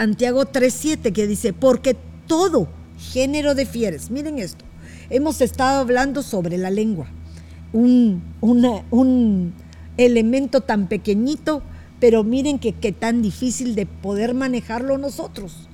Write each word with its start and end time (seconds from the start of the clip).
Santiago 0.00 0.46
3.7 0.46 1.12
que 1.12 1.26
dice, 1.26 1.52
porque 1.52 1.94
todo 2.26 2.68
género 3.12 3.54
de 3.54 3.66
fieres, 3.66 4.10
miren 4.10 4.38
esto, 4.38 4.64
hemos 5.10 5.42
estado 5.42 5.80
hablando 5.80 6.22
sobre 6.22 6.56
la 6.56 6.70
lengua, 6.70 7.06
un, 7.74 8.22
un 8.40 9.52
elemento 9.98 10.62
tan 10.62 10.88
pequeñito, 10.88 11.62
pero 12.00 12.24
miren 12.24 12.58
que, 12.58 12.72
que 12.72 12.92
tan 12.92 13.20
difícil 13.20 13.74
de 13.74 13.84
poder 13.84 14.32
manejarlo 14.32 14.96
nosotros. 14.96 15.68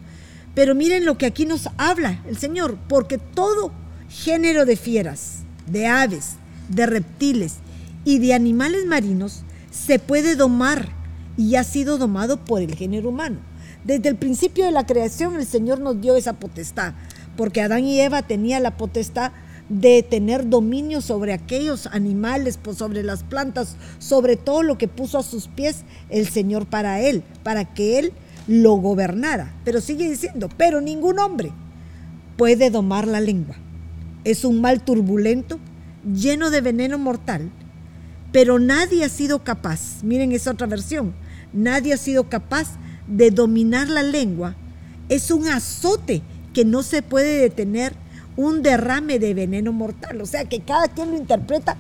Pero 0.57 0.75
miren 0.75 1.05
lo 1.05 1.17
que 1.19 1.27
aquí 1.27 1.47
nos 1.47 1.69
habla 1.77 2.21
el 2.27 2.37
Señor, 2.37 2.79
porque 2.89 3.19
todo 3.19 3.71
género 4.09 4.65
de 4.65 4.75
fieras, 4.75 5.45
de 5.69 5.87
aves, 5.87 6.33
de 6.69 6.85
reptiles 6.87 7.59
y 8.05 8.19
de 8.19 8.35
animales 8.35 8.87
marinos 8.87 9.45
se 9.71 10.01
puede 10.01 10.35
domar 10.35 10.89
y 11.37 11.55
ha 11.55 11.63
sido 11.63 11.97
domado 11.97 12.45
por 12.45 12.61
el 12.61 12.75
género 12.75 13.11
humano. 13.11 13.39
Desde 13.87 14.09
el 14.09 14.17
principio 14.17 14.65
de 14.65 14.73
la 14.73 14.85
creación 14.85 15.37
el 15.37 15.47
Señor 15.47 15.79
nos 15.79 16.01
dio 16.01 16.17
esa 16.17 16.33
potestad, 16.33 16.95
porque 17.37 17.61
Adán 17.61 17.85
y 17.85 18.01
Eva 18.01 18.23
tenían 18.23 18.65
la 18.65 18.77
potestad 18.77 19.31
de 19.69 20.03
tener 20.03 20.49
dominio 20.49 21.01
sobre 21.01 21.33
aquellos 21.33 21.87
animales, 21.87 22.59
pues 22.61 22.79
sobre 22.79 23.05
las 23.05 23.23
plantas, 23.23 23.77
sobre 24.01 24.35
todo 24.35 24.65
lo 24.65 24.77
que 24.77 24.89
puso 24.89 25.19
a 25.19 25.23
sus 25.23 25.47
pies 25.47 25.85
el 26.11 26.27
Señor 26.27 26.67
para 26.67 27.01
él, 27.01 27.23
para 27.45 27.65
que 27.65 28.01
él 28.01 28.13
lo 28.49 28.73
gobernara. 28.75 29.55
Pero 29.65 29.81
sigue 29.81 30.11
diciendo, 30.11 30.49
pero 30.57 30.81
ningún 30.81 31.21
hombre 31.21 31.53
puede 32.37 32.71
domar 32.71 33.07
la 33.07 33.21
lengua. 33.21 33.55
Es 34.25 34.45
un 34.45 34.61
mal 34.61 34.85
turbulento, 34.85 35.61
lleno 36.13 36.51
de 36.51 36.61
veneno 36.61 36.99
mortal, 36.99 37.53
pero 38.33 38.59
nadie 38.59 39.05
ha 39.05 39.09
sido 39.09 39.45
capaz, 39.45 40.03
miren 40.03 40.33
esa 40.33 40.51
otra 40.51 40.67
versión, 40.67 41.15
nadie 41.53 41.93
ha 41.93 41.97
sido 41.97 42.29
capaz 42.29 42.79
de 43.07 43.31
dominar 43.31 43.89
la 43.89 44.03
lengua. 44.03 44.55
Es 45.09 45.31
un 45.31 45.49
azote 45.49 46.23
que 46.53 46.65
no 46.65 46.83
se 46.83 47.03
puede 47.03 47.39
detener, 47.39 47.95
un 48.37 48.63
derrame 48.63 49.19
de 49.19 49.35
veneno 49.35 49.73
mortal. 49.73 50.21
O 50.21 50.27
sea 50.27 50.45
que 50.45 50.61
cada 50.61 50.89
quien 50.89 51.11
lo 51.11 51.17
interpreta 51.17 51.77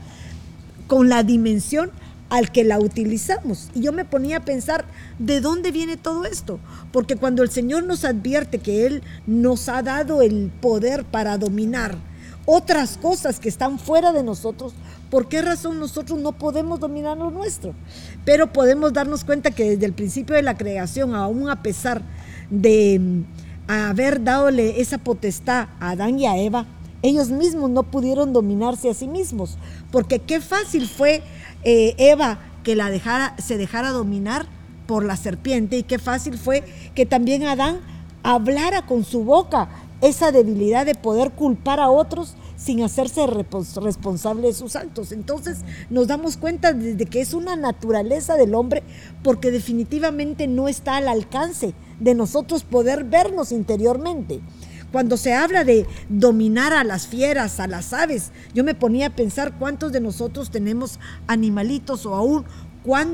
con 0.87 1.09
la 1.09 1.23
dimensión 1.23 1.91
al 2.29 2.51
que 2.51 2.65
la 2.65 2.79
utilizamos. 2.79 3.71
Y 3.75 3.83
yo 3.83 3.93
me 3.93 4.05
ponía 4.05 4.39
a 4.39 4.45
pensar, 4.45 4.85
¿de 5.19 5.41
dónde 5.41 5.71
viene 5.71 5.97
todo 5.97 6.25
esto? 6.25 6.59
Porque 6.93 7.17
cuando 7.17 7.43
el 7.43 7.51
Señor 7.51 7.85
nos 7.85 8.05
advierte 8.05 8.59
que 8.59 8.87
Él 8.87 9.03
nos 9.27 9.69
ha 9.69 9.83
dado 9.83 10.23
el 10.23 10.51
poder 10.61 11.05
para 11.05 11.39
dominar 11.39 11.97
otras 12.45 12.97
cosas 12.97 13.41
que 13.41 13.49
están 13.49 13.79
fuera 13.79 14.13
de 14.13 14.23
nosotros, 14.23 14.73
¿por 15.11 15.29
qué 15.29 15.43
razón 15.43 15.81
nosotros 15.81 16.19
no 16.19 16.33
podemos 16.33 16.81
dominar 16.81 17.17
lo 17.17 17.31
nuestro? 17.31 17.75
Pero 18.27 18.53
podemos 18.53 18.93
darnos 18.93 19.25
cuenta 19.25 19.53
que 19.53 19.71
desde 19.71 19.87
el 19.87 19.95
principio 19.95 20.37
de 20.37 20.43
la 20.43 20.59
creación, 20.59 21.15
aún 21.15 21.49
a 21.49 21.63
pesar 21.63 22.03
de 22.51 22.99
mm, 23.01 23.25
haber 23.69 24.23
dadole 24.23 24.81
esa 24.81 24.99
potestad 24.99 25.69
a 25.81 25.91
Adán 25.91 26.19
y 26.19 26.27
a 26.27 26.37
Eva, 26.37 26.67
ellos 27.03 27.31
mismos 27.31 27.71
no 27.71 27.85
pudieron 27.85 28.33
dominarse 28.33 28.91
a 28.91 28.95
sí 28.95 29.07
mismos, 29.07 29.57
porque 29.93 30.19
qué 30.19 30.41
fácil 30.41 30.89
fue 30.89 31.23
eh, 31.63 31.95
Eva 31.99 32.41
que 32.65 32.75
la 32.75 32.91
dejara, 32.91 33.37
se 33.39 33.57
dejara 33.57 33.91
dominar 33.91 34.47
por 34.89 35.05
la 35.05 35.17
serpiente 35.17 35.79
y 35.79 35.83
qué 35.85 35.99
fácil 36.01 36.37
fue 36.37 36.65
que 36.95 37.07
también 37.07 37.45
Adán 37.45 37.81
hablara 38.25 38.83
con 38.83 39.05
su 39.05 39.23
boca 39.23 39.69
esa 40.01 40.33
debilidad 40.33 40.85
de 40.85 40.97
poder 40.97 41.31
culpar 41.31 41.79
a 41.79 41.91
otros 41.91 42.35
sin 42.57 42.83
hacerse 42.83 43.27
responsable 43.27 44.49
de 44.49 44.55
sus 44.55 44.77
actos. 44.77 45.13
Entonces 45.13 45.59
nos 45.91 46.07
damos 46.07 46.37
cuenta 46.37 46.73
de 46.73 47.07
que 47.07 47.21
es 47.21 47.35
una 47.35 47.57
naturaleza 47.57 48.37
del 48.37 48.55
hombre 48.55 48.83
porque 49.23 49.51
definitivamente 49.51 50.47
no 50.47 50.69
está 50.69 50.97
al 50.97 51.09
alcance 51.09 51.75
de 52.01 52.15
nosotros 52.15 52.65
poder 52.65 53.05
vernos 53.05 53.53
interiormente. 53.53 54.41
Cuando 54.93 55.17
se 55.17 55.35
habla 55.35 55.65
de 55.65 55.87
dominar 56.09 56.73
a 56.73 56.85
las 56.85 57.07
fieras, 57.07 57.61
a 57.61 57.67
las 57.67 57.93
aves, 57.93 58.31
yo 58.55 58.65
me 58.65 58.75
ponía 58.75 59.09
a 59.09 59.17
pensar 59.17 59.59
cuántos 59.59 59.93
de 59.93 60.01
nosotros 60.01 60.51
tenemos 60.51 61.01
animalitos 61.27 62.07
o 62.07 62.15
aún 62.15 62.45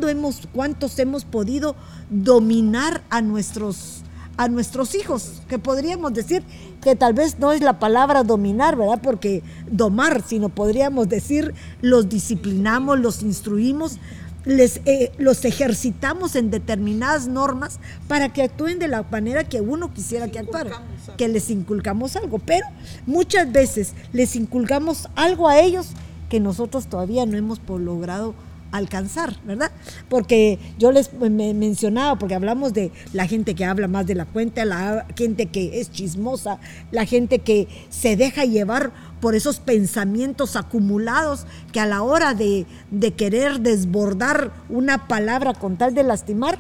hemos, 0.09 0.49
cuántos 0.53 0.99
hemos 0.99 1.25
podido 1.25 1.75
dominar 2.11 3.03
a 3.11 3.23
nuestros, 3.23 4.03
a 4.37 4.49
nuestros 4.49 4.95
hijos, 4.95 5.43
que 5.49 5.59
podríamos 5.59 6.13
decir 6.13 6.43
que 6.81 6.97
tal 6.97 7.15
vez 7.15 7.39
no 7.39 7.53
es 7.53 7.61
la 7.61 7.79
palabra 7.79 8.25
dominar, 8.25 8.77
¿verdad? 8.77 9.01
Porque 9.03 9.43
domar, 9.71 10.23
sino 10.27 10.49
podríamos 10.49 11.09
decir 11.09 11.55
los 11.81 12.09
disciplinamos, 12.09 12.99
los 12.99 13.23
instruimos, 13.23 13.99
les, 14.45 14.81
eh, 14.87 15.13
los 15.19 15.45
ejercitamos 15.45 16.35
en 16.35 16.51
determinadas 16.51 17.29
normas 17.29 17.79
para 18.09 18.33
que 18.33 18.43
actúen 18.43 18.79
de 18.79 18.89
la 18.89 19.05
manera 19.05 19.45
que 19.45 19.61
uno 19.61 19.93
quisiera 19.93 20.29
que 20.29 20.39
actuaran, 20.39 20.83
que 21.17 21.29
les 21.29 21.51
inculcamos 21.51 22.17
algo, 22.17 22.39
pero 22.39 22.67
muchas 23.07 23.51
veces 23.53 23.93
les 24.13 24.35
inculcamos 24.35 25.09
algo 25.15 25.49
a 25.49 25.61
ellos 25.61 25.89
que 26.29 26.41
nosotros 26.41 26.87
todavía 26.87 27.27
no 27.27 27.37
hemos 27.37 27.61
logrado 27.69 28.35
alcanzar, 28.73 29.37
¿verdad? 29.45 29.71
Porque 30.09 30.59
yo 30.79 30.91
les 30.91 31.13
mencionaba, 31.13 32.19
porque 32.19 32.35
hablamos 32.35 32.73
de 32.73 32.91
la 33.13 33.27
gente 33.27 33.55
que 33.55 33.65
habla 33.65 33.87
más 33.87 34.07
de 34.07 34.15
la 34.15 34.25
cuenta, 34.25 34.65
la 34.65 35.07
gente 35.17 35.47
que 35.47 35.81
es 35.81 35.91
chismosa, 35.91 36.59
la 36.91 37.05
gente 37.05 37.39
que 37.39 37.69
se 37.91 38.17
deja 38.17 38.45
llevar 38.45 38.93
por 39.21 39.35
esos 39.37 39.61
pensamientos 39.61 40.57
acumulados 40.57 41.47
que 41.73 41.79
a 41.79 41.87
la 41.87 42.03
hora 42.03 42.35
de, 42.35 42.67
de 42.91 43.13
querer 43.13 43.61
desbordar 43.61 44.53
una 44.69 45.07
palabra 45.07 45.55
con 45.55 45.77
tal 45.77 45.95
de 45.95 46.03
lastimar, 46.03 46.59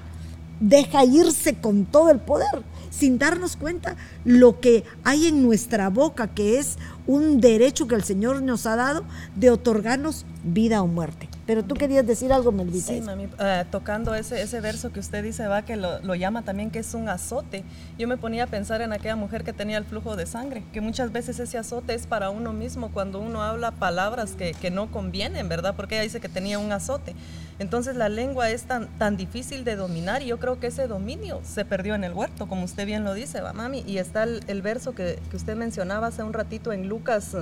deja 0.60 1.04
irse 1.04 1.54
con 1.54 1.86
todo 1.86 2.10
el 2.10 2.20
poder 2.20 2.62
sin 2.92 3.18
darnos 3.18 3.56
cuenta 3.56 3.96
lo 4.24 4.60
que 4.60 4.84
hay 5.02 5.26
en 5.26 5.42
nuestra 5.42 5.88
boca, 5.88 6.28
que 6.28 6.58
es 6.58 6.76
un 7.06 7.40
derecho 7.40 7.88
que 7.88 7.94
el 7.94 8.04
Señor 8.04 8.42
nos 8.42 8.66
ha 8.66 8.76
dado 8.76 9.04
de 9.34 9.50
otorgarnos 9.50 10.26
vida 10.44 10.82
o 10.82 10.86
muerte. 10.86 11.28
Pero 11.46 11.64
tú 11.64 11.74
querías 11.74 12.06
decir 12.06 12.32
algo, 12.32 12.52
Melvita. 12.52 12.92
Sí, 12.92 13.00
mami, 13.00 13.28
eh, 13.40 13.64
tocando 13.70 14.14
ese, 14.14 14.42
ese 14.42 14.60
verso 14.60 14.92
que 14.92 15.00
usted 15.00 15.24
dice, 15.24 15.46
va, 15.48 15.62
que 15.62 15.76
lo, 15.76 16.14
llama 16.14 16.42
también 16.42 16.70
que 16.70 16.78
es 16.78 16.94
un 16.94 17.08
azote. 17.08 17.64
Yo 17.98 18.06
me 18.06 18.16
ponía 18.16 18.44
a 18.44 18.46
pensar 18.46 18.80
en 18.82 18.92
aquella 18.92 19.16
mujer 19.16 19.42
que 19.42 19.52
tenía 19.52 19.78
el 19.78 19.84
flujo 19.84 20.14
de 20.14 20.26
sangre, 20.26 20.62
que 20.72 20.80
muchas 20.80 21.10
veces 21.10 21.40
ese 21.40 21.58
azote 21.58 21.94
es 21.94 22.06
para 22.06 22.30
uno 22.30 22.52
mismo 22.52 22.92
cuando 22.92 23.20
uno 23.20 23.42
habla 23.42 23.72
palabras 23.72 24.32
que, 24.32 24.52
que 24.52 24.70
no 24.70 24.90
convienen, 24.92 25.48
¿verdad? 25.48 25.74
Porque 25.74 25.96
ella 25.96 26.04
dice 26.04 26.20
que 26.20 26.28
tenía 26.28 26.58
un 26.58 26.70
azote. 26.70 27.14
Entonces 27.62 27.94
la 27.96 28.08
lengua 28.08 28.50
es 28.50 28.64
tan, 28.64 28.88
tan 28.98 29.16
difícil 29.16 29.62
de 29.62 29.76
dominar 29.76 30.20
y 30.20 30.26
yo 30.26 30.38
creo 30.38 30.58
que 30.58 30.66
ese 30.66 30.88
dominio 30.88 31.40
se 31.44 31.64
perdió 31.64 31.94
en 31.94 32.02
el 32.02 32.12
huerto, 32.12 32.48
como 32.48 32.64
usted 32.64 32.86
bien 32.86 33.04
lo 33.04 33.14
dice, 33.14 33.40
va, 33.40 33.52
mami. 33.52 33.84
Y 33.86 33.98
está 33.98 34.24
el, 34.24 34.62
verso 34.62 34.94
que, 34.94 35.20
que 35.30 35.36
usted 35.36 35.56
mencionaba 35.56 36.08
hace 36.08 36.24
un 36.24 36.32
ratito 36.32 36.72
en 36.72 36.88
Lucas 36.88 37.36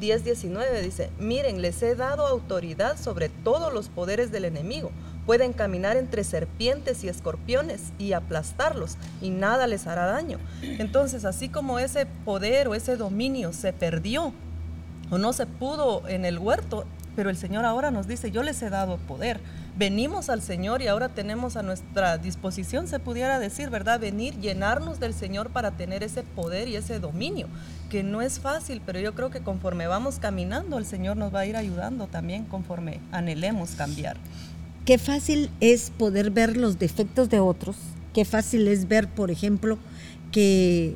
10:19 0.00 0.80
dice, 0.82 1.10
miren, 1.18 1.60
les 1.60 1.82
he 1.82 1.94
dado 1.94 2.26
autoridad 2.26 2.96
sobre 2.96 3.28
todos 3.28 3.72
los 3.72 3.88
poderes 3.88 4.30
del 4.30 4.44
enemigo. 4.44 4.92
Pueden 5.26 5.52
caminar 5.52 5.96
entre 5.96 6.24
serpientes 6.24 7.04
y 7.04 7.08
escorpiones 7.08 7.92
y 7.98 8.12
aplastarlos 8.12 8.96
y 9.20 9.30
nada 9.30 9.66
les 9.66 9.86
hará 9.86 10.06
daño. 10.06 10.38
Entonces, 10.62 11.24
así 11.24 11.48
como 11.48 11.78
ese 11.78 12.06
poder 12.24 12.68
o 12.68 12.74
ese 12.74 12.96
dominio 12.96 13.52
se 13.52 13.72
perdió 13.72 14.32
o 15.10 15.18
no 15.18 15.32
se 15.32 15.46
pudo 15.46 16.06
en 16.08 16.24
el 16.24 16.38
huerto, 16.38 16.84
pero 17.18 17.30
el 17.30 17.36
Señor 17.36 17.64
ahora 17.64 17.90
nos 17.90 18.06
dice, 18.06 18.30
yo 18.30 18.44
les 18.44 18.62
he 18.62 18.70
dado 18.70 18.96
poder. 18.96 19.40
Venimos 19.76 20.28
al 20.28 20.40
Señor 20.40 20.82
y 20.82 20.86
ahora 20.86 21.08
tenemos 21.08 21.56
a 21.56 21.64
nuestra 21.64 22.16
disposición, 22.16 22.86
se 22.86 23.00
pudiera 23.00 23.40
decir, 23.40 23.70
¿verdad? 23.70 23.98
Venir, 23.98 24.38
llenarnos 24.38 25.00
del 25.00 25.14
Señor 25.14 25.50
para 25.50 25.72
tener 25.72 26.04
ese 26.04 26.22
poder 26.22 26.68
y 26.68 26.76
ese 26.76 27.00
dominio, 27.00 27.48
que 27.90 28.04
no 28.04 28.22
es 28.22 28.38
fácil, 28.38 28.80
pero 28.86 29.00
yo 29.00 29.16
creo 29.16 29.30
que 29.30 29.40
conforme 29.40 29.88
vamos 29.88 30.20
caminando, 30.20 30.78
el 30.78 30.86
Señor 30.86 31.16
nos 31.16 31.34
va 31.34 31.40
a 31.40 31.46
ir 31.46 31.56
ayudando 31.56 32.06
también 32.06 32.44
conforme 32.44 33.00
anhelemos 33.10 33.72
cambiar. 33.72 34.16
Qué 34.84 34.96
fácil 34.96 35.50
es 35.58 35.90
poder 35.90 36.30
ver 36.30 36.56
los 36.56 36.78
defectos 36.78 37.30
de 37.30 37.40
otros, 37.40 37.74
qué 38.14 38.24
fácil 38.24 38.68
es 38.68 38.86
ver, 38.86 39.08
por 39.08 39.32
ejemplo, 39.32 39.76
que 40.30 40.94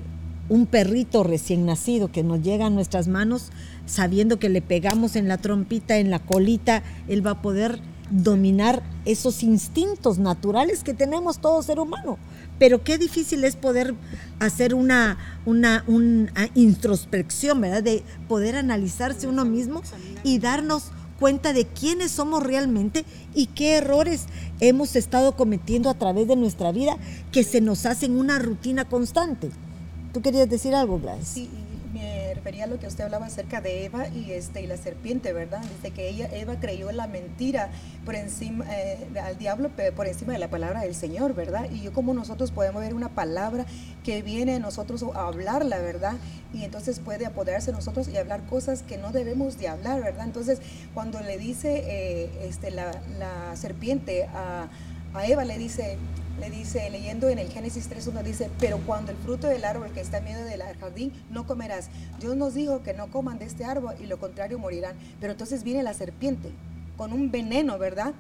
un 0.48 0.66
perrito 0.66 1.24
recién 1.24 1.66
nacido 1.66 2.12
que 2.12 2.22
nos 2.22 2.42
llega 2.42 2.66
a 2.66 2.70
nuestras 2.70 3.08
manos, 3.08 3.50
sabiendo 3.92 4.38
que 4.38 4.48
le 4.48 4.62
pegamos 4.62 5.16
en 5.16 5.28
la 5.28 5.36
trompita, 5.36 5.98
en 5.98 6.10
la 6.10 6.18
colita, 6.18 6.82
él 7.08 7.24
va 7.24 7.32
a 7.32 7.42
poder 7.42 7.78
dominar 8.10 8.82
esos 9.04 9.42
instintos 9.42 10.18
naturales 10.18 10.82
que 10.82 10.94
tenemos 10.94 11.40
todo 11.40 11.62
ser 11.62 11.78
humano. 11.78 12.18
Pero 12.58 12.82
qué 12.84 12.96
difícil 12.96 13.44
es 13.44 13.54
poder 13.54 13.94
hacer 14.38 14.74
una, 14.74 15.18
una, 15.44 15.84
introspección, 16.54 17.60
¿verdad? 17.60 17.82
De 17.82 18.02
poder 18.28 18.56
analizarse 18.56 19.26
uno 19.26 19.44
mismo 19.44 19.82
y 20.24 20.38
darnos 20.38 20.84
cuenta 21.20 21.52
de 21.52 21.66
quiénes 21.66 22.12
somos 22.12 22.42
realmente 22.42 23.04
y 23.34 23.46
qué 23.46 23.76
errores 23.76 24.24
hemos 24.60 24.96
estado 24.96 25.36
cometiendo 25.36 25.90
a 25.90 25.94
través 25.94 26.28
de 26.28 26.36
nuestra 26.36 26.72
vida 26.72 26.96
que 27.30 27.44
se 27.44 27.60
nos 27.60 27.84
hacen 27.84 28.16
una 28.16 28.38
rutina 28.38 28.86
constante. 28.86 29.50
¿Tú 30.14 30.22
querías 30.22 30.48
decir 30.48 30.74
algo, 30.74 30.98
Blas? 30.98 31.26
Sí, 31.26 31.50
refería 32.42 32.64
a 32.64 32.66
lo 32.66 32.80
que 32.80 32.88
usted 32.88 33.04
hablaba 33.04 33.26
acerca 33.26 33.60
de 33.60 33.84
Eva 33.84 34.08
y 34.08 34.32
este 34.32 34.62
y 34.62 34.66
la 34.66 34.76
serpiente, 34.76 35.32
¿verdad? 35.32 35.62
Dice 35.76 35.92
que 35.92 36.08
ella 36.08 36.28
Eva 36.32 36.58
creyó 36.58 36.90
la 36.90 37.06
mentira 37.06 37.70
por 38.04 38.16
encima 38.16 38.64
eh, 38.68 39.06
al 39.22 39.38
diablo 39.38 39.70
por 39.94 40.08
encima 40.08 40.32
de 40.32 40.40
la 40.40 40.50
palabra 40.50 40.80
del 40.80 40.96
Señor, 40.96 41.36
¿verdad? 41.36 41.70
Y 41.70 41.82
yo 41.82 41.92
como 41.92 42.14
nosotros 42.14 42.50
podemos 42.50 42.82
ver 42.82 42.94
una 42.94 43.10
palabra 43.10 43.64
que 44.02 44.22
viene 44.22 44.56
a 44.56 44.58
nosotros 44.58 45.04
a 45.14 45.28
hablarla, 45.28 45.78
¿verdad? 45.78 46.14
Y 46.52 46.64
entonces 46.64 46.98
puede 46.98 47.26
apoderarse 47.26 47.70
de 47.70 47.76
nosotros 47.76 48.08
y 48.08 48.16
hablar 48.16 48.42
cosas 48.46 48.82
que 48.82 48.98
no 48.98 49.12
debemos 49.12 49.56
de 49.58 49.68
hablar, 49.68 50.02
¿verdad? 50.02 50.26
Entonces, 50.26 50.58
cuando 50.94 51.20
le 51.20 51.38
dice 51.38 51.84
eh, 51.86 52.30
este, 52.42 52.72
la, 52.72 52.90
la 53.20 53.54
serpiente 53.54 54.24
a, 54.34 54.68
a 55.14 55.26
Eva, 55.28 55.44
le 55.44 55.58
dice, 55.58 55.96
le 56.40 56.50
dice, 56.50 56.88
leyendo 56.90 57.28
en 57.28 57.38
el 57.38 57.50
Génesis 57.50 57.88
3.1, 57.90 58.22
dice, 58.22 58.50
pero 58.58 58.78
cuando 58.78 59.12
el 59.12 59.18
fruto 59.18 59.46
del 59.46 59.64
árbol 59.64 59.90
que 59.92 60.00
está 60.00 60.18
en 60.18 60.24
medio 60.24 60.44
del 60.44 60.62
jardín, 60.80 61.12
no 61.30 61.46
comerás. 61.46 61.88
Dios 62.20 62.36
nos 62.36 62.54
dijo 62.54 62.82
que 62.82 62.94
no 62.94 63.10
coman 63.10 63.38
de 63.38 63.44
este 63.44 63.64
árbol 63.64 63.94
y 64.00 64.06
lo 64.06 64.18
contrario 64.18 64.58
morirán. 64.58 64.96
Pero 65.20 65.32
entonces 65.32 65.62
viene 65.62 65.82
la 65.82 65.94
serpiente 65.94 66.50
con 66.96 67.12
un 67.12 67.30
veneno, 67.30 67.78
¿verdad? 67.78 68.14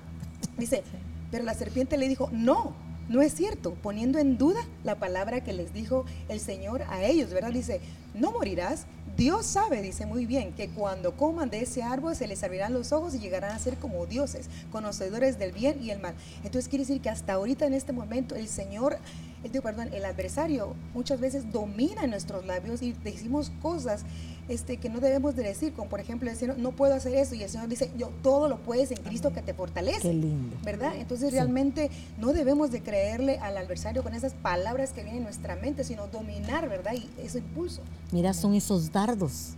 Dice, 0.56 0.82
pero 1.30 1.44
la 1.44 1.54
serpiente 1.54 1.96
le 1.96 2.08
dijo, 2.08 2.28
no, 2.32 2.74
no 3.08 3.22
es 3.22 3.34
cierto, 3.34 3.74
poniendo 3.74 4.18
en 4.18 4.38
duda 4.38 4.60
la 4.84 4.98
palabra 4.98 5.42
que 5.42 5.52
les 5.52 5.72
dijo 5.72 6.04
el 6.28 6.40
Señor 6.40 6.82
a 6.88 7.04
ellos, 7.04 7.30
¿verdad? 7.30 7.52
Dice, 7.52 7.80
no 8.14 8.32
morirás, 8.32 8.86
Dios 9.16 9.46
sabe, 9.46 9.82
dice 9.82 10.06
muy 10.06 10.26
bien, 10.26 10.52
que 10.52 10.68
cuando 10.68 11.16
coman 11.16 11.50
de 11.50 11.60
ese 11.62 11.82
árbol 11.82 12.16
se 12.16 12.26
les 12.26 12.42
abrirán 12.42 12.72
los 12.72 12.92
ojos 12.92 13.14
y 13.14 13.18
llegarán 13.18 13.54
a 13.54 13.58
ser 13.58 13.76
como 13.76 14.06
dioses, 14.06 14.48
conocedores 14.70 15.38
del 15.38 15.52
bien 15.52 15.82
y 15.82 15.90
el 15.90 16.00
mal. 16.00 16.14
Entonces 16.44 16.68
quiere 16.68 16.84
decir 16.84 17.00
que 17.00 17.10
hasta 17.10 17.34
ahorita 17.34 17.66
en 17.66 17.74
este 17.74 17.92
momento 17.92 18.34
el 18.34 18.48
Señor, 18.48 18.98
el, 19.44 19.50
perdón, 19.62 19.90
el 19.92 20.04
adversario 20.04 20.74
muchas 20.94 21.20
veces 21.20 21.52
domina 21.52 22.06
nuestros 22.06 22.46
labios 22.46 22.82
y 22.82 22.92
decimos 22.92 23.52
cosas 23.60 24.04
este, 24.52 24.76
que 24.76 24.88
no 24.88 25.00
debemos 25.00 25.34
de 25.36 25.42
decir, 25.42 25.72
como 25.72 25.88
por 25.88 26.00
ejemplo 26.00 26.30
decir, 26.30 26.54
no 26.56 26.72
puedo 26.72 26.94
hacer 26.94 27.14
eso, 27.14 27.34
y 27.34 27.42
el 27.42 27.48
Señor 27.48 27.68
dice, 27.68 27.90
yo 27.96 28.10
todo 28.22 28.48
lo 28.48 28.58
puedes 28.58 28.90
en 28.90 28.98
Cristo 28.98 29.32
que 29.32 29.42
te 29.42 29.54
fortalece. 29.54 30.00
Qué 30.00 30.12
lindo. 30.12 30.56
¿Verdad? 30.62 30.92
Entonces 30.96 31.32
realmente 31.32 31.90
no 32.18 32.32
debemos 32.32 32.70
de 32.70 32.82
creerle 32.82 33.38
al 33.38 33.56
adversario 33.56 34.02
con 34.02 34.14
esas 34.14 34.34
palabras 34.34 34.92
que 34.92 35.02
vienen 35.02 35.18
en 35.18 35.24
nuestra 35.24 35.56
mente, 35.56 35.84
sino 35.84 36.06
dominar, 36.08 36.68
¿verdad? 36.68 36.92
Y 36.94 37.08
ese 37.22 37.38
impulso. 37.38 37.82
Mira, 38.12 38.32
son 38.32 38.54
esos 38.54 38.92
dardos 38.92 39.54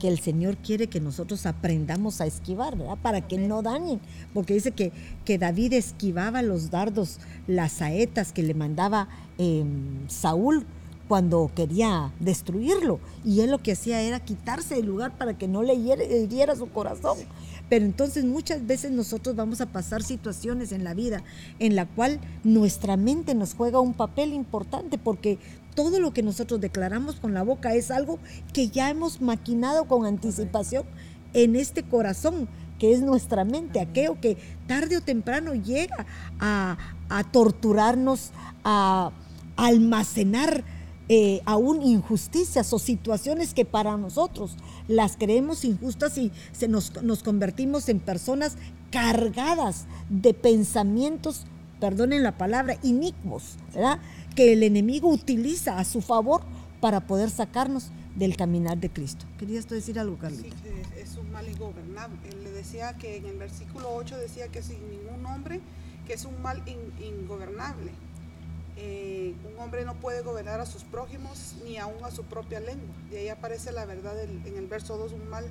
que 0.00 0.08
el 0.08 0.18
Señor 0.18 0.56
quiere 0.56 0.88
que 0.88 1.00
nosotros 1.00 1.46
aprendamos 1.46 2.20
a 2.20 2.26
esquivar, 2.26 2.76
¿verdad? 2.76 2.98
Para 3.00 3.26
que 3.26 3.38
no 3.38 3.62
dañen. 3.62 4.00
Porque 4.32 4.54
dice 4.54 4.72
que, 4.72 4.92
que 5.24 5.38
David 5.38 5.72
esquivaba 5.72 6.42
los 6.42 6.70
dardos, 6.70 7.18
las 7.46 7.72
saetas 7.72 8.32
que 8.32 8.42
le 8.42 8.54
mandaba 8.54 9.08
em, 9.38 10.08
Saúl 10.08 10.66
cuando 11.08 11.50
quería 11.54 12.12
destruirlo. 12.20 13.00
Y 13.24 13.40
él 13.40 13.50
lo 13.50 13.58
que 13.58 13.72
hacía 13.72 14.00
era 14.00 14.20
quitarse 14.20 14.76
del 14.76 14.86
lugar 14.86 15.16
para 15.16 15.36
que 15.36 15.48
no 15.48 15.62
le 15.62 15.74
hiriera 15.74 16.56
su 16.56 16.68
corazón. 16.70 17.18
Pero 17.68 17.84
entonces 17.84 18.24
muchas 18.24 18.66
veces 18.66 18.90
nosotros 18.90 19.36
vamos 19.36 19.60
a 19.60 19.66
pasar 19.66 20.02
situaciones 20.02 20.72
en 20.72 20.84
la 20.84 20.94
vida 20.94 21.22
en 21.58 21.76
la 21.76 21.86
cual 21.86 22.20
nuestra 22.42 22.96
mente 22.96 23.34
nos 23.34 23.54
juega 23.54 23.80
un 23.80 23.94
papel 23.94 24.32
importante 24.32 24.98
porque 24.98 25.38
todo 25.74 25.98
lo 25.98 26.12
que 26.12 26.22
nosotros 26.22 26.60
declaramos 26.60 27.16
con 27.16 27.34
la 27.34 27.42
boca 27.42 27.74
es 27.74 27.90
algo 27.90 28.18
que 28.52 28.68
ya 28.68 28.90
hemos 28.90 29.20
maquinado 29.20 29.86
con 29.86 30.06
anticipación 30.06 30.84
en 31.32 31.56
este 31.56 31.82
corazón 31.82 32.48
que 32.78 32.92
es 32.92 33.00
nuestra 33.00 33.44
mente, 33.44 33.80
aquello 33.80 34.20
que 34.20 34.36
tarde 34.66 34.96
o 34.96 35.00
temprano 35.00 35.54
llega 35.54 36.06
a, 36.40 36.76
a 37.08 37.24
torturarnos, 37.24 38.30
a 38.64 39.12
almacenar 39.56 40.64
eh, 41.08 41.42
aún 41.44 41.82
injusticias 41.82 42.72
o 42.72 42.78
situaciones 42.78 43.52
que 43.52 43.66
para 43.66 43.96
nosotros 43.98 44.56
las 44.88 45.16
creemos 45.18 45.64
injustas 45.64 46.16
y 46.16 46.32
se 46.52 46.66
nos, 46.66 47.02
nos 47.02 47.22
convertimos 47.22 47.90
en 47.90 48.00
personas 48.00 48.56
cargadas 48.90 49.84
de 50.08 50.32
pensamientos, 50.32 51.46
perdonen 51.78 52.22
la 52.22 52.38
palabra, 52.38 52.78
inicuos, 52.82 53.56
¿verdad? 53.74 53.98
Que 54.34 54.54
el 54.54 54.62
enemigo 54.62 55.10
utiliza 55.10 55.78
a 55.78 55.84
su 55.84 56.00
favor 56.00 56.42
para 56.80 57.06
poder 57.06 57.28
sacarnos 57.28 57.90
del 58.16 58.36
caminar 58.36 58.78
de 58.78 58.90
Cristo. 58.90 59.26
¿Querías 59.38 59.66
tú 59.66 59.74
decir 59.74 59.98
algo, 59.98 60.16
Carlita? 60.16 60.56
Sí, 60.62 61.00
es 61.00 61.16
un 61.16 61.30
mal 61.32 61.46
ingobernable. 61.48 62.16
Él 62.30 62.44
le 62.44 62.50
decía 62.50 62.94
que 62.94 63.16
en 63.16 63.26
el 63.26 63.36
versículo 63.36 63.94
8 63.94 64.16
decía 64.16 64.48
que 64.48 64.62
sin 64.62 64.78
ningún 64.88 65.22
nombre, 65.22 65.60
que 66.06 66.14
es 66.14 66.24
un 66.24 66.40
mal 66.40 66.62
ingobernable 66.66 67.92
eh, 68.76 69.34
un 69.52 69.62
hombre 69.62 69.84
no 69.84 69.94
puede 69.94 70.22
gobernar 70.22 70.60
a 70.60 70.66
sus 70.66 70.82
prójimos 70.84 71.54
ni 71.64 71.78
aún 71.78 72.04
a 72.04 72.10
su 72.10 72.24
propia 72.24 72.60
lengua. 72.60 72.94
De 73.10 73.18
ahí 73.18 73.28
aparece 73.28 73.72
la 73.72 73.84
verdad 73.84 74.14
en 74.22 74.56
el 74.56 74.66
verso 74.66 74.96
2, 74.96 75.12
un 75.12 75.28
mal 75.28 75.44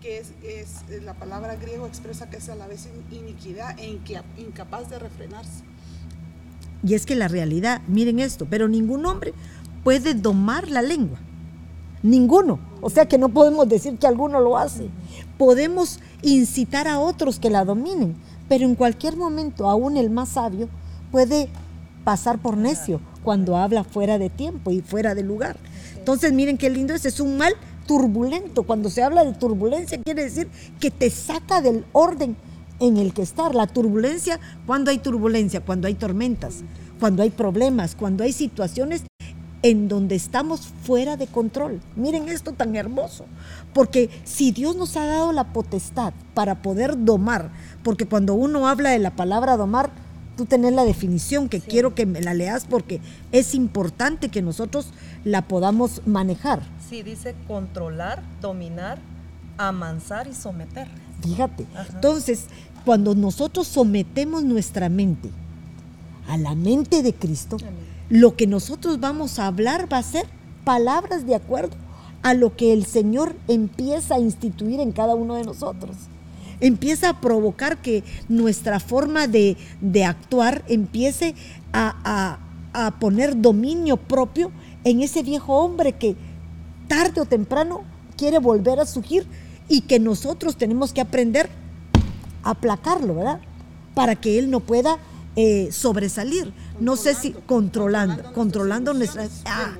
que 0.00 0.18
es, 0.18 0.32
es, 0.42 1.02
la 1.02 1.14
palabra 1.14 1.56
griego 1.56 1.86
expresa 1.86 2.30
que 2.30 2.38
es 2.38 2.48
a 2.48 2.54
la 2.54 2.66
vez 2.66 2.88
iniquidad 3.10 3.78
e 3.78 3.98
incapaz 4.38 4.88
de 4.88 4.98
refrenarse. 4.98 5.62
Y 6.82 6.94
es 6.94 7.04
que 7.04 7.14
la 7.14 7.28
realidad, 7.28 7.82
miren 7.86 8.18
esto, 8.18 8.46
pero 8.48 8.66
ningún 8.66 9.04
hombre 9.04 9.34
puede 9.84 10.14
domar 10.14 10.68
la 10.68 10.82
lengua. 10.82 11.18
Ninguno. 12.02 12.58
O 12.80 12.88
sea 12.88 13.06
que 13.06 13.18
no 13.18 13.28
podemos 13.28 13.68
decir 13.68 13.98
que 13.98 14.06
alguno 14.06 14.40
lo 14.40 14.56
hace. 14.56 14.88
Podemos 15.36 16.00
incitar 16.22 16.88
a 16.88 16.98
otros 16.98 17.38
que 17.38 17.50
la 17.50 17.66
dominen, 17.66 18.16
pero 18.48 18.64
en 18.64 18.74
cualquier 18.74 19.16
momento, 19.16 19.68
aún 19.68 19.98
el 19.98 20.08
más 20.08 20.30
sabio 20.30 20.68
puede 21.12 21.50
pasar 22.04 22.38
por 22.38 22.56
necio 22.56 23.00
cuando 23.22 23.56
habla 23.56 23.84
fuera 23.84 24.18
de 24.18 24.30
tiempo 24.30 24.70
y 24.70 24.80
fuera 24.80 25.14
de 25.14 25.22
lugar. 25.22 25.56
Entonces, 25.96 26.32
miren 26.32 26.58
qué 26.58 26.70
lindo 26.70 26.94
es, 26.94 27.04
es 27.04 27.20
un 27.20 27.36
mal 27.36 27.54
turbulento. 27.86 28.62
Cuando 28.62 28.90
se 28.90 29.02
habla 29.02 29.24
de 29.24 29.32
turbulencia, 29.32 30.00
quiere 30.02 30.24
decir 30.24 30.48
que 30.78 30.90
te 30.90 31.10
saca 31.10 31.60
del 31.60 31.84
orden 31.92 32.36
en 32.78 32.96
el 32.96 33.12
que 33.12 33.22
estar. 33.22 33.54
La 33.54 33.66
turbulencia, 33.66 34.40
cuando 34.66 34.90
hay 34.90 34.98
turbulencia? 34.98 35.60
Cuando 35.60 35.86
hay 35.88 35.94
tormentas, 35.94 36.62
cuando 36.98 37.22
hay 37.22 37.30
problemas, 37.30 37.94
cuando 37.94 38.24
hay 38.24 38.32
situaciones 38.32 39.02
en 39.62 39.88
donde 39.88 40.14
estamos 40.14 40.60
fuera 40.82 41.16
de 41.16 41.26
control. 41.26 41.80
Miren 41.96 42.28
esto 42.28 42.52
tan 42.52 42.76
hermoso, 42.76 43.26
porque 43.74 44.08
si 44.24 44.52
Dios 44.52 44.76
nos 44.76 44.96
ha 44.96 45.04
dado 45.04 45.32
la 45.32 45.52
potestad 45.52 46.14
para 46.34 46.62
poder 46.62 47.04
domar, 47.04 47.50
porque 47.82 48.06
cuando 48.06 48.34
uno 48.34 48.68
habla 48.68 48.90
de 48.90 48.98
la 48.98 49.10
palabra 49.10 49.56
domar, 49.56 49.90
tú 50.40 50.46
tenés 50.46 50.72
la 50.72 50.84
definición 50.84 51.50
que 51.50 51.60
quiero 51.60 51.94
que 51.94 52.06
me 52.06 52.22
la 52.22 52.32
leas 52.32 52.64
porque 52.64 53.02
es 53.30 53.54
importante 53.54 54.30
que 54.30 54.40
nosotros 54.40 54.86
la 55.22 55.42
podamos 55.42 56.00
manejar. 56.06 56.62
Sí, 56.88 57.02
dice 57.02 57.34
controlar, 57.46 58.22
dominar, 58.40 58.98
amansar 59.58 60.28
y 60.28 60.34
someter. 60.34 60.88
Fíjate. 61.22 61.66
Entonces, 61.94 62.46
cuando 62.86 63.14
nosotros 63.14 63.66
sometemos 63.66 64.42
nuestra 64.42 64.88
mente 64.88 65.28
a 66.26 66.38
la 66.38 66.54
mente 66.54 67.02
de 67.02 67.12
Cristo, 67.12 67.58
lo 68.08 68.34
que 68.34 68.46
nosotros 68.46 68.98
vamos 68.98 69.38
a 69.38 69.46
hablar 69.46 69.92
va 69.92 69.98
a 69.98 70.02
ser 70.02 70.24
palabras 70.64 71.26
de 71.26 71.34
acuerdo 71.34 71.76
a 72.22 72.32
lo 72.32 72.56
que 72.56 72.72
el 72.72 72.86
Señor 72.86 73.36
empieza 73.46 74.14
a 74.14 74.20
instituir 74.20 74.80
en 74.80 74.92
cada 74.92 75.14
uno 75.14 75.34
de 75.34 75.44
nosotros 75.44 75.96
empieza 76.60 77.10
a 77.10 77.20
provocar 77.20 77.78
que 77.78 78.04
nuestra 78.28 78.80
forma 78.80 79.26
de, 79.26 79.56
actuar 80.06 80.64
empiece 80.68 81.34
a, 81.72 82.38
poner 83.00 83.40
dominio 83.40 83.96
propio 83.96 84.52
en 84.84 85.02
ese 85.02 85.22
viejo 85.22 85.54
hombre 85.54 85.92
que 85.92 86.16
tarde 86.88 87.20
o 87.20 87.24
temprano 87.24 87.82
quiere 88.16 88.38
volver 88.38 88.78
a 88.80 88.86
surgir 88.86 89.26
y 89.68 89.82
que 89.82 89.98
nosotros 89.98 90.56
tenemos 90.56 90.92
que 90.92 91.00
aprender 91.00 91.50
a 92.42 92.50
aplacarlo, 92.50 93.14
¿verdad? 93.14 93.40
Para 93.94 94.16
que 94.16 94.38
él 94.38 94.50
no 94.50 94.60
pueda 94.60 94.98
eh, 95.36 95.68
sobresalir. 95.72 96.52
No 96.80 96.96
sé 96.96 97.14
si 97.14 97.32
controlando, 97.32 98.32
controlando, 98.32 98.94
nuestras 98.94 99.42
ah, 99.46 99.76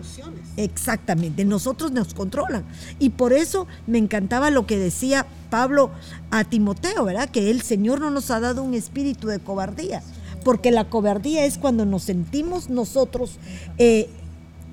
exactamente, 0.56 1.44
nosotros 1.44 1.92
nos 1.92 2.14
controlan. 2.14 2.64
Y 2.98 3.10
por 3.10 3.32
eso 3.32 3.66
me 3.86 3.98
encantaba 3.98 4.50
lo 4.50 4.66
que 4.66 4.78
decía 4.78 5.26
Pablo 5.50 5.90
a 6.30 6.44
Timoteo, 6.44 7.04
¿verdad? 7.04 7.28
Que 7.28 7.50
el 7.50 7.62
Señor 7.62 8.00
no 8.00 8.10
nos 8.10 8.30
ha 8.30 8.40
dado 8.40 8.62
un 8.62 8.74
espíritu 8.74 9.28
de 9.28 9.38
cobardía, 9.38 10.02
porque 10.44 10.70
la 10.70 10.88
cobardía 10.88 11.44
es 11.44 11.58
cuando 11.58 11.84
nos 11.86 12.04
sentimos 12.04 12.70
nosotros, 12.70 13.38
eh, 13.78 14.08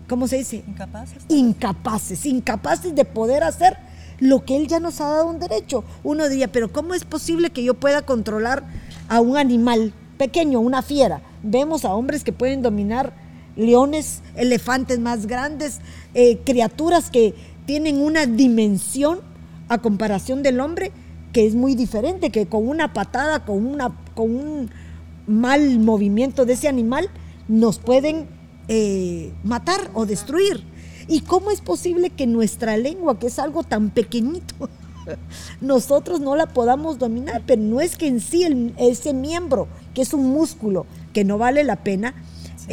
¿cómo 0.07 0.27
se 0.27 0.37
dice? 0.37 0.63
Incapaces. 0.67 1.23
Incapaces, 1.27 2.25
incapaces 2.25 2.95
de 2.95 3.05
poder 3.05 3.43
hacer 3.43 3.77
lo 4.19 4.45
que 4.45 4.57
Él 4.57 4.67
ya 4.67 4.79
nos 4.79 5.01
ha 5.01 5.07
dado 5.07 5.27
un 5.27 5.39
derecho. 5.39 5.83
Uno 6.03 6.27
diría, 6.29 6.51
pero 6.51 6.71
¿cómo 6.71 6.93
es 6.93 7.05
posible 7.05 7.49
que 7.49 7.63
yo 7.63 7.73
pueda 7.73 8.01
controlar 8.01 8.63
a 9.09 9.21
un 9.21 9.37
animal 9.37 9.93
pequeño, 10.17 10.59
una 10.59 10.81
fiera? 10.81 11.21
Vemos 11.43 11.85
a 11.85 11.93
hombres 11.93 12.23
que 12.23 12.33
pueden 12.33 12.61
dominar 12.61 13.13
leones, 13.57 14.21
elefantes 14.35 14.99
más 14.99 15.25
grandes, 15.25 15.79
eh, 16.13 16.37
criaturas 16.45 17.09
que 17.09 17.33
tienen 17.65 17.99
una 18.01 18.25
dimensión 18.25 19.19
a 19.67 19.79
comparación 19.79 20.43
del 20.43 20.61
hombre, 20.61 20.91
que 21.33 21.45
es 21.45 21.55
muy 21.55 21.75
diferente, 21.75 22.29
que 22.29 22.45
con 22.45 22.67
una 22.67 22.93
patada, 22.93 23.43
con, 23.43 23.65
una, 23.65 23.97
con 24.15 24.33
un 24.33 24.71
mal 25.27 25.79
movimiento 25.79 26.45
de 26.45 26.53
ese 26.53 26.69
animal, 26.69 27.09
nos 27.47 27.79
pueden 27.79 28.27
eh, 28.67 29.33
matar 29.43 29.91
o 29.93 30.05
destruir. 30.05 30.63
¿Y 31.07 31.21
cómo 31.21 31.51
es 31.51 31.61
posible 31.61 32.09
que 32.09 32.27
nuestra 32.27 32.77
lengua, 32.77 33.19
que 33.19 33.27
es 33.27 33.39
algo 33.39 33.63
tan 33.63 33.89
pequeñito, 33.89 34.69
nosotros 35.61 36.19
no 36.19 36.35
la 36.35 36.47
podamos 36.47 36.99
dominar? 36.99 37.43
Pero 37.45 37.61
no 37.61 37.81
es 37.81 37.97
que 37.97 38.07
en 38.07 38.19
sí 38.19 38.73
ese 38.77 39.13
miembro, 39.13 39.67
que 39.93 40.01
es 40.01 40.13
un 40.13 40.29
músculo 40.29 40.85
que 41.13 41.23
no 41.23 41.37
vale 41.37 41.63
la 41.63 41.77
pena, 41.77 42.13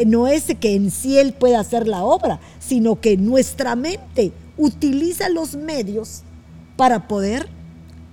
no 0.06 0.26
es 0.26 0.46
que 0.60 0.74
en 0.74 0.90
sí 0.90 1.18
él 1.18 1.32
pueda 1.32 1.60
hacer 1.60 1.86
la 1.86 2.02
obra, 2.02 2.40
sino 2.58 3.00
que 3.00 3.16
nuestra 3.16 3.76
mente 3.76 4.32
utiliza 4.56 5.28
los 5.28 5.54
medios 5.54 6.22
para 6.76 7.06
poder 7.06 7.48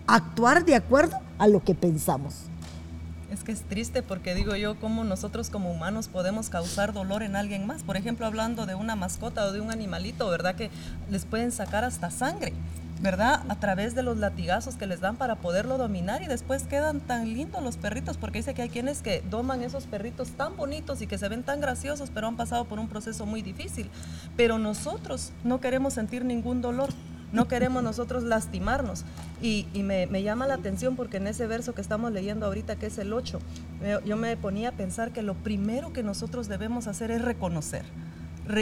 actuar 0.07 0.65
de 0.65 0.75
acuerdo 0.75 1.17
a 1.37 1.47
lo 1.47 1.63
que 1.63 1.73
pensamos. 1.73 2.35
Es 3.31 3.43
que 3.43 3.53
es 3.53 3.61
triste 3.61 4.03
porque 4.03 4.35
digo 4.35 4.55
yo, 4.55 4.77
cómo 4.79 5.05
nosotros 5.05 5.49
como 5.49 5.71
humanos 5.71 6.09
podemos 6.09 6.49
causar 6.49 6.91
dolor 6.91 7.23
en 7.23 7.37
alguien 7.37 7.65
más. 7.65 7.81
Por 7.81 7.95
ejemplo, 7.95 8.25
hablando 8.25 8.65
de 8.65 8.75
una 8.75 8.95
mascota 8.97 9.45
o 9.45 9.53
de 9.53 9.61
un 9.61 9.71
animalito, 9.71 10.29
¿verdad? 10.29 10.55
Que 10.55 10.69
les 11.09 11.25
pueden 11.25 11.51
sacar 11.51 11.85
hasta 11.85 12.11
sangre, 12.11 12.51
¿verdad? 13.01 13.43
A 13.49 13.59
través 13.59 13.95
de 13.95 14.03
los 14.03 14.17
latigazos 14.17 14.75
que 14.75 14.85
les 14.85 14.99
dan 14.99 15.15
para 15.15 15.35
poderlo 15.35 15.77
dominar 15.77 16.21
y 16.21 16.27
después 16.27 16.63
quedan 16.63 16.99
tan 16.99 17.33
lindos 17.33 17.63
los 17.63 17.77
perritos, 17.77 18.17
porque 18.17 18.39
dice 18.39 18.53
que 18.53 18.61
hay 18.61 18.69
quienes 18.69 19.01
que 19.01 19.23
doman 19.29 19.63
esos 19.63 19.85
perritos 19.85 20.29
tan 20.31 20.55
bonitos 20.55 21.01
y 21.01 21.07
que 21.07 21.17
se 21.17 21.27
ven 21.27 21.43
tan 21.43 21.61
graciosos, 21.61 22.11
pero 22.13 22.27
han 22.27 22.37
pasado 22.37 22.65
por 22.65 22.79
un 22.79 22.87
proceso 22.87 23.25
muy 23.25 23.41
difícil. 23.41 23.89
Pero 24.37 24.59
nosotros 24.59 25.31
no 25.43 25.59
queremos 25.59 25.93
sentir 25.93 26.25
ningún 26.25 26.61
dolor 26.61 26.89
no 27.31 27.47
queremos 27.47 27.81
nosotros 27.83 28.23
lastimarnos. 28.23 29.05
Y, 29.41 29.65
me, 29.73 30.23
llama 30.23 30.47
la 30.47 30.55
atención 30.55 30.95
porque 30.95 31.17
en 31.17 31.27
ese 31.27 31.47
verso 31.47 31.73
que 31.73 31.81
estamos 31.81 32.11
leyendo 32.11 32.45
ahorita, 32.45 32.75
que 32.75 32.87
es 32.87 32.97
el 32.97 33.13
8, 33.13 33.39
yo 34.05 34.17
me 34.17 34.37
ponía 34.37 34.69
a 34.69 34.71
pensar 34.73 35.11
que 35.11 35.21
lo 35.21 35.33
primero 35.35 35.93
que 35.93 36.03
nosotros 36.03 36.47
debemos 36.47 36.87
hacer 36.87 37.11
es 37.11 37.21
reconocer. 37.21 37.85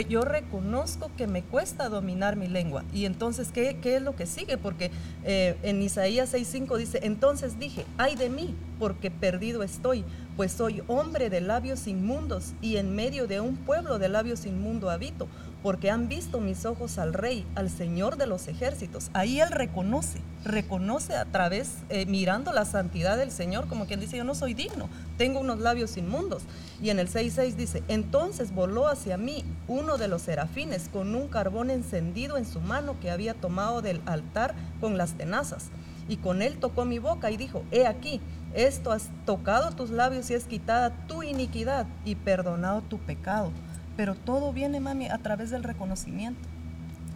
Yo 0.08 0.22
reconozco 0.22 1.10
que 1.16 1.26
me 1.26 1.42
cuesta 1.42 1.88
dominar 1.88 2.36
mi 2.36 2.48
lengua. 2.48 2.84
Y 2.92 3.06
entonces, 3.06 3.50
¿qué, 3.52 3.78
es 3.82 4.02
lo 4.02 4.14
que 4.14 4.26
sigue? 4.26 4.56
Porque 4.56 4.90
eh, 5.24 5.56
en 5.62 5.82
Isaías 5.82 6.32
6.5 6.32 6.76
dice, 6.76 7.00
entonces 7.02 7.58
dije, 7.58 7.84
ay 7.98 8.14
de 8.16 8.28
mí, 8.28 8.54
porque 8.78 9.10
perdido 9.10 9.62
estoy, 9.62 10.04
pues 10.36 10.52
soy 10.52 10.82
hombre 10.86 11.30
de 11.30 11.40
labios 11.40 11.86
inmundos 11.86 12.52
y 12.60 12.76
en 12.76 12.94
medio 12.94 13.26
de 13.26 13.40
un 13.40 13.56
pueblo 13.56 13.98
de 13.98 14.08
labios 14.08 14.46
inmundos 14.46 14.90
habito 14.90 15.28
porque 15.62 15.90
han 15.90 16.08
visto 16.08 16.40
mis 16.40 16.64
ojos 16.64 16.98
al 16.98 17.12
rey, 17.12 17.46
al 17.54 17.70
Señor 17.70 18.16
de 18.16 18.26
los 18.26 18.48
ejércitos. 18.48 19.10
Ahí 19.12 19.40
él 19.40 19.50
reconoce, 19.50 20.20
reconoce 20.44 21.14
a 21.14 21.24
través, 21.26 21.78
eh, 21.88 22.06
mirando 22.06 22.52
la 22.52 22.64
santidad 22.64 23.18
del 23.18 23.30
Señor, 23.30 23.68
como 23.68 23.86
quien 23.86 24.00
dice, 24.00 24.16
yo 24.16 24.24
no 24.24 24.34
soy 24.34 24.54
digno, 24.54 24.88
tengo 25.18 25.40
unos 25.40 25.58
labios 25.58 25.96
inmundos. 25.96 26.42
Y 26.82 26.90
en 26.90 26.98
el 26.98 27.08
6.6 27.08 27.54
dice, 27.56 27.82
entonces 27.88 28.54
voló 28.54 28.88
hacia 28.88 29.16
mí 29.16 29.44
uno 29.68 29.98
de 29.98 30.08
los 30.08 30.22
serafines 30.22 30.88
con 30.88 31.14
un 31.14 31.28
carbón 31.28 31.70
encendido 31.70 32.38
en 32.38 32.46
su 32.46 32.60
mano 32.60 32.98
que 33.00 33.10
había 33.10 33.34
tomado 33.34 33.82
del 33.82 34.00
altar 34.06 34.54
con 34.80 34.96
las 34.96 35.12
tenazas. 35.12 35.66
Y 36.08 36.16
con 36.16 36.42
él 36.42 36.58
tocó 36.58 36.84
mi 36.84 36.98
boca 36.98 37.30
y 37.30 37.36
dijo, 37.36 37.62
he 37.70 37.86
aquí, 37.86 38.20
esto 38.54 38.90
has 38.90 39.08
tocado 39.26 39.70
tus 39.70 39.90
labios 39.90 40.28
y 40.30 40.34
es 40.34 40.44
quitada 40.44 40.90
tu 41.06 41.22
iniquidad 41.22 41.86
y 42.04 42.16
perdonado 42.16 42.80
tu 42.82 42.98
pecado. 42.98 43.52
Pero 44.00 44.14
todo 44.14 44.50
viene, 44.54 44.80
mami, 44.80 45.10
a 45.10 45.18
través 45.18 45.50
del 45.50 45.62
reconocimiento. 45.62 46.40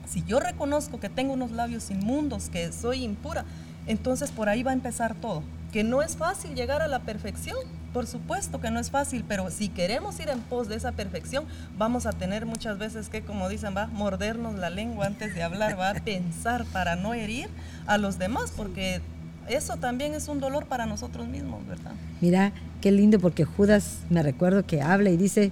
Si 0.07 0.23
yo 0.25 0.39
reconozco 0.39 1.01
que 1.01 1.09
tengo 1.09 1.33
unos 1.33 1.51
labios 1.51 1.91
inmundos, 1.91 2.51
que 2.51 2.71
soy 2.73 3.05
impura, 3.05 3.47
entonces 3.87 4.31
por 4.31 4.51
ahí 4.51 4.63
va 4.63 4.73
a 4.73 4.75
empezar 4.75 5.15
todo. 5.15 5.43
Que 5.73 5.83
no 5.83 6.03
es 6.03 6.19
fácil 6.19 6.55
llegar 6.55 6.83
a 6.83 6.87
la 6.87 6.99
perfección, 6.99 7.57
por 7.95 8.07
supuesto 8.07 8.61
que 8.61 8.71
no 8.71 8.79
es 8.79 8.91
fácil, 8.91 9.25
pero 9.27 9.51
si 9.51 9.71
queremos 9.71 10.21
ir 10.21 10.29
en 10.29 10.41
pos 10.41 10.69
de 10.69 10.77
esa 10.77 10.93
perfección, 10.93 11.47
vamos 11.79 12.05
a 12.05 12.13
tener 12.13 12.45
muchas 12.45 12.77
veces 12.77 13.09
que, 13.09 13.23
como 13.23 13.49
dicen, 13.49 13.75
va 13.75 13.85
a 13.85 13.87
mordernos 13.87 14.57
la 14.57 14.69
lengua 14.69 15.07
antes 15.07 15.35
de 15.35 15.43
hablar, 15.43 15.81
va 15.81 15.89
a 15.89 15.95
pensar 16.05 16.67
para 16.67 16.97
no 16.97 17.15
herir 17.15 17.49
a 17.87 17.97
los 17.97 18.19
demás, 18.19 18.53
porque 18.55 19.01
eso 19.49 19.79
también 19.79 20.13
es 20.13 20.29
un 20.29 20.39
dolor 20.39 20.67
para 20.67 20.85
nosotros 20.85 21.29
mismos, 21.29 21.67
¿verdad? 21.67 21.93
Mira, 22.21 22.53
qué 22.83 22.93
lindo, 22.93 23.19
porque 23.21 23.47
Judas 23.47 24.01
me 24.11 24.23
recuerdo 24.23 24.67
que 24.67 24.83
habla 24.83 25.09
y 25.09 25.17
dice, 25.17 25.51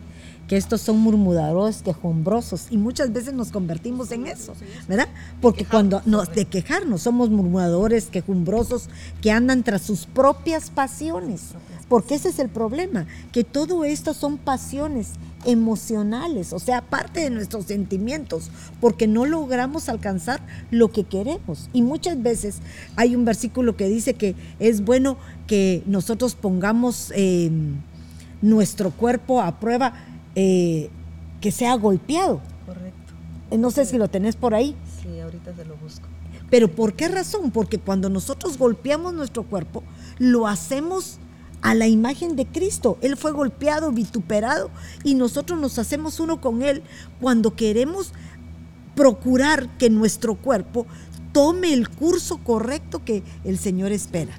que 0.52 0.59
estos 0.59 0.82
son 0.82 0.99
murmuradores 0.99 1.80
quejumbrosos 1.80 2.66
y 2.68 2.76
muchas 2.76 3.11
veces 3.11 3.32
nos 3.32 3.50
convertimos 3.50 4.12
en 4.12 4.26
eso, 4.26 4.52
¿verdad? 4.87 5.09
Porque 5.40 5.64
cuando 5.64 6.02
nos 6.04 6.30
de 6.35 6.44
quejarnos 6.44 7.00
somos 7.00 7.30
murmuradores 7.30 8.09
quejumbrosos 8.09 8.90
que 9.23 9.30
andan 9.30 9.62
tras 9.62 9.80
sus 9.80 10.04
propias 10.04 10.68
pasiones, 10.68 11.52
porque 11.88 12.16
ese 12.16 12.28
es 12.28 12.38
el 12.38 12.50
problema, 12.50 13.06
que 13.32 13.44
todo 13.44 13.87
esto 13.87 14.12
son 14.12 14.37
pasiones 14.37 15.12
emocionales, 15.47 16.52
o 16.52 16.59
sea, 16.59 16.82
parte 16.82 17.21
de 17.21 17.30
nuestros 17.30 17.64
sentimientos, 17.64 18.50
porque 18.78 19.06
no 19.06 19.25
logramos 19.25 19.88
alcanzar 19.88 20.42
lo 20.71 20.92
que 20.92 21.04
queremos. 21.04 21.71
Y 21.73 21.80
muchas 21.80 22.23
veces 22.23 22.59
hay 22.97 23.16
un 23.16 23.25
versículo 23.25 23.75
que 23.78 23.88
dice 23.88 24.12
que 24.12 24.35
es 24.59 24.85
bueno 24.85 25.16
que 25.47 25.82
nosotros 25.87 26.35
pongamos 26.35 27.11
eh, 27.16 27.50
nuestro 28.42 28.90
cuerpo 28.90 29.40
a 29.40 29.59
prueba 29.59 29.94
eh, 30.34 30.90
que 31.40 31.50
sea 31.50 31.74
golpeado. 31.74 32.40
Correcto. 32.66 33.12
Eh, 33.50 33.58
no 33.58 33.70
sé 33.70 33.84
si 33.84 33.98
lo 33.98 34.08
tenés 34.08 34.36
por 34.36 34.54
ahí. 34.54 34.76
Sí, 35.02 35.20
ahorita 35.20 35.54
se 35.54 35.64
lo 35.64 35.76
busco. 35.76 36.06
Pero 36.50 36.68
¿por 36.68 36.94
qué 36.94 37.08
razón? 37.08 37.50
Porque 37.50 37.78
cuando 37.78 38.10
nosotros 38.10 38.58
golpeamos 38.58 39.14
nuestro 39.14 39.42
cuerpo, 39.44 39.82
lo 40.18 40.46
hacemos 40.46 41.18
a 41.62 41.74
la 41.74 41.86
imagen 41.86 42.36
de 42.36 42.46
Cristo. 42.46 42.98
Él 43.00 43.16
fue 43.16 43.32
golpeado, 43.32 43.92
vituperado, 43.92 44.70
y 45.04 45.14
nosotros 45.14 45.58
nos 45.58 45.78
hacemos 45.78 46.20
uno 46.20 46.40
con 46.40 46.62
Él 46.62 46.82
cuando 47.20 47.56
queremos 47.56 48.12
procurar 48.94 49.68
que 49.78 49.88
nuestro 49.88 50.34
cuerpo 50.34 50.86
tome 51.32 51.72
el 51.72 51.88
curso 51.88 52.38
correcto 52.38 53.02
que 53.04 53.22
el 53.44 53.58
Señor 53.58 53.92
espera. 53.92 54.38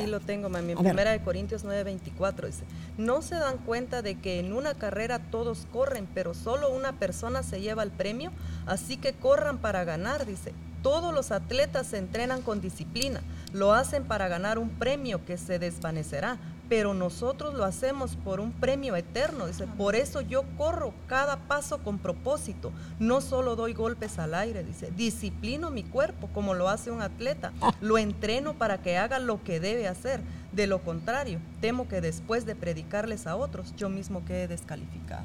Aquí 0.00 0.10
lo 0.10 0.20
tengo, 0.20 0.48
mami. 0.48 0.72
En 0.72 0.78
primera 0.78 1.10
de 1.10 1.20
Corintios 1.20 1.64
9:24 1.64 2.46
dice, 2.46 2.64
no 2.98 3.22
se 3.22 3.36
dan 3.36 3.58
cuenta 3.58 4.02
de 4.02 4.18
que 4.18 4.38
en 4.40 4.52
una 4.52 4.74
carrera 4.74 5.18
todos 5.30 5.66
corren, 5.72 6.06
pero 6.14 6.34
solo 6.34 6.70
una 6.70 6.92
persona 6.92 7.42
se 7.42 7.60
lleva 7.60 7.82
el 7.82 7.90
premio, 7.90 8.32
así 8.66 8.96
que 8.96 9.12
corran 9.12 9.58
para 9.58 9.84
ganar, 9.84 10.26
dice. 10.26 10.52
Todos 10.86 11.12
los 11.12 11.32
atletas 11.32 11.88
se 11.88 11.98
entrenan 11.98 12.42
con 12.42 12.60
disciplina, 12.60 13.20
lo 13.52 13.72
hacen 13.72 14.04
para 14.04 14.28
ganar 14.28 14.56
un 14.56 14.70
premio 14.70 15.24
que 15.24 15.36
se 15.36 15.58
desvanecerá, 15.58 16.38
pero 16.68 16.94
nosotros 16.94 17.54
lo 17.54 17.64
hacemos 17.64 18.14
por 18.14 18.38
un 18.38 18.52
premio 18.52 18.94
eterno. 18.94 19.48
Dice, 19.48 19.66
por 19.66 19.96
eso 19.96 20.20
yo 20.20 20.44
corro 20.56 20.94
cada 21.08 21.38
paso 21.48 21.78
con 21.78 21.98
propósito. 21.98 22.70
No 23.00 23.20
solo 23.20 23.56
doy 23.56 23.72
golpes 23.72 24.20
al 24.20 24.32
aire, 24.32 24.62
dice, 24.62 24.92
disciplino 24.96 25.72
mi 25.72 25.82
cuerpo 25.82 26.28
como 26.32 26.54
lo 26.54 26.68
hace 26.68 26.92
un 26.92 27.02
atleta. 27.02 27.52
Lo 27.80 27.98
entreno 27.98 28.54
para 28.54 28.80
que 28.80 28.96
haga 28.96 29.18
lo 29.18 29.42
que 29.42 29.58
debe 29.58 29.88
hacer. 29.88 30.20
De 30.52 30.68
lo 30.68 30.84
contrario, 30.84 31.40
temo 31.60 31.88
que 31.88 32.00
después 32.00 32.46
de 32.46 32.54
predicarles 32.54 33.26
a 33.26 33.34
otros, 33.34 33.74
yo 33.76 33.88
mismo 33.88 34.24
quede 34.24 34.46
descalificado. 34.46 35.24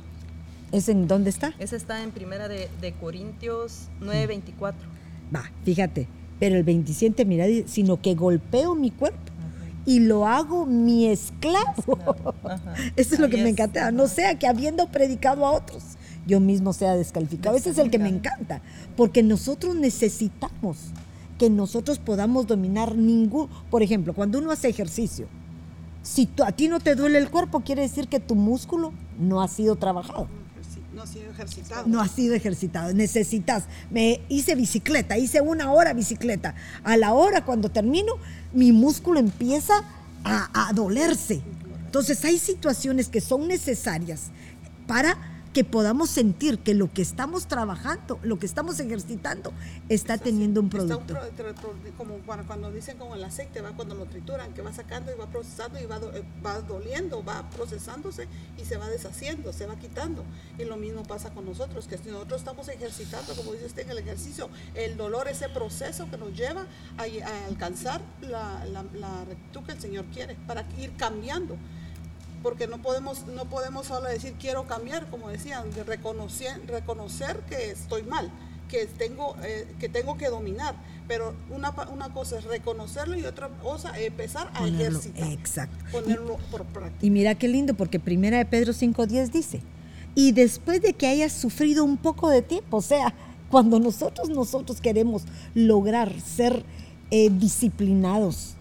¿Es 0.71 0.89
en 0.89 1.07
dónde 1.07 1.29
está? 1.29 1.53
Ese 1.59 1.75
está 1.75 2.01
en 2.01 2.09
primera 2.09 2.47
de, 2.47 2.67
de 2.81 2.93
Corintios 2.93 3.89
9:24. 3.99 4.73
Va, 5.33 5.51
fíjate, 5.63 6.07
pero 6.39 6.55
el 6.55 6.63
27, 6.63 7.25
mira, 7.25 7.45
sino 7.65 8.01
que 8.01 8.15
golpeo 8.15 8.75
mi 8.75 8.91
cuerpo 8.91 9.31
y 9.85 9.99
lo 9.99 10.27
hago 10.27 10.65
mi 10.65 11.07
esclavo. 11.07 12.35
Eso 12.95 13.15
es 13.15 13.19
lo 13.19 13.29
que 13.29 13.37
me 13.37 13.49
encanta. 13.49 13.91
No 13.91 14.07
sea 14.07 14.37
que 14.37 14.47
habiendo 14.47 14.87
predicado 14.87 15.45
a 15.45 15.51
otros, 15.51 15.83
yo 16.27 16.39
mismo 16.39 16.73
sea 16.73 16.95
descalificado. 16.95 17.55
Ese 17.55 17.71
es 17.71 17.77
el 17.77 17.89
que 17.89 17.99
me 17.99 18.09
encanta, 18.09 18.61
porque 18.95 19.23
nosotros 19.23 19.75
necesitamos 19.75 20.77
que 21.37 21.49
nosotros 21.49 21.97
podamos 21.97 22.45
dominar 22.45 22.95
ningún, 22.95 23.49
por 23.69 23.81
ejemplo, 23.81 24.13
cuando 24.13 24.37
uno 24.37 24.51
hace 24.51 24.69
ejercicio, 24.69 25.27
si 26.03 26.29
a 26.45 26.51
ti 26.51 26.67
no 26.67 26.79
te 26.79 26.95
duele 26.95 27.17
el 27.17 27.29
cuerpo, 27.29 27.61
quiere 27.61 27.81
decir 27.81 28.07
que 28.07 28.19
tu 28.19 28.35
músculo 28.35 28.93
no 29.19 29.41
ha 29.41 29.47
sido 29.47 29.75
trabajado. 29.75 30.27
No 30.93 31.03
ha 31.03 31.07
sido 31.07 31.31
ejercitado. 31.31 31.87
No 31.87 32.01
ha 32.01 32.07
sido 32.07 32.35
ejercitado. 32.35 32.93
Necesitas. 32.93 33.63
Me 33.89 34.21
hice 34.27 34.55
bicicleta, 34.55 35.17
hice 35.17 35.41
una 35.41 35.71
hora 35.71 35.93
bicicleta. 35.93 36.55
A 36.83 36.97
la 36.97 37.13
hora, 37.13 37.45
cuando 37.45 37.69
termino, 37.69 38.13
mi 38.53 38.71
músculo 38.71 39.19
empieza 39.19 39.83
a, 40.23 40.71
dolerse. 40.73 41.41
Entonces 41.85 42.23
hay 42.25 42.37
situaciones 42.37 43.07
que 43.09 43.21
son 43.21 43.47
necesarias 43.47 44.31
para 44.87 45.17
que 45.53 45.63
podamos 45.63 46.09
sentir 46.09 46.59
que 46.59 46.73
lo 46.73 46.91
que 46.91 47.01
estamos 47.01 47.47
trabajando, 47.47 48.19
lo 48.23 48.39
que 48.39 48.45
estamos 48.45 48.79
ejercitando, 48.79 49.51
está 49.89 50.17
teniendo 50.17 50.61
un 50.61 50.69
producto. 50.69 51.17
como 51.97 52.15
cuando 52.47 52.71
dicen 52.71 52.97
como 52.97 53.15
el 53.15 53.23
aceite, 53.23 53.61
va 53.61 53.71
cuando 53.71 53.95
lo 53.95 54.05
trituran, 54.05 54.53
que 54.53 54.61
va 54.61 54.71
sacando 54.71 55.11
y 55.11 55.15
va 55.15 55.27
procesando 55.27 55.79
y 55.79 55.85
va, 55.85 55.97
eh, 55.97 56.23
va 56.45 56.61
doliendo, 56.61 57.23
va 57.23 57.49
procesándose 57.49 58.27
y 58.57 58.65
se 58.65 58.77
va 58.77 58.89
deshaciendo, 58.89 59.51
se 59.51 59.65
va 59.65 59.75
quitando. 59.75 60.23
Y 60.57 60.63
lo 60.63 60.77
mismo 60.77 61.03
pasa 61.03 61.31
con 61.31 61.45
nosotros, 61.45 61.87
que 61.87 61.97
si 61.97 62.09
nosotros 62.09 62.41
estamos 62.41 62.69
ejercitando, 62.69 63.35
como 63.35 63.51
dice 63.53 63.65
usted 63.65 63.83
en 63.83 63.91
el 63.91 63.97
ejercicio, 63.97 64.49
el 64.75 64.95
dolor, 64.95 65.27
ese 65.27 65.49
proceso 65.49 66.09
que 66.09 66.17
nos 66.17 66.33
lleva 66.33 66.65
a, 66.97 67.03
alcanzar 67.47 68.01
la, 68.21 68.65
la, 68.65 68.85
la 68.93 69.25
rectitud 69.25 69.63
que 69.63 69.73
el 69.73 69.81
Señor 69.81 70.05
quiere, 70.05 70.35
para 70.47 70.65
ir 70.79 70.93
cambiando 70.95 71.57
porque 72.43 72.67
no 72.67 72.81
podemos, 72.81 73.25
no 73.27 73.45
podemos 73.45 73.87
solo 73.87 74.07
decir 74.07 74.33
quiero 74.39 74.65
cambiar, 74.67 75.07
como 75.09 75.29
decían, 75.29 75.71
de 75.71 75.83
reconocer, 75.83 76.61
reconocer 76.67 77.39
que 77.49 77.71
estoy 77.71 78.03
mal, 78.03 78.31
que 78.67 78.85
tengo, 78.85 79.35
eh, 79.43 79.67
que 79.79 79.89
tengo 79.89 80.17
que 80.17 80.27
dominar. 80.29 80.75
Pero 81.07 81.33
una, 81.49 81.71
una 81.91 82.13
cosa 82.13 82.39
es 82.39 82.45
reconocerlo 82.45 83.17
y 83.17 83.25
otra 83.25 83.49
cosa 83.61 83.97
es 83.99 84.07
empezar 84.07 84.49
a 84.53 84.59
Ponerlo, 84.59 84.99
ejercitar. 84.99 85.31
exacto. 85.31 85.85
Ponerlo 85.91 86.37
por 86.49 86.63
práctica. 86.65 87.05
Y 87.05 87.09
mira 87.09 87.35
qué 87.35 87.47
lindo, 87.47 87.73
porque 87.73 87.99
primera 87.99 88.37
de 88.37 88.45
Pedro 88.45 88.71
5.10 88.71 89.29
dice, 89.29 89.61
y 90.15 90.31
después 90.31 90.81
de 90.81 90.93
que 90.93 91.07
hayas 91.07 91.33
sufrido 91.33 91.83
un 91.83 91.97
poco 91.97 92.29
de 92.29 92.41
tiempo, 92.41 92.77
o 92.77 92.81
sea, 92.81 93.13
cuando 93.49 93.79
nosotros, 93.79 94.29
nosotros 94.29 94.79
queremos 94.79 95.23
lograr 95.53 96.13
ser 96.21 96.63
eh, 97.11 97.29
disciplinados, 97.29 98.55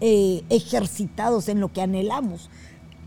eh, 0.00 0.42
ejercitados 0.48 1.48
en 1.48 1.60
lo 1.60 1.70
que 1.70 1.82
anhelamos, 1.82 2.48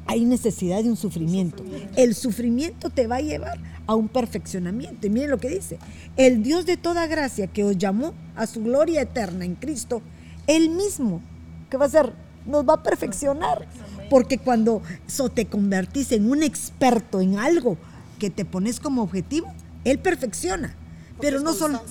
hay 0.08 0.26
necesidad 0.26 0.84
de 0.84 0.90
un 0.90 0.98
sufrimiento. 0.98 1.64
El 1.96 2.16
sufrimiento 2.16 2.90
te 2.90 3.08
va 3.08 3.18
a 3.18 3.22
llevar 3.22 3.60
a 3.88 3.96
un 3.96 4.08
perfeccionamiento. 4.08 5.08
Y 5.08 5.10
miren 5.10 5.30
lo 5.30 5.38
que 5.38 5.50
dice, 5.50 5.78
el 6.18 6.44
Dios 6.44 6.66
de 6.66 6.78
toda 6.78 7.08
gracia 7.08 7.48
que 7.48 7.64
os 7.64 7.78
llamó 7.78 8.14
a 8.36 8.48
su 8.48 8.64
gloria 8.64 9.02
eterna 9.02 9.46
en 9.46 9.56
Cristo, 9.56 10.02
Él 10.48 10.70
mismo, 10.70 11.22
¿qué 11.70 11.78
va 11.78 11.86
a 11.86 11.88
hacer? 11.88 12.14
Nos 12.46 12.68
va 12.68 12.76
a 12.76 12.84
perfeccionar. 12.84 13.68
Porque 14.10 14.38
cuando 14.38 14.82
so, 15.08 15.30
te 15.30 15.46
convertís 15.46 16.12
en 16.12 16.30
un 16.30 16.44
experto 16.44 17.22
en 17.22 17.40
algo 17.40 17.78
que 18.20 18.30
te 18.30 18.44
pones 18.44 18.80
como 18.80 19.04
objetivo, 19.04 19.54
Él 19.86 20.00
perfecciona. 20.00 20.76
Pero 21.20 21.40
no 21.40 21.54
solo 21.54 21.82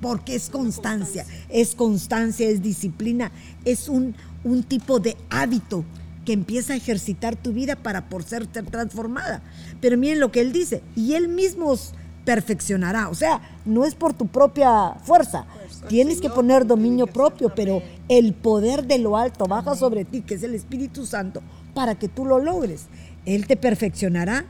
porque 0.00 0.34
es 0.34 0.48
constancia, 0.48 1.26
es 1.48 1.74
constancia, 1.74 2.48
es 2.48 2.62
disciplina, 2.62 3.32
es 3.64 3.88
un, 3.88 4.14
un 4.44 4.62
tipo 4.62 5.00
de 5.00 5.16
hábito 5.30 5.84
que 6.28 6.34
empieza 6.34 6.74
a 6.74 6.76
ejercitar 6.76 7.36
tu 7.36 7.54
vida 7.54 7.74
para 7.74 8.10
por 8.10 8.22
ser 8.22 8.46
ser 8.52 8.66
transformada. 8.66 9.40
Pero 9.80 9.96
miren 9.96 10.20
lo 10.20 10.30
que 10.30 10.42
él 10.42 10.52
dice, 10.52 10.82
y 10.94 11.14
él 11.14 11.26
mismo 11.26 11.68
os 11.68 11.94
perfeccionará, 12.26 13.08
o 13.08 13.14
sea, 13.14 13.40
no 13.64 13.86
es 13.86 13.94
por 13.94 14.12
tu 14.12 14.26
propia 14.26 14.92
fuerza, 15.04 15.46
tienes 15.88 16.20
que 16.20 16.28
poner 16.28 16.66
dominio 16.66 17.06
propio, 17.06 17.54
pero 17.54 17.82
el 18.10 18.34
poder 18.34 18.86
de 18.86 18.98
lo 18.98 19.16
alto 19.16 19.46
baja 19.46 19.74
sobre 19.74 20.04
ti, 20.04 20.20
que 20.20 20.34
es 20.34 20.42
el 20.42 20.54
Espíritu 20.54 21.06
Santo, 21.06 21.40
para 21.72 21.94
que 21.94 22.08
tú 22.08 22.26
lo 22.26 22.38
logres. 22.38 22.88
Él 23.24 23.46
te 23.46 23.56
perfeccionará, 23.56 24.44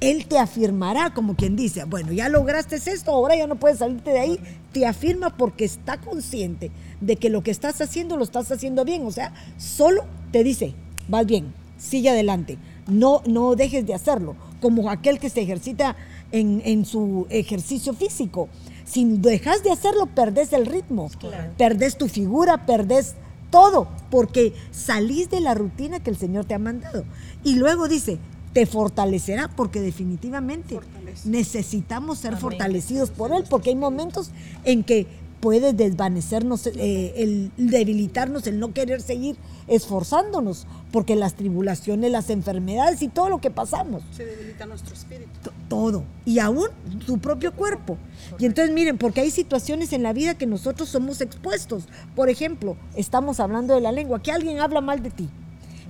él 0.00 0.26
te 0.26 0.40
afirmará, 0.40 1.14
como 1.14 1.36
quien 1.36 1.54
dice, 1.54 1.84
bueno, 1.84 2.10
ya 2.10 2.28
lograste 2.28 2.74
esto, 2.74 3.12
ahora 3.12 3.36
ya 3.36 3.46
no 3.46 3.54
puedes 3.54 3.78
salirte 3.78 4.10
de 4.10 4.18
ahí. 4.18 4.40
Te 4.72 4.86
afirma 4.86 5.36
porque 5.36 5.64
está 5.64 5.98
consciente 5.98 6.72
de 7.00 7.14
que 7.14 7.30
lo 7.30 7.44
que 7.44 7.52
estás 7.52 7.80
haciendo 7.80 8.16
lo 8.16 8.24
estás 8.24 8.50
haciendo 8.50 8.84
bien. 8.84 9.06
O 9.06 9.12
sea, 9.12 9.32
solo 9.56 10.04
te 10.32 10.42
dice, 10.42 10.74
vas 11.08 11.26
bien, 11.26 11.52
sigue 11.78 12.10
adelante. 12.10 12.58
No, 12.86 13.22
no 13.26 13.56
dejes 13.56 13.86
de 13.86 13.94
hacerlo. 13.94 14.36
Como 14.60 14.90
aquel 14.90 15.18
que 15.18 15.30
se 15.30 15.42
ejercita 15.42 15.96
en, 16.32 16.62
en 16.64 16.84
su 16.84 17.26
ejercicio 17.30 17.94
físico. 17.94 18.48
Si 18.84 19.04
dejas 19.04 19.62
de 19.64 19.72
hacerlo, 19.72 20.06
perdés 20.06 20.52
el 20.52 20.66
ritmo, 20.66 21.10
perdés 21.56 21.98
tu 21.98 22.08
figura, 22.08 22.66
perdés 22.66 23.14
todo, 23.50 23.88
porque 24.10 24.52
salís 24.70 25.28
de 25.30 25.40
la 25.40 25.54
rutina 25.54 26.00
que 26.00 26.10
el 26.10 26.16
Señor 26.16 26.44
te 26.44 26.54
ha 26.54 26.58
mandado. 26.58 27.04
Y 27.42 27.56
luego 27.56 27.88
dice, 27.88 28.18
te 28.52 28.64
fortalecerá, 28.64 29.48
porque 29.48 29.80
definitivamente 29.80 30.76
Fortalece. 30.76 31.28
necesitamos 31.28 32.18
ser 32.18 32.36
fortalecidos 32.36 33.10
por 33.10 33.32
Él, 33.32 33.44
porque 33.50 33.70
hay 33.70 33.76
momentos 33.76 34.30
en 34.64 34.82
que 34.84 35.06
puede 35.40 35.72
desvanecernos, 35.72 36.66
eh, 36.66 37.12
el 37.16 37.50
debilitarnos, 37.56 38.46
el 38.46 38.58
no 38.58 38.72
querer 38.72 39.00
seguir 39.02 39.36
esforzándonos, 39.68 40.66
porque 40.92 41.14
las 41.16 41.34
tribulaciones, 41.34 42.10
las 42.10 42.30
enfermedades 42.30 43.02
y 43.02 43.08
todo 43.08 43.28
lo 43.28 43.40
que 43.40 43.50
pasamos 43.50 44.02
Se 44.16 44.24
debilita 44.24 44.66
nuestro 44.66 44.94
espíritu. 44.94 45.28
to- 45.42 45.52
todo 45.68 46.04
y 46.24 46.38
aún 46.38 46.68
tu 47.06 47.18
propio 47.18 47.52
cuerpo. 47.52 47.98
Y 48.38 48.46
entonces 48.46 48.72
miren, 48.74 48.98
porque 48.98 49.20
hay 49.20 49.30
situaciones 49.30 49.92
en 49.92 50.02
la 50.02 50.12
vida 50.12 50.34
que 50.36 50.46
nosotros 50.46 50.88
somos 50.88 51.20
expuestos. 51.20 51.84
Por 52.14 52.28
ejemplo, 52.30 52.76
estamos 52.96 53.38
hablando 53.40 53.74
de 53.74 53.80
la 53.80 53.92
lengua, 53.92 54.22
que 54.22 54.32
alguien 54.32 54.58
habla 54.60 54.80
mal 54.80 55.02
de 55.02 55.10
ti, 55.10 55.28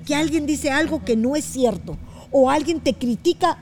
que 0.04 0.14
alguien 0.14 0.46
dice 0.46 0.70
algo 0.70 1.04
que 1.04 1.16
no 1.16 1.36
es 1.36 1.44
cierto, 1.44 1.96
o 2.30 2.50
alguien 2.50 2.80
te 2.80 2.94
critica 2.94 3.58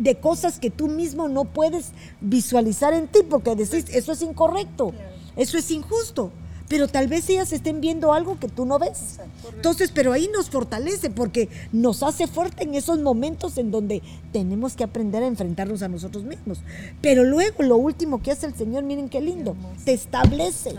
de 0.00 0.16
cosas 0.16 0.58
que 0.58 0.70
tú 0.70 0.88
mismo 0.88 1.28
no 1.28 1.44
puedes 1.44 1.90
visualizar 2.20 2.94
en 2.94 3.06
ti 3.06 3.20
porque 3.28 3.54
decís, 3.54 3.84
eso 3.92 4.12
es 4.12 4.22
incorrecto, 4.22 4.92
eso 5.36 5.58
es 5.58 5.70
injusto. 5.70 6.32
Pero 6.68 6.86
tal 6.86 7.08
vez 7.08 7.28
ellas 7.28 7.52
estén 7.52 7.80
viendo 7.80 8.12
algo 8.12 8.38
que 8.38 8.46
tú 8.46 8.64
no 8.64 8.78
ves. 8.78 9.18
Entonces, 9.56 9.90
pero 9.92 10.12
ahí 10.12 10.30
nos 10.32 10.50
fortalece 10.50 11.10
porque 11.10 11.48
nos 11.72 12.04
hace 12.04 12.28
fuerte 12.28 12.62
en 12.62 12.76
esos 12.76 13.00
momentos 13.00 13.58
en 13.58 13.72
donde 13.72 14.02
tenemos 14.32 14.74
que 14.74 14.84
aprender 14.84 15.24
a 15.24 15.26
enfrentarnos 15.26 15.82
a 15.82 15.88
nosotros 15.88 16.22
mismos. 16.22 16.60
Pero 17.00 17.24
luego 17.24 17.64
lo 17.64 17.76
último 17.76 18.22
que 18.22 18.30
hace 18.30 18.46
el 18.46 18.54
Señor, 18.54 18.84
miren 18.84 19.08
qué 19.08 19.20
lindo, 19.20 19.56
te 19.84 19.92
establece. 19.92 20.72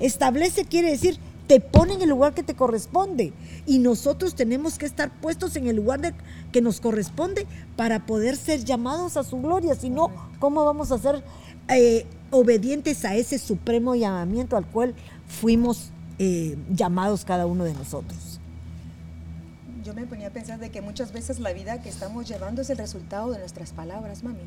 Establece 0.00 0.64
quiere 0.64 0.90
decir, 0.90 1.18
te 1.46 1.60
pone 1.60 1.94
en 1.94 2.02
el 2.02 2.08
lugar 2.08 2.34
que 2.34 2.42
te 2.42 2.54
corresponde. 2.54 3.32
Y 3.66 3.78
nosotros 3.78 4.34
tenemos 4.34 4.78
que 4.78 4.86
estar 4.86 5.10
puestos 5.20 5.56
en 5.56 5.66
el 5.66 5.76
lugar 5.76 6.14
que 6.52 6.60
nos 6.60 6.80
corresponde 6.80 7.46
para 7.76 8.06
poder 8.06 8.36
ser 8.36 8.64
llamados 8.64 9.16
a 9.16 9.24
su 9.24 9.40
gloria. 9.40 9.74
Si 9.74 9.90
no, 9.90 10.10
¿cómo 10.38 10.64
vamos 10.64 10.92
a 10.92 10.98
ser 10.98 11.22
eh, 11.68 12.06
obedientes 12.30 13.04
a 13.04 13.14
ese 13.14 13.38
supremo 13.38 13.94
llamamiento 13.94 14.56
al 14.56 14.66
cual 14.66 14.94
fuimos 15.26 15.90
eh, 16.18 16.56
llamados 16.70 17.24
cada 17.24 17.46
uno 17.46 17.64
de 17.64 17.74
nosotros? 17.74 18.33
Yo 19.84 19.92
me 19.92 20.06
ponía 20.06 20.28
a 20.28 20.30
pensar 20.30 20.58
de 20.58 20.70
que 20.70 20.80
muchas 20.80 21.12
veces 21.12 21.40
la 21.40 21.52
vida 21.52 21.82
que 21.82 21.90
estamos 21.90 22.26
llevando 22.26 22.62
es 22.62 22.70
el 22.70 22.78
resultado 22.78 23.30
de 23.32 23.38
nuestras 23.38 23.72
palabras, 23.72 24.24
mami. 24.24 24.40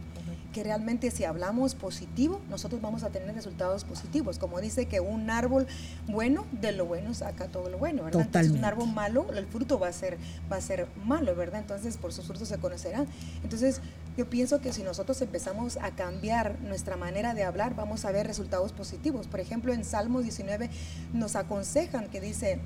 Que 0.52 0.64
realmente 0.64 1.12
si 1.12 1.26
hablamos 1.26 1.76
positivo, 1.76 2.42
nosotros 2.50 2.82
vamos 2.82 3.04
a 3.04 3.12
tener 3.12 3.36
resultados 3.36 3.84
positivos. 3.84 4.40
Como 4.40 4.60
dice 4.60 4.88
que 4.88 5.00
un 5.00 5.30
árbol 5.30 5.68
bueno, 6.08 6.48
de 6.54 6.72
lo 6.72 6.88
bueno 6.88 7.14
saca 7.14 7.50
todo 7.50 7.70
lo 7.70 7.78
bueno, 7.78 8.06
¿verdad? 8.06 8.24
Entonces 8.24 8.52
un 8.52 8.66
árbol 8.66 8.92
malo, 8.92 9.28
el 9.32 9.46
fruto 9.46 9.78
va 9.78 9.90
a 9.90 9.94
ser, 9.94 10.18
va 10.52 10.56
a 10.56 10.62
ser 10.62 10.88
malo, 11.06 11.36
¿verdad? 11.36 11.62
Entonces 11.62 11.98
por 11.98 12.14
sus 12.14 12.26
frutos 12.26 12.48
se 12.48 12.58
conocerán. 12.58 13.06
Entonces 13.44 13.82
yo 14.18 14.28
pienso 14.28 14.60
que 14.60 14.74
si 14.74 14.82
nosotros 14.82 15.22
empezamos 15.22 15.78
a 15.78 15.92
cambiar 15.92 16.60
nuestra 16.62 16.98
manera 16.98 17.36
de 17.36 17.44
hablar, 17.44 17.76
vamos 17.76 18.06
a 18.06 18.12
ver 18.12 18.26
resultados 18.26 18.74
positivos. 18.74 19.28
Por 19.28 19.40
ejemplo, 19.40 19.72
en 19.72 19.86
Salmos 19.86 20.24
19 20.24 20.72
nos 21.14 21.36
aconsejan 21.36 22.08
que 22.08 22.22
dice, 22.22 22.60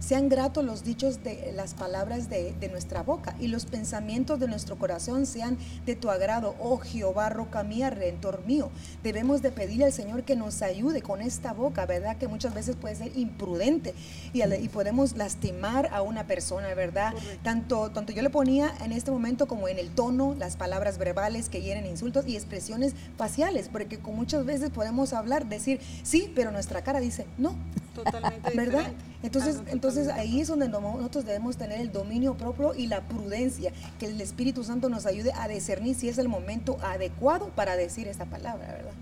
sean 0.00 0.28
gratos 0.28 0.64
los 0.64 0.84
dichos 0.84 1.22
de 1.22 1.52
las 1.54 1.74
palabras 1.74 2.28
de, 2.28 2.52
de 2.58 2.68
nuestra 2.68 3.02
boca 3.02 3.34
y 3.40 3.48
los 3.48 3.66
pensamientos 3.66 4.40
de 4.40 4.48
nuestro 4.48 4.76
corazón 4.78 5.26
sean 5.26 5.58
de 5.86 5.96
tu 5.96 6.10
agrado, 6.10 6.54
oh 6.60 6.78
Jehová, 6.78 7.28
roca 7.28 7.62
mía, 7.62 7.90
redentor 7.90 8.44
mío. 8.46 8.70
Debemos 9.02 9.42
de 9.42 9.50
pedirle 9.50 9.86
al 9.86 9.92
Señor 9.92 10.24
que 10.24 10.36
nos 10.36 10.62
ayude 10.62 11.02
con 11.02 11.20
esta 11.20 11.52
boca, 11.52 11.86
¿verdad? 11.86 12.16
Que 12.16 12.28
muchas 12.28 12.54
veces 12.54 12.76
puede 12.76 12.96
ser 12.96 13.16
imprudente 13.16 13.94
y, 14.32 14.42
y 14.42 14.68
podemos 14.68 15.16
lastimar 15.16 15.88
a 15.92 16.02
una 16.02 16.26
persona, 16.26 16.74
¿verdad? 16.74 17.14
Tanto, 17.42 17.90
tanto 17.90 18.12
yo 18.12 18.22
le 18.22 18.30
ponía 18.30 18.72
en 18.84 18.92
este 18.92 19.10
momento 19.10 19.46
como 19.46 19.68
en 19.68 19.78
el 19.78 19.90
tono, 19.90 20.34
las 20.38 20.56
palabras 20.56 20.98
verbales 20.98 21.48
que 21.48 21.62
hieren 21.62 21.86
insultos 21.86 22.26
y 22.26 22.36
expresiones 22.36 22.94
faciales, 23.16 23.68
porque 23.68 23.98
con 23.98 24.16
muchas 24.16 24.44
veces 24.44 24.70
podemos 24.70 25.12
hablar, 25.12 25.48
decir 25.48 25.80
sí, 26.02 26.32
pero 26.34 26.50
nuestra 26.50 26.82
cara 26.82 27.00
dice 27.00 27.26
no. 27.36 27.56
Totalmente 28.04 28.56
¿verdad? 28.56 28.78
diferente. 28.78 29.04
Entonces, 29.22 29.56
Algo 29.58 29.70
entonces 29.70 30.02
totalmente 30.04 30.30
ahí 30.36 30.40
es 30.40 30.48
donde 30.48 30.68
no- 30.68 30.80
nosotros 30.80 31.24
debemos 31.24 31.56
tener 31.56 31.80
el 31.80 31.92
dominio 31.92 32.34
propio 32.36 32.74
y 32.74 32.86
la 32.86 33.02
prudencia, 33.02 33.72
que 33.98 34.06
el 34.06 34.20
Espíritu 34.20 34.64
Santo 34.64 34.88
nos 34.88 35.06
ayude 35.06 35.32
a 35.32 35.48
discernir 35.48 35.94
si 35.96 36.08
es 36.08 36.18
el 36.18 36.28
momento 36.28 36.78
adecuado 36.82 37.48
para 37.54 37.76
decir 37.76 38.06
esta 38.08 38.26
palabra, 38.26 38.66
¿verdad? 38.66 38.92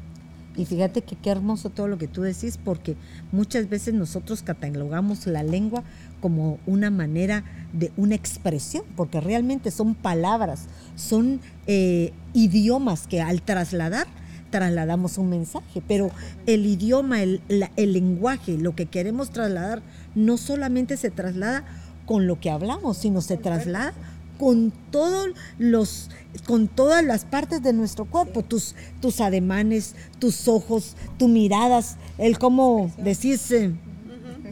Y 0.59 0.65
fíjate 0.65 1.03
que 1.03 1.17
qué 1.17 1.29
hermoso 1.29 1.69
todo 1.69 1.87
lo 1.87 1.99
que 1.99 2.09
tú 2.09 2.23
decís, 2.23 2.57
porque 2.57 2.97
muchas 3.31 3.69
veces 3.69 3.93
nosotros 3.93 4.43
catalogamos 4.43 5.27
la 5.27 5.43
lengua 5.43 5.83
como 6.23 6.59
una 6.67 6.91
manera 6.91 7.45
de 7.75 7.93
una 7.99 8.15
expresión, 8.15 8.83
porque 8.97 9.21
realmente 9.21 9.71
son 9.71 9.95
palabras, 9.95 10.65
son 10.95 11.41
eh, 11.67 12.15
idiomas 12.33 13.07
que 13.07 13.21
al 13.21 13.43
trasladar 13.43 14.07
trasladamos 14.51 15.19
un 15.19 15.31
mensaje, 15.31 15.83
pero 15.87 16.11
el 16.47 16.67
idioma, 16.67 17.23
el, 17.23 17.41
el 17.49 17.93
lenguaje, 17.93 18.59
lo 18.59 18.75
que 18.75 18.87
queremos 18.87 19.31
trasladar, 19.31 19.83
no 20.15 20.37
solamente 20.37 20.97
se 20.97 21.11
traslada 21.11 21.65
con 22.07 22.27
lo 22.27 22.41
que 22.41 22.51
hablamos, 22.51 22.97
sino 22.99 23.21
se 23.21 23.37
traslada 23.37 23.93
con 24.39 24.73
todos 24.91 25.29
los 25.59 26.11
con 26.47 26.69
todas 26.69 27.03
las 27.03 27.25
partes 27.25 27.63
de 27.63 27.73
nuestro 27.73 28.05
cuerpo, 28.05 28.43
tus, 28.43 28.75
tus 29.01 29.21
ademanes, 29.21 29.95
tus 30.19 30.49
ojos, 30.49 30.95
tus 31.19 31.29
miradas, 31.29 31.97
el 32.19 32.39
cómo 32.39 32.93
decís, 32.99 33.51
eh, 33.53 33.73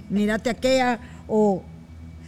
mírate 0.09 0.49
aquella, 0.49 1.01
o 1.29 1.63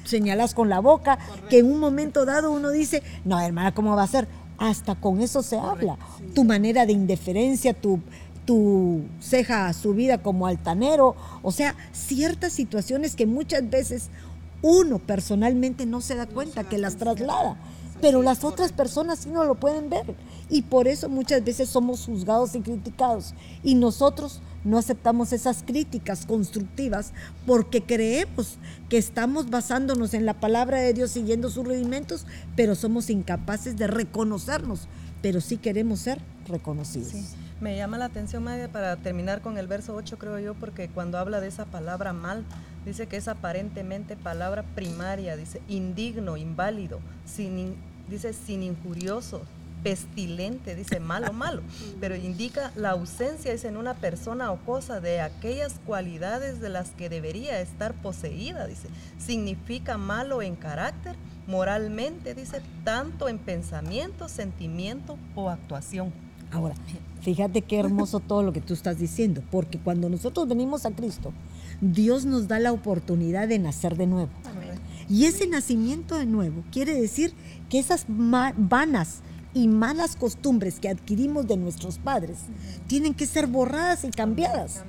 señalas 0.04 0.54
con 0.54 0.68
la 0.68 0.80
boca, 0.80 1.18
que 1.48 1.60
en 1.60 1.66
un 1.72 1.80
momento 1.80 2.26
dado 2.26 2.52
uno 2.52 2.70
dice, 2.70 3.02
no, 3.24 3.40
hermana, 3.40 3.72
¿cómo 3.72 3.96
va 3.96 4.02
a 4.02 4.08
ser? 4.08 4.28
Hasta 4.58 4.94
con 4.94 5.20
eso 5.20 5.42
se 5.42 5.58
habla. 5.58 5.98
Tu 6.34 6.44
manera 6.44 6.86
de 6.86 6.92
indiferencia, 6.92 7.74
tu, 7.74 8.00
tu 8.46 9.02
ceja 9.20 9.72
subida 9.72 10.22
como 10.22 10.46
altanero, 10.46 11.14
o 11.42 11.52
sea, 11.52 11.74
ciertas 11.92 12.52
situaciones 12.52 13.16
que 13.16 13.26
muchas 13.26 13.68
veces 13.68 14.08
Uno 14.62 14.98
personalmente 14.98 15.84
no 15.84 16.00
se 16.00 16.14
da 16.14 16.26
cuenta 16.26 16.64
que 16.64 16.78
las 16.78 16.96
traslada, 16.96 17.56
pero 18.00 18.22
las 18.22 18.42
otras 18.42 18.72
personas 18.72 19.20
sí 19.20 19.28
no 19.28 19.44
lo 19.44 19.54
pueden 19.56 19.90
ver. 19.90 20.14
Y 20.48 20.62
por 20.62 20.88
eso 20.88 21.08
muchas 21.08 21.44
veces 21.44 21.68
somos 21.68 22.06
juzgados 22.06 22.54
y 22.54 22.60
criticados. 22.60 23.34
Y 23.62 23.74
nosotros 23.74 24.40
no 24.66 24.78
aceptamos 24.78 25.32
esas 25.32 25.62
críticas 25.62 26.26
constructivas 26.26 27.12
porque 27.46 27.82
creemos 27.82 28.58
que 28.88 28.98
estamos 28.98 29.48
basándonos 29.48 30.12
en 30.12 30.26
la 30.26 30.34
palabra 30.34 30.80
de 30.80 30.92
Dios 30.92 31.12
siguiendo 31.12 31.48
sus 31.50 31.64
rudimentos, 31.64 32.26
pero 32.56 32.74
somos 32.74 33.08
incapaces 33.08 33.76
de 33.76 33.86
reconocernos, 33.86 34.88
pero 35.22 35.40
sí 35.40 35.56
queremos 35.56 36.00
ser 36.00 36.20
reconocidos. 36.48 37.12
Me 37.60 37.76
llama 37.76 37.96
la 37.96 38.06
atención, 38.06 38.44
María, 38.44 38.70
para 38.70 38.96
terminar 38.96 39.40
con 39.40 39.56
el 39.56 39.66
verso 39.66 39.94
8, 39.94 40.18
creo 40.18 40.38
yo, 40.40 40.54
porque 40.54 40.88
cuando 40.88 41.16
habla 41.16 41.40
de 41.40 41.48
esa 41.48 41.64
palabra 41.64 42.12
mal, 42.12 42.44
dice 42.84 43.06
que 43.06 43.16
es 43.16 43.28
aparentemente 43.28 44.16
palabra 44.16 44.64
primaria, 44.74 45.36
dice 45.36 45.62
indigno, 45.68 46.36
inválido, 46.36 46.98
sin, 47.24 47.76
dice 48.10 48.32
sin 48.32 48.62
injurioso, 48.62 49.42
pestilente, 49.82 50.74
dice 50.74 51.00
malo, 51.00 51.32
malo, 51.32 51.62
pero 52.00 52.16
indica 52.16 52.72
la 52.76 52.90
ausencia, 52.90 53.52
es 53.52 53.64
en 53.64 53.76
una 53.76 53.94
persona 53.94 54.50
o 54.52 54.58
cosa 54.64 55.00
de 55.00 55.20
aquellas 55.20 55.80
cualidades 55.86 56.60
de 56.60 56.68
las 56.68 56.90
que 56.90 57.08
debería 57.08 57.60
estar 57.60 57.94
poseída, 57.94 58.66
dice. 58.66 58.88
Significa 59.18 59.96
malo 59.96 60.42
en 60.42 60.56
carácter, 60.56 61.16
moralmente, 61.46 62.34
dice, 62.34 62.60
tanto 62.84 63.28
en 63.28 63.38
pensamiento, 63.38 64.28
sentimiento 64.28 65.18
o 65.34 65.50
actuación. 65.50 66.12
Ahora, 66.52 66.74
fíjate 67.22 67.62
qué 67.62 67.78
hermoso 67.78 68.20
todo 68.20 68.42
lo 68.42 68.52
que 68.52 68.60
tú 68.60 68.74
estás 68.74 68.98
diciendo, 68.98 69.42
porque 69.50 69.78
cuando 69.78 70.08
nosotros 70.08 70.48
venimos 70.48 70.86
a 70.86 70.92
Cristo, 70.92 71.32
Dios 71.80 72.24
nos 72.24 72.48
da 72.48 72.58
la 72.58 72.72
oportunidad 72.72 73.48
de 73.48 73.58
nacer 73.58 73.96
de 73.96 74.06
nuevo. 74.06 74.30
Y 75.08 75.26
ese 75.26 75.46
nacimiento 75.46 76.16
de 76.16 76.26
nuevo 76.26 76.64
quiere 76.72 76.94
decir 76.94 77.32
que 77.68 77.78
esas 77.78 78.06
vanas 78.08 79.20
y 79.56 79.68
malas 79.68 80.16
costumbres 80.16 80.78
que 80.80 80.90
adquirimos 80.90 81.48
de 81.48 81.56
nuestros 81.56 81.96
padres 81.96 82.36
tienen 82.86 83.14
que 83.14 83.26
ser 83.26 83.46
borradas 83.46 84.04
y 84.04 84.10
cambiadas. 84.10 84.82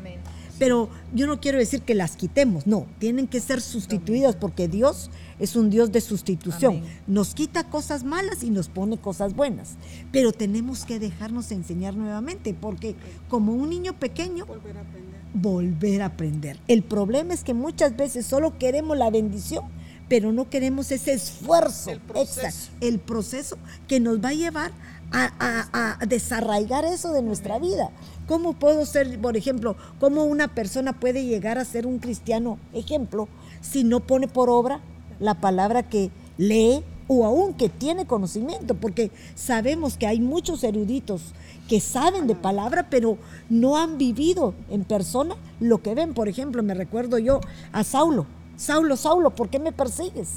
Pero 0.59 0.89
yo 1.13 1.25
no 1.25 1.39
quiero 1.39 1.57
decir 1.57 1.83
que 1.83 1.95
las 1.95 2.17
quitemos, 2.17 2.67
no, 2.67 2.85
tienen 2.99 3.27
que 3.27 3.39
ser 3.39 3.61
sustituidas 3.61 4.35
porque 4.35 4.67
Dios 4.67 5.09
es 5.39 5.55
un 5.55 5.69
Dios 5.69 5.93
de 5.93 6.01
sustitución. 6.01 6.81
Nos 7.05 7.33
quita 7.33 7.69
cosas 7.69 8.03
malas 8.03 8.43
y 8.43 8.49
nos 8.49 8.67
pone 8.67 8.97
cosas 8.97 9.35
buenas. 9.35 9.75
Pero 10.11 10.33
tenemos 10.33 10.83
que 10.83 10.99
dejarnos 10.99 11.51
enseñar 11.51 11.95
nuevamente 11.95 12.53
porque 12.53 12.95
como 13.29 13.53
un 13.53 13.69
niño 13.69 13.93
pequeño... 13.93 14.45
Volver 14.47 14.77
a 14.77 14.81
aprender. 14.81 15.21
Volver 15.33 16.01
a 16.01 16.05
aprender. 16.07 16.59
El 16.67 16.83
problema 16.83 17.33
es 17.33 17.45
que 17.45 17.53
muchas 17.53 17.95
veces 17.95 18.25
solo 18.25 18.57
queremos 18.57 18.97
la 18.97 19.11
bendición 19.11 19.63
pero 20.07 20.31
no 20.31 20.49
queremos 20.49 20.91
ese 20.91 21.13
esfuerzo 21.13 21.91
el 21.91 21.99
proceso, 21.99 22.71
el 22.81 22.99
proceso 22.99 23.57
que 23.87 23.99
nos 23.99 24.23
va 24.23 24.29
a 24.29 24.33
llevar 24.33 24.71
a, 25.11 25.97
desarraigar 26.07 26.85
eso 26.85 27.13
de 27.13 27.21
nuestra 27.21 27.59
vida. 27.59 27.89
¿Cómo 28.27 28.53
puedo 28.53 28.85
ser, 28.85 29.19
por 29.19 29.37
ejemplo, 29.37 29.75
cómo 29.99 30.25
una 30.25 30.47
persona 30.49 30.93
puede 30.93 31.25
llegar 31.25 31.57
a 31.57 31.65
ser 31.65 31.87
un 31.87 31.99
cristiano, 31.99 32.59
ejemplo, 32.73 33.27
si 33.61 33.83
no 33.83 34.01
pone 34.01 34.27
por 34.27 34.49
obra 34.49 34.81
la 35.19 35.35
palabra 35.35 35.83
que 35.83 36.11
lee 36.37 36.83
o 37.07 37.25
aún 37.25 37.53
que 37.53 37.69
tiene 37.69 38.05
conocimiento? 38.05 38.75
Porque 38.75 39.11
sabemos 39.35 39.97
que 39.97 40.07
hay 40.07 40.19
muchos 40.19 40.63
eruditos 40.63 41.21
que 41.69 41.79
saben 41.79 42.27
de 42.27 42.35
palabra, 42.35 42.87
pero 42.89 43.17
no 43.49 43.77
han 43.77 43.97
vivido 43.97 44.53
en 44.69 44.83
persona 44.83 45.35
lo 45.59 45.81
que 45.81 45.95
ven. 45.95 46.13
Por 46.13 46.27
ejemplo, 46.27 46.63
me 46.63 46.73
recuerdo 46.73 47.17
yo 47.17 47.39
a 47.71 47.83
Saulo. 47.83 48.25
Saulo, 48.57 48.97
Saulo, 48.97 49.29
¿por 49.29 49.49
qué 49.49 49.59
me 49.59 49.71
persigues? 49.71 50.29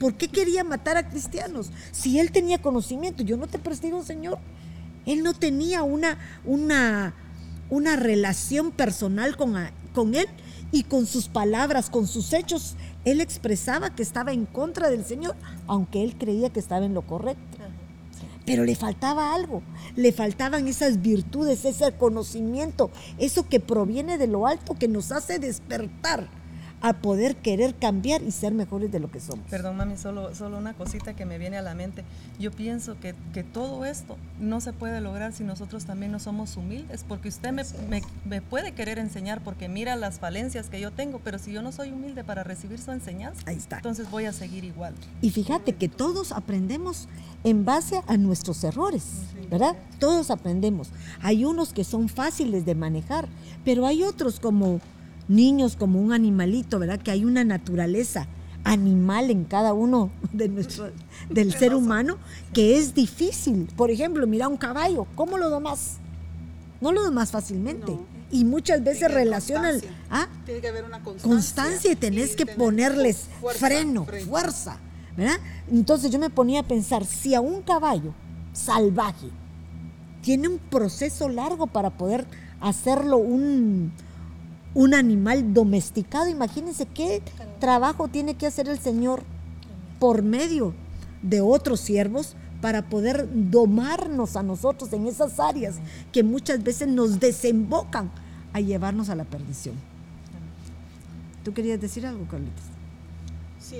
¿Por 0.00 0.14
qué 0.14 0.28
quería 0.28 0.64
matar 0.64 0.96
a 0.96 1.08
cristianos? 1.08 1.70
Si 1.92 2.18
él 2.18 2.32
tenía 2.32 2.60
conocimiento, 2.60 3.22
yo 3.22 3.36
no 3.36 3.46
te 3.46 3.58
persigo, 3.58 4.02
Señor. 4.02 4.38
Él 5.06 5.22
no 5.22 5.32
tenía 5.32 5.84
una, 5.84 6.18
una, 6.44 7.14
una 7.70 7.94
relación 7.94 8.72
personal 8.72 9.36
con, 9.36 9.54
con 9.94 10.16
él 10.16 10.26
y 10.72 10.82
con 10.82 11.06
sus 11.06 11.28
palabras, 11.28 11.88
con 11.88 12.08
sus 12.08 12.32
hechos. 12.32 12.74
Él 13.04 13.20
expresaba 13.20 13.94
que 13.94 14.02
estaba 14.02 14.32
en 14.32 14.44
contra 14.44 14.90
del 14.90 15.04
Señor, 15.04 15.36
aunque 15.68 16.02
él 16.02 16.16
creía 16.18 16.50
que 16.50 16.60
estaba 16.60 16.84
en 16.84 16.94
lo 16.94 17.02
correcto. 17.02 17.58
Pero 18.44 18.64
le 18.64 18.74
faltaba 18.74 19.34
algo, 19.34 19.62
le 19.94 20.10
faltaban 20.10 20.66
esas 20.66 21.00
virtudes, 21.00 21.64
ese 21.64 21.92
conocimiento, 21.92 22.90
eso 23.18 23.48
que 23.48 23.60
proviene 23.60 24.18
de 24.18 24.26
lo 24.26 24.48
alto, 24.48 24.74
que 24.74 24.88
nos 24.88 25.12
hace 25.12 25.38
despertar 25.38 26.39
a 26.82 26.94
poder 26.94 27.36
querer 27.36 27.74
cambiar 27.74 28.22
y 28.22 28.30
ser 28.30 28.54
mejores 28.54 28.90
de 28.90 29.00
lo 29.00 29.10
que 29.10 29.20
somos. 29.20 29.44
Perdón, 29.50 29.76
mami, 29.76 29.96
solo, 29.96 30.34
solo 30.34 30.56
una 30.56 30.72
cosita 30.72 31.14
que 31.14 31.26
me 31.26 31.38
viene 31.38 31.58
a 31.58 31.62
la 31.62 31.74
mente. 31.74 32.04
Yo 32.38 32.50
pienso 32.50 32.98
que, 32.98 33.14
que 33.34 33.42
todo 33.44 33.84
esto 33.84 34.16
no 34.38 34.60
se 34.60 34.72
puede 34.72 35.00
lograr 35.00 35.32
si 35.32 35.44
nosotros 35.44 35.84
también 35.84 36.12
no 36.12 36.18
somos 36.18 36.56
humildes, 36.56 37.04
porque 37.06 37.28
usted 37.28 37.52
me, 37.52 37.64
me, 38.24 38.40
puede 38.40 38.72
querer 38.72 38.98
enseñar 38.98 39.42
porque 39.42 39.68
mira 39.68 39.96
las 39.96 40.18
falencias 40.18 40.70
que 40.70 40.80
yo 40.80 40.90
tengo, 40.90 41.20
pero 41.22 41.38
si 41.38 41.52
yo 41.52 41.60
no 41.62 41.72
soy 41.72 41.90
humilde 41.90 42.24
para 42.24 42.44
recibir 42.44 42.78
su 42.80 42.92
enseñanza, 42.92 43.42
Ahí 43.46 43.56
está. 43.56 43.76
entonces 43.76 44.10
voy 44.10 44.24
a 44.24 44.32
seguir 44.32 44.64
igual. 44.64 44.94
Y 45.20 45.30
fíjate 45.30 45.74
que 45.74 45.88
todos 45.88 46.32
aprendemos 46.32 47.08
en 47.44 47.64
base 47.64 48.00
a 48.06 48.16
nuestros 48.16 48.64
errores, 48.64 49.04
¿verdad? 49.50 49.76
Todos 49.98 50.30
aprendemos. 50.30 50.88
Hay 51.20 51.44
unos 51.44 51.72
que 51.72 51.84
son 51.84 52.08
fáciles 52.08 52.64
de 52.64 52.74
manejar, 52.74 53.28
pero 53.64 53.86
hay 53.86 54.02
otros 54.02 54.40
como 54.40 54.80
niños 55.30 55.76
como 55.76 56.00
un 56.00 56.12
animalito, 56.12 56.78
¿verdad? 56.78 57.00
Que 57.00 57.12
hay 57.12 57.24
una 57.24 57.44
naturaleza 57.44 58.26
animal 58.64 59.30
en 59.30 59.44
cada 59.44 59.72
uno 59.72 60.10
de 60.32 60.48
nuestro, 60.48 60.90
del 61.30 61.54
ser 61.58 61.74
humano 61.74 62.18
que 62.52 62.76
es 62.76 62.94
difícil. 62.94 63.68
Por 63.76 63.90
ejemplo, 63.90 64.26
mira 64.26 64.48
un 64.48 64.56
caballo, 64.56 65.06
¿cómo 65.14 65.38
lo 65.38 65.48
domas? 65.48 65.98
No 66.80 66.92
lo 66.92 67.02
domas 67.02 67.30
fácilmente. 67.30 67.96
Y 68.32 68.44
muchas 68.44 68.82
veces 68.82 69.12
relacionan... 69.12 69.80
¿ah? 70.10 70.28
Tiene 70.44 70.60
que 70.60 70.68
haber 70.68 70.84
una 70.84 71.02
constancia. 71.02 71.30
Constancia 71.30 71.92
y 71.92 71.96
tenés 71.96 72.36
que 72.36 72.46
ponerles 72.46 73.26
freno, 73.56 74.06
fuerza, 74.26 74.78
¿verdad? 75.16 75.38
Entonces 75.70 76.10
yo 76.10 76.18
me 76.18 76.30
ponía 76.30 76.60
a 76.60 76.62
pensar, 76.62 77.04
si 77.04 77.34
a 77.34 77.40
un 77.40 77.62
caballo 77.62 78.14
salvaje 78.52 79.28
tiene 80.22 80.48
un 80.48 80.58
proceso 80.58 81.28
largo 81.28 81.66
para 81.66 81.90
poder 81.90 82.26
hacerlo 82.60 83.16
un, 83.16 83.92
un 84.74 84.94
animal 84.94 85.52
domesticado. 85.52 86.28
Imagínense 86.28 86.86
qué 86.86 87.22
trabajo 87.58 88.08
tiene 88.08 88.34
que 88.34 88.46
hacer 88.46 88.68
el 88.68 88.78
Señor 88.78 89.22
por 89.98 90.22
medio 90.22 90.74
de 91.22 91.40
otros 91.40 91.80
siervos 91.80 92.36
para 92.60 92.88
poder 92.88 93.28
domarnos 93.32 94.36
a 94.36 94.42
nosotros 94.42 94.92
en 94.92 95.06
esas 95.06 95.40
áreas 95.40 95.76
que 96.12 96.22
muchas 96.22 96.62
veces 96.62 96.88
nos 96.88 97.18
desembocan 97.18 98.10
a 98.52 98.60
llevarnos 98.60 99.08
a 99.08 99.14
la 99.14 99.24
perdición. 99.24 99.74
¿Tú 101.44 101.54
querías 101.54 101.80
decir 101.80 102.06
algo, 102.06 102.26
Carlitos? 102.26 102.64
Sí, 103.58 103.78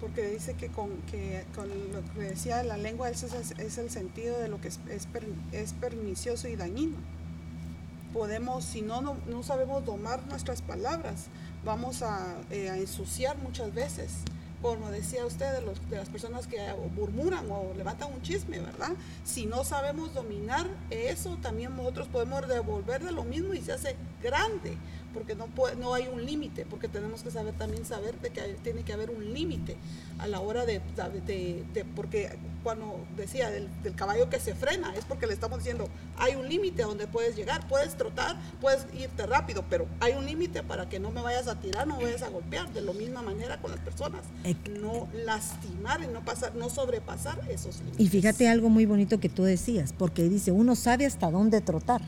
porque 0.00 0.28
dice 0.30 0.54
que 0.54 0.68
con, 0.68 0.90
que 1.10 1.44
lo 1.92 2.14
que 2.14 2.28
decía 2.28 2.62
la 2.62 2.76
lengua 2.76 3.10
es, 3.10 3.22
es, 3.22 3.78
el 3.78 3.90
sentido 3.90 4.38
de 4.38 4.48
lo 4.48 4.60
que 4.60 4.68
es, 4.68 4.80
es 5.52 5.72
pernicioso 5.74 6.48
y 6.48 6.56
dañino 6.56 6.96
podemos, 8.18 8.64
si 8.64 8.82
no, 8.82 9.00
no, 9.00 9.42
sabemos 9.44 9.86
domar 9.86 10.26
nuestras 10.26 10.60
palabras, 10.60 11.26
vamos 11.64 12.02
eh, 12.50 12.68
a, 12.68 12.76
ensuciar 12.76 13.36
muchas 13.38 13.72
veces 13.72 14.10
como 14.60 14.90
decía 14.90 15.24
usted, 15.24 15.52
de, 15.52 15.62
los, 15.62 15.88
de, 15.88 15.98
las 15.98 16.08
personas 16.08 16.48
que 16.48 16.58
murmuran 16.96 17.48
o 17.48 17.72
levantan 17.76 18.12
un 18.12 18.20
chisme, 18.22 18.58
¿verdad? 18.58 18.90
Si 19.24 19.46
no 19.46 19.62
sabemos 19.62 20.14
dominar 20.14 20.66
eso, 20.90 21.38
también 21.40 21.76
nosotros 21.76 22.08
podemos 22.08 22.48
devolver 22.48 23.04
de 23.04 23.12
lo 23.12 23.22
mismo 23.22 23.54
y 23.54 23.60
se 23.60 23.74
hace 23.74 23.94
grande 24.20 24.76
porque 25.12 25.34
no, 25.34 25.46
puede, 25.46 25.76
no 25.76 25.94
hay 25.94 26.08
un 26.08 26.24
límite, 26.24 26.66
porque 26.66 26.88
tenemos 26.88 27.22
que 27.22 27.30
saber 27.30 27.54
también 27.54 27.84
saber 27.84 28.18
de 28.20 28.30
que 28.30 28.40
tiene 28.62 28.82
que 28.82 28.92
haber 28.92 29.10
un 29.10 29.32
límite 29.32 29.76
a 30.18 30.26
la 30.26 30.40
hora 30.40 30.66
de, 30.66 30.80
de, 31.26 31.84
porque 31.96 32.36
cuando 32.62 33.00
decía 33.16 33.50
del, 33.50 33.68
caballo 33.96 34.28
que 34.28 34.38
se 34.38 34.54
frena, 34.54 34.94
es 34.94 35.04
porque 35.04 35.26
le 35.26 35.32
estamos 35.32 35.58
diciendo, 35.58 35.88
hay 36.18 36.34
un 36.34 36.48
límite 36.48 36.82
a 36.82 36.86
donde 36.86 37.06
puedes 37.06 37.36
llegar, 37.36 37.66
puedes 37.68 37.96
trotar, 37.96 38.36
puedes 38.60 38.86
irte 38.94 39.26
rápido, 39.26 39.64
pero 39.68 39.86
hay 40.00 40.12
un 40.12 40.26
límite 40.26 40.62
para 40.62 40.88
que 40.88 41.00
no 41.00 41.10
me 41.10 41.22
vayas 41.22 41.48
a 41.48 41.58
tirar, 41.58 41.86
no 41.86 41.96
vayas 41.96 42.22
a 42.22 42.28
golpear, 42.28 42.72
de 42.72 42.82
la 42.82 42.92
misma 42.92 43.22
manera 43.22 43.60
con 43.60 43.70
las 43.70 43.80
personas, 43.80 44.22
no 44.80 45.08
lastimar 45.24 46.02
y 46.02 46.06
no 46.08 46.24
pasar, 46.24 46.54
no 46.54 46.68
sobrepasar 46.68 47.40
esos 47.50 47.78
límites. 47.78 48.00
Y 48.00 48.08
fíjate 48.08 48.48
algo 48.48 48.68
muy 48.68 48.86
bonito 48.86 49.18
que 49.18 49.28
tú 49.28 49.44
decías, 49.44 49.92
porque 49.92 50.28
dice, 50.28 50.52
uno 50.52 50.76
sabe 50.76 51.06
hasta 51.06 51.30
dónde 51.30 51.60
trotar 51.60 52.02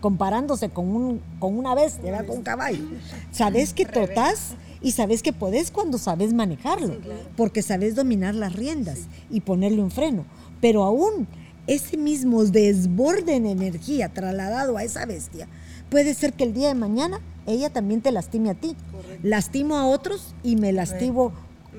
comparándose 0.00 0.68
con, 0.68 0.88
un, 0.88 1.20
con 1.38 1.56
una 1.56 1.74
bestia, 1.74 2.24
con 2.26 2.38
un 2.38 2.42
caballo. 2.42 2.84
Sabes 3.30 3.72
que 3.72 3.84
trotás 3.84 4.54
y 4.80 4.92
sabes 4.92 5.22
que 5.22 5.32
podés 5.32 5.70
cuando 5.70 5.98
sabes 5.98 6.32
manejarlo, 6.32 6.96
porque 7.36 7.62
sabes 7.62 7.94
dominar 7.94 8.34
las 8.34 8.54
riendas 8.54 9.00
y 9.30 9.40
ponerle 9.40 9.82
un 9.82 9.90
freno. 9.90 10.24
Pero 10.60 10.84
aún 10.84 11.26
ese 11.66 11.96
mismo 11.96 12.44
desborde 12.44 13.36
en 13.36 13.46
energía 13.46 14.08
trasladado 14.08 14.76
a 14.76 14.84
esa 14.84 15.04
bestia 15.04 15.48
puede 15.90 16.14
ser 16.14 16.32
que 16.32 16.44
el 16.44 16.54
día 16.54 16.68
de 16.68 16.74
mañana 16.74 17.20
ella 17.46 17.70
también 17.70 18.00
te 18.00 18.12
lastime 18.12 18.50
a 18.50 18.54
ti. 18.54 18.76
Lastimo 19.22 19.76
a 19.76 19.86
otros 19.86 20.34
y 20.42 20.56
me 20.56 20.72
lastimo 20.72 21.32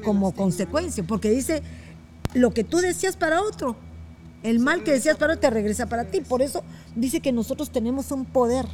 como 0.03 0.31
consecuencia, 0.31 1.03
porque 1.03 1.29
dice, 1.29 1.61
lo 2.33 2.51
que 2.51 2.63
tú 2.63 2.77
decías 2.77 3.15
para 3.17 3.41
otro, 3.41 3.75
el 4.43 4.59
mal 4.59 4.83
que 4.83 4.91
decías 4.91 5.17
para 5.17 5.37
te 5.37 5.49
regresa 5.49 5.87
para 5.87 6.05
ti. 6.05 6.21
Por 6.21 6.41
eso 6.41 6.63
dice 6.95 7.19
que 7.19 7.31
nosotros 7.31 7.69
tenemos 7.69 8.11
un 8.11 8.25
poder 8.25 8.65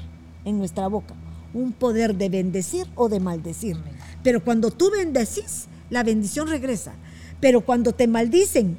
en 0.44 0.58
nuestra 0.58 0.88
boca, 0.88 1.16
un 1.54 1.72
poder 1.72 2.16
de 2.16 2.30
bendecir 2.30 2.88
o 2.96 3.10
de 3.10 3.20
maldecir. 3.20 3.78
Pero 4.24 4.44
cuando 4.44 4.72
tú 4.72 4.92
bendecís, 4.92 5.68
la 5.90 6.04
bendición 6.04 6.48
regresa. 6.48 6.94
Pero 7.40 7.62
cuando 7.62 7.94
te 7.94 8.08
maldicen 8.08 8.78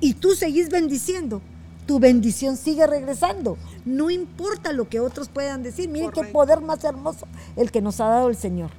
y 0.00 0.14
tú 0.14 0.34
seguís 0.34 0.70
bendiciendo, 0.70 1.40
tu 1.86 1.98
bendición 1.98 2.56
sigue 2.56 2.86
regresando. 2.86 3.56
No 3.84 4.10
importa 4.10 4.72
lo 4.72 4.88
que 4.88 5.00
otros 5.00 5.28
puedan 5.28 5.62
decir. 5.62 5.88
Miren 5.88 6.10
qué 6.10 6.24
poder 6.24 6.60
más 6.60 6.82
hermoso 6.84 7.26
el 7.56 7.70
que 7.70 7.82
nos 7.82 8.00
ha 8.00 8.06
dado 8.06 8.28
el 8.28 8.36
Señor. 8.36 8.70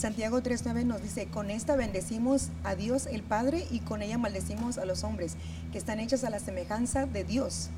Santiago 0.00 0.42
3.9 0.42 0.86
nos 0.86 1.02
dice, 1.02 1.26
con 1.26 1.50
esta 1.50 1.76
bendecimos 1.76 2.48
a 2.64 2.74
Dios 2.74 3.04
el 3.04 3.22
Padre 3.22 3.66
y 3.70 3.80
con 3.80 4.00
ella 4.00 4.16
maldecimos 4.16 4.78
a 4.78 4.86
los 4.86 5.04
hombres, 5.04 5.36
que 5.72 5.76
están 5.76 6.00
hechos 6.00 6.24
a 6.24 6.30
la 6.30 6.38
semejanza 6.38 7.04
de 7.04 7.22
Dios. 7.22 7.68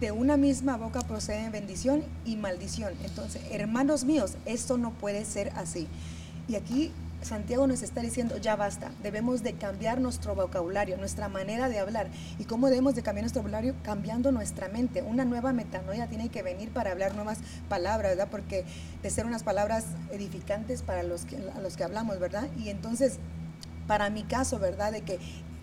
De 0.00 0.10
una 0.10 0.38
misma 0.38 0.78
boca 0.78 1.02
proceden 1.02 1.52
bendición 1.52 2.02
y 2.24 2.36
maldición. 2.36 2.94
Entonces, 3.04 3.42
hermanos 3.50 4.04
míos, 4.04 4.38
esto 4.46 4.78
no 4.78 4.92
puede 4.92 5.26
ser 5.26 5.52
así. 5.56 5.86
Y 6.48 6.54
aquí 6.54 6.90
Santiago 7.22 7.66
nos 7.66 7.82
está 7.82 8.00
diciendo, 8.00 8.36
ya 8.38 8.56
basta, 8.56 8.90
debemos 9.02 9.42
de 9.42 9.54
cambiar 9.54 10.00
nuestro 10.00 10.34
vocabulario, 10.34 10.96
nuestra 10.96 11.28
manera 11.28 11.68
de 11.68 11.78
hablar. 11.78 12.08
¿Y 12.38 12.44
cómo 12.44 12.68
debemos 12.68 12.94
de 12.94 13.02
cambiar 13.02 13.24
nuestro 13.24 13.42
vocabulario? 13.42 13.74
Cambiando 13.82 14.32
nuestra 14.32 14.68
mente. 14.68 15.02
Una 15.02 15.24
nueva 15.24 15.52
metanoia 15.52 16.06
tiene 16.06 16.28
que 16.28 16.42
venir 16.42 16.70
para 16.70 16.92
hablar 16.92 17.14
nuevas 17.14 17.38
palabras, 17.68 18.12
¿verdad? 18.12 18.28
Porque 18.30 18.64
de 19.02 19.10
ser 19.10 19.26
unas 19.26 19.42
palabras 19.42 19.84
edificantes 20.12 20.82
para 20.82 21.02
los 21.02 21.24
que, 21.24 21.36
a 21.36 21.60
los 21.60 21.76
que 21.76 21.84
hablamos, 21.84 22.18
¿verdad? 22.20 22.48
Y 22.56 22.68
entonces, 22.68 23.18
para 23.86 24.10
mi 24.10 24.22
caso, 24.22 24.58
¿verdad? 24.58 24.92
De 24.92 25.02
que 25.02 25.18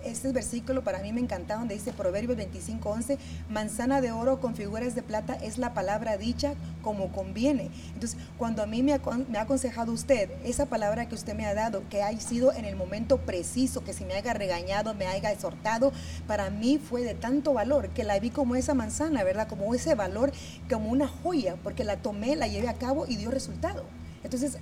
este 0.06 0.32
versículo 0.32 0.84
para 0.84 1.00
mí 1.00 1.12
me 1.12 1.22
encantaba 1.22 1.60
donde 1.60 1.76
dice 1.76 1.94
Proverbios 1.94 2.38
25, 2.38 2.90
11, 2.90 3.18
manzana 3.50 4.02
de 4.02 4.12
oro 4.12 4.40
con 4.40 4.56
figuras 4.56 4.96
de 4.96 5.02
plata 5.02 5.34
es 5.36 5.58
la 5.58 5.74
palabra 5.74 6.18
dicha 6.18 6.54
como 6.82 7.12
conviene. 7.12 7.70
Entonces, 7.94 8.20
cuando 8.38 8.64
a 8.64 8.68
mí 8.68 8.84
me 8.84 8.94
ha, 8.94 9.02
me 9.30 9.38
ha 9.38 9.42
aconsejado 9.42 9.92
usted 9.92 10.30
esa 10.44 10.68
palabra 10.68 11.08
que 11.08 11.16
usted 11.16 11.36
me 11.36 11.46
ha 11.46 11.54
dado, 11.54 11.84
que 11.90 12.04
ha 12.04 12.20
sido 12.20 12.54
en 12.54 12.66
el 12.66 12.76
momento 12.76 13.18
preciso, 13.18 13.84
que 13.84 13.94
si 13.94 14.06
me 14.06 14.14
haya 14.14 14.34
regañado, 14.34 14.94
me 14.94 15.08
haya 15.08 15.32
exhortado, 15.32 15.92
para 16.28 16.50
mí 16.50 16.78
fue 16.78 17.02
de 17.02 17.16
tanto 17.16 17.54
valor 17.54 17.90
que 17.90 18.04
la 18.04 18.20
vi 18.20 18.30
como 18.30 18.56
esa 18.56 18.74
manzana, 18.74 19.24
¿verdad? 19.24 19.48
Como 19.48 19.74
ese 19.74 19.96
valor, 19.96 20.32
como 20.70 20.90
una 20.90 21.08
joya, 21.08 21.56
porque 21.64 21.84
la 21.84 21.98
tomé, 21.98 22.36
la 22.36 22.48
llevé 22.48 22.68
a 22.68 22.76
cabo 22.76 23.06
y 23.08 23.16
dio 23.16 23.32
resultado. 23.32 23.84
Entonces, 24.24 24.58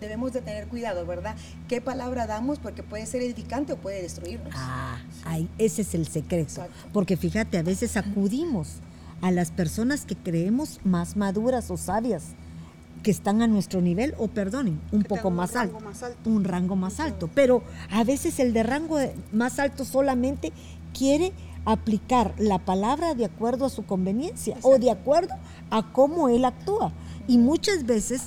debemos 0.00 0.32
de 0.32 0.40
tener 0.40 0.66
cuidado, 0.68 1.06
¿verdad? 1.06 1.36
¿Qué 1.68 1.80
palabra 1.80 2.26
damos? 2.26 2.58
Porque 2.58 2.82
puede 2.82 3.06
ser 3.06 3.22
edificante 3.22 3.72
o 3.72 3.76
puede 3.76 4.02
destruirnos. 4.02 4.52
Ah, 4.56 4.98
ahí, 5.24 5.48
ese 5.58 5.82
es 5.82 5.94
el 5.94 6.06
secreto. 6.06 6.66
Porque 6.92 7.16
fíjate, 7.16 7.58
a 7.58 7.62
veces 7.62 7.96
acudimos 7.96 8.80
a 9.20 9.30
las 9.30 9.50
personas 9.50 10.04
que 10.04 10.16
creemos 10.16 10.80
más 10.84 11.16
maduras 11.16 11.70
o 11.70 11.76
sabias, 11.76 12.24
que 13.02 13.10
están 13.10 13.42
a 13.42 13.46
nuestro 13.46 13.80
nivel, 13.80 14.14
o 14.18 14.28
perdonen, 14.28 14.80
un 14.92 15.02
poco 15.04 15.30
más, 15.30 15.56
alto, 15.56 15.78
un 16.26 16.44
rango 16.44 16.76
más 16.76 17.00
alto. 17.00 17.30
Pero 17.34 17.62
a 17.90 18.04
veces 18.04 18.38
el 18.40 18.52
de 18.52 18.62
rango 18.62 18.98
más 19.32 19.58
alto 19.58 19.84
solamente 19.84 20.52
quiere 20.96 21.32
aplicar 21.64 22.34
la 22.38 22.58
palabra 22.58 23.14
de 23.14 23.24
acuerdo 23.24 23.66
a 23.66 23.70
su 23.70 23.84
conveniencia 23.84 24.56
o 24.62 24.78
de 24.78 24.90
acuerdo 24.90 25.34
a 25.70 25.92
cómo 25.92 26.28
él 26.28 26.44
actúa. 26.44 26.92
Y 27.26 27.38
muchas 27.38 27.84
veces 27.84 28.24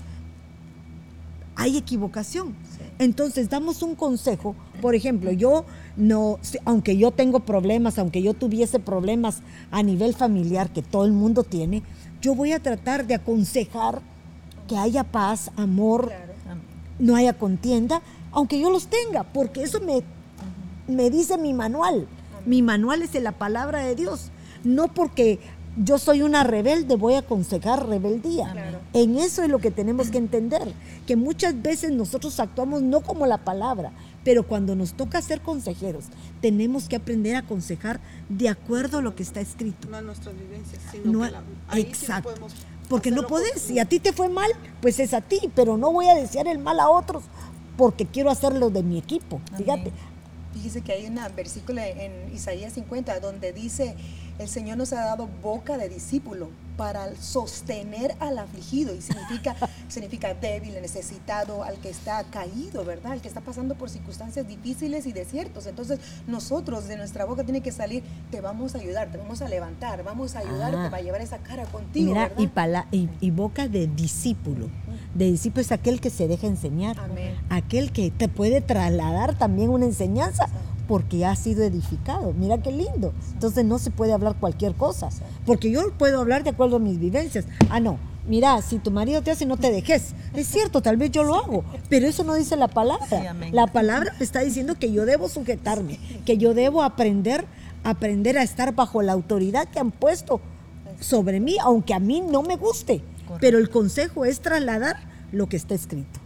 hay 1.55 1.77
equivocación. 1.77 2.55
Entonces 2.99 3.49
damos 3.49 3.81
un 3.81 3.95
consejo, 3.95 4.55
por 4.81 4.95
ejemplo, 4.95 5.31
yo 5.31 5.65
no, 5.97 6.39
aunque 6.65 6.97
yo 6.97 7.11
tengo 7.11 7.41
problemas, 7.41 7.97
aunque 7.97 8.21
yo 8.21 8.33
tuviese 8.33 8.79
problemas 8.79 9.41
a 9.71 9.83
nivel 9.83 10.13
familiar 10.13 10.71
que 10.71 10.81
todo 10.81 11.05
el 11.05 11.11
mundo 11.11 11.43
tiene, 11.43 11.83
yo 12.21 12.35
voy 12.35 12.51
a 12.51 12.59
tratar 12.61 13.05
de 13.05 13.15
aconsejar 13.15 14.01
que 14.67 14.77
haya 14.77 15.03
paz, 15.03 15.51
amor, 15.57 16.11
no 16.99 17.15
haya 17.15 17.33
contienda, 17.33 18.01
aunque 18.31 18.59
yo 18.59 18.69
los 18.69 18.87
tenga, 18.87 19.23
porque 19.23 19.63
eso 19.63 19.79
me, 19.81 20.03
me 20.87 21.09
dice 21.09 21.37
mi 21.37 21.53
manual. 21.53 22.07
Mi 22.45 22.61
manual 22.61 23.01
es 23.01 23.13
de 23.13 23.21
la 23.21 23.31
palabra 23.31 23.79
de 23.79 23.95
Dios, 23.95 24.29
no 24.63 24.87
porque 24.87 25.39
yo 25.75 25.97
soy 25.97 26.21
una 26.21 26.43
rebelde, 26.43 26.95
voy 26.95 27.15
a 27.15 27.19
aconsejar 27.19 27.87
rebeldía. 27.87 28.81
En 28.93 29.17
eso 29.17 29.43
es 29.43 29.49
lo 29.49 29.59
que 29.59 29.71
tenemos 29.71 30.09
que 30.09 30.17
entender, 30.17 30.71
que 31.07 31.15
muchas 31.15 31.59
veces 31.61 31.91
nosotros 31.91 32.39
actuamos 32.39 32.81
no 32.81 33.01
como 33.01 33.25
la 33.25 33.39
palabra, 33.39 33.91
pero 34.23 34.43
cuando 34.47 34.75
nos 34.75 34.93
toca 34.93 35.21
ser 35.21 35.41
consejeros, 35.41 36.05
tenemos 36.41 36.87
que 36.87 36.95
aprender 36.95 37.35
a 37.35 37.39
aconsejar 37.39 37.99
de 38.29 38.49
acuerdo 38.49 38.99
a 38.99 39.01
lo 39.01 39.15
que 39.15 39.23
está 39.23 39.41
escrito. 39.41 39.87
No 39.89 39.97
a 39.97 40.01
nuestras 40.01 40.35
vivencias, 40.37 40.81
sino 40.91 41.21
que 41.21 41.31
la, 41.31 41.43
exacto. 41.79 42.33
porque 42.87 43.11
no 43.11 43.27
puedes, 43.27 43.61
si 43.61 43.79
a 43.79 43.85
ti 43.85 43.99
te 43.99 44.13
fue 44.13 44.29
mal, 44.29 44.51
pues 44.81 44.99
es 44.99 45.13
a 45.13 45.21
ti, 45.21 45.39
pero 45.55 45.77
no 45.77 45.91
voy 45.91 46.07
a 46.07 46.15
desear 46.15 46.47
el 46.47 46.59
mal 46.59 46.79
a 46.79 46.89
otros 46.89 47.23
porque 47.77 48.05
quiero 48.05 48.29
hacerlo 48.29 48.69
de 48.69 48.83
mi 48.83 48.97
equipo. 48.97 49.41
Fíjate. 49.57 49.91
Fíjese 50.53 50.81
que 50.81 50.93
hay 50.93 51.07
un 51.07 51.17
versículo 51.35 51.81
en 51.81 52.31
Isaías 52.33 52.73
50 52.73 53.19
donde 53.19 53.53
dice, 53.53 53.95
el 54.39 54.47
Señor 54.47 54.77
nos 54.77 54.93
ha 54.93 55.03
dado 55.05 55.29
boca 55.41 55.77
de 55.77 55.89
discípulo 55.89 56.49
para 56.77 57.15
sostener 57.15 58.15
al 58.19 58.39
afligido 58.39 58.95
y 58.95 59.01
significa, 59.01 59.55
significa 59.87 60.33
débil, 60.33 60.73
necesitado, 60.81 61.63
al 61.63 61.77
que 61.77 61.89
está 61.89 62.23
caído, 62.23 62.83
¿verdad? 62.83 63.11
Al 63.11 63.21
que 63.21 63.27
está 63.27 63.41
pasando 63.41 63.75
por 63.75 63.89
circunstancias 63.89 64.47
difíciles 64.47 65.05
y 65.05 65.13
desiertos. 65.13 65.67
Entonces 65.67 65.99
nosotros 66.27 66.87
de 66.87 66.97
nuestra 66.97 67.25
boca 67.25 67.43
tiene 67.43 67.61
que 67.61 67.71
salir, 67.71 68.03
te 68.31 68.41
vamos 68.41 68.73
a 68.75 68.79
ayudar, 68.79 69.11
te 69.11 69.17
vamos 69.17 69.41
a 69.41 69.47
levantar, 69.47 70.03
vamos 70.03 70.35
a 70.35 70.39
ayudar, 70.39 70.71
te 70.71 70.89
va 70.89 70.97
a 70.97 71.01
llevar 71.01 71.21
esa 71.21 71.37
cara 71.37 71.65
contigo. 71.65 72.07
Mira, 72.07 72.31
y, 72.91 73.09
y, 73.19 73.31
boca 73.31 73.67
de 73.67 73.87
discípulo. 73.87 74.69
De 75.13 75.25
discípulo 75.25 75.61
es 75.61 75.71
aquel 75.71 76.01
que 76.01 76.09
se 76.09 76.27
deja 76.27 76.47
enseñar, 76.47 76.97
aquel 77.49 77.91
que 77.91 78.09
te 78.09 78.27
puede 78.27 78.61
trasladar 78.61 79.37
también 79.37 79.69
una 79.69 79.85
enseñanza 79.85 80.47
porque 80.93 81.25
ha 81.25 81.35
sido 81.35 81.63
edificado. 81.63 82.33
Mira 82.33 82.59
qué 82.59 82.71
lindo. 82.71 83.13
Entonces 83.31 83.65
no 83.65 83.79
se 83.79 83.89
puede 83.89 84.13
hablar 84.13 84.35
cualquier 84.39 84.75
cosa, 84.75 85.09
porque 85.43 85.71
yo 85.71 85.91
puedo 85.97 86.19
hablar 86.19 86.43
de 86.43 86.51
acuerdo 86.51 86.75
a 86.75 86.79
mis 86.79 86.99
vivencias. 86.99 87.45
Ah, 87.71 87.79
no. 87.79 87.97
Mira, 88.27 88.61
si 88.61 88.77
tu 88.77 88.91
marido 88.91 89.23
te 89.23 89.31
hace, 89.31 89.47
no 89.47 89.57
te 89.57 89.71
dejes. 89.71 90.13
Es 90.35 90.45
cierto, 90.45 90.83
tal 90.83 90.97
vez 90.97 91.09
yo 91.09 91.23
lo 91.23 91.33
hago, 91.33 91.63
pero 91.89 92.05
eso 92.05 92.23
no 92.23 92.35
dice 92.35 92.57
la 92.57 92.67
palabra. 92.67 93.33
la 93.51 93.65
palabra 93.65 94.13
me 94.19 94.23
está 94.23 94.41
diciendo 94.41 94.75
que 94.75 94.91
yo 94.91 95.07
debo 95.07 95.29
sujetarme, 95.29 95.97
que 96.27 96.37
yo 96.37 96.53
debo 96.53 96.83
aprender, 96.83 97.45
aprender 97.83 98.37
a 98.37 98.43
estar 98.43 98.75
bajo 98.75 99.01
la 99.01 99.13
autoridad 99.13 99.67
que 99.69 99.79
han 99.79 99.89
puesto 99.89 100.41
sobre 100.99 101.39
mí, 101.39 101.57
aunque 101.59 101.95
a 101.95 101.99
mí 101.99 102.21
no 102.21 102.43
me 102.43 102.55
guste. 102.55 103.01
Pero 103.41 103.57
el 103.57 103.71
consejo 103.71 104.25
es 104.25 104.41
trasladar 104.41 104.97
lo 105.31 105.47
que 105.47 105.57
está 105.57 105.73
escrito. 105.73 106.19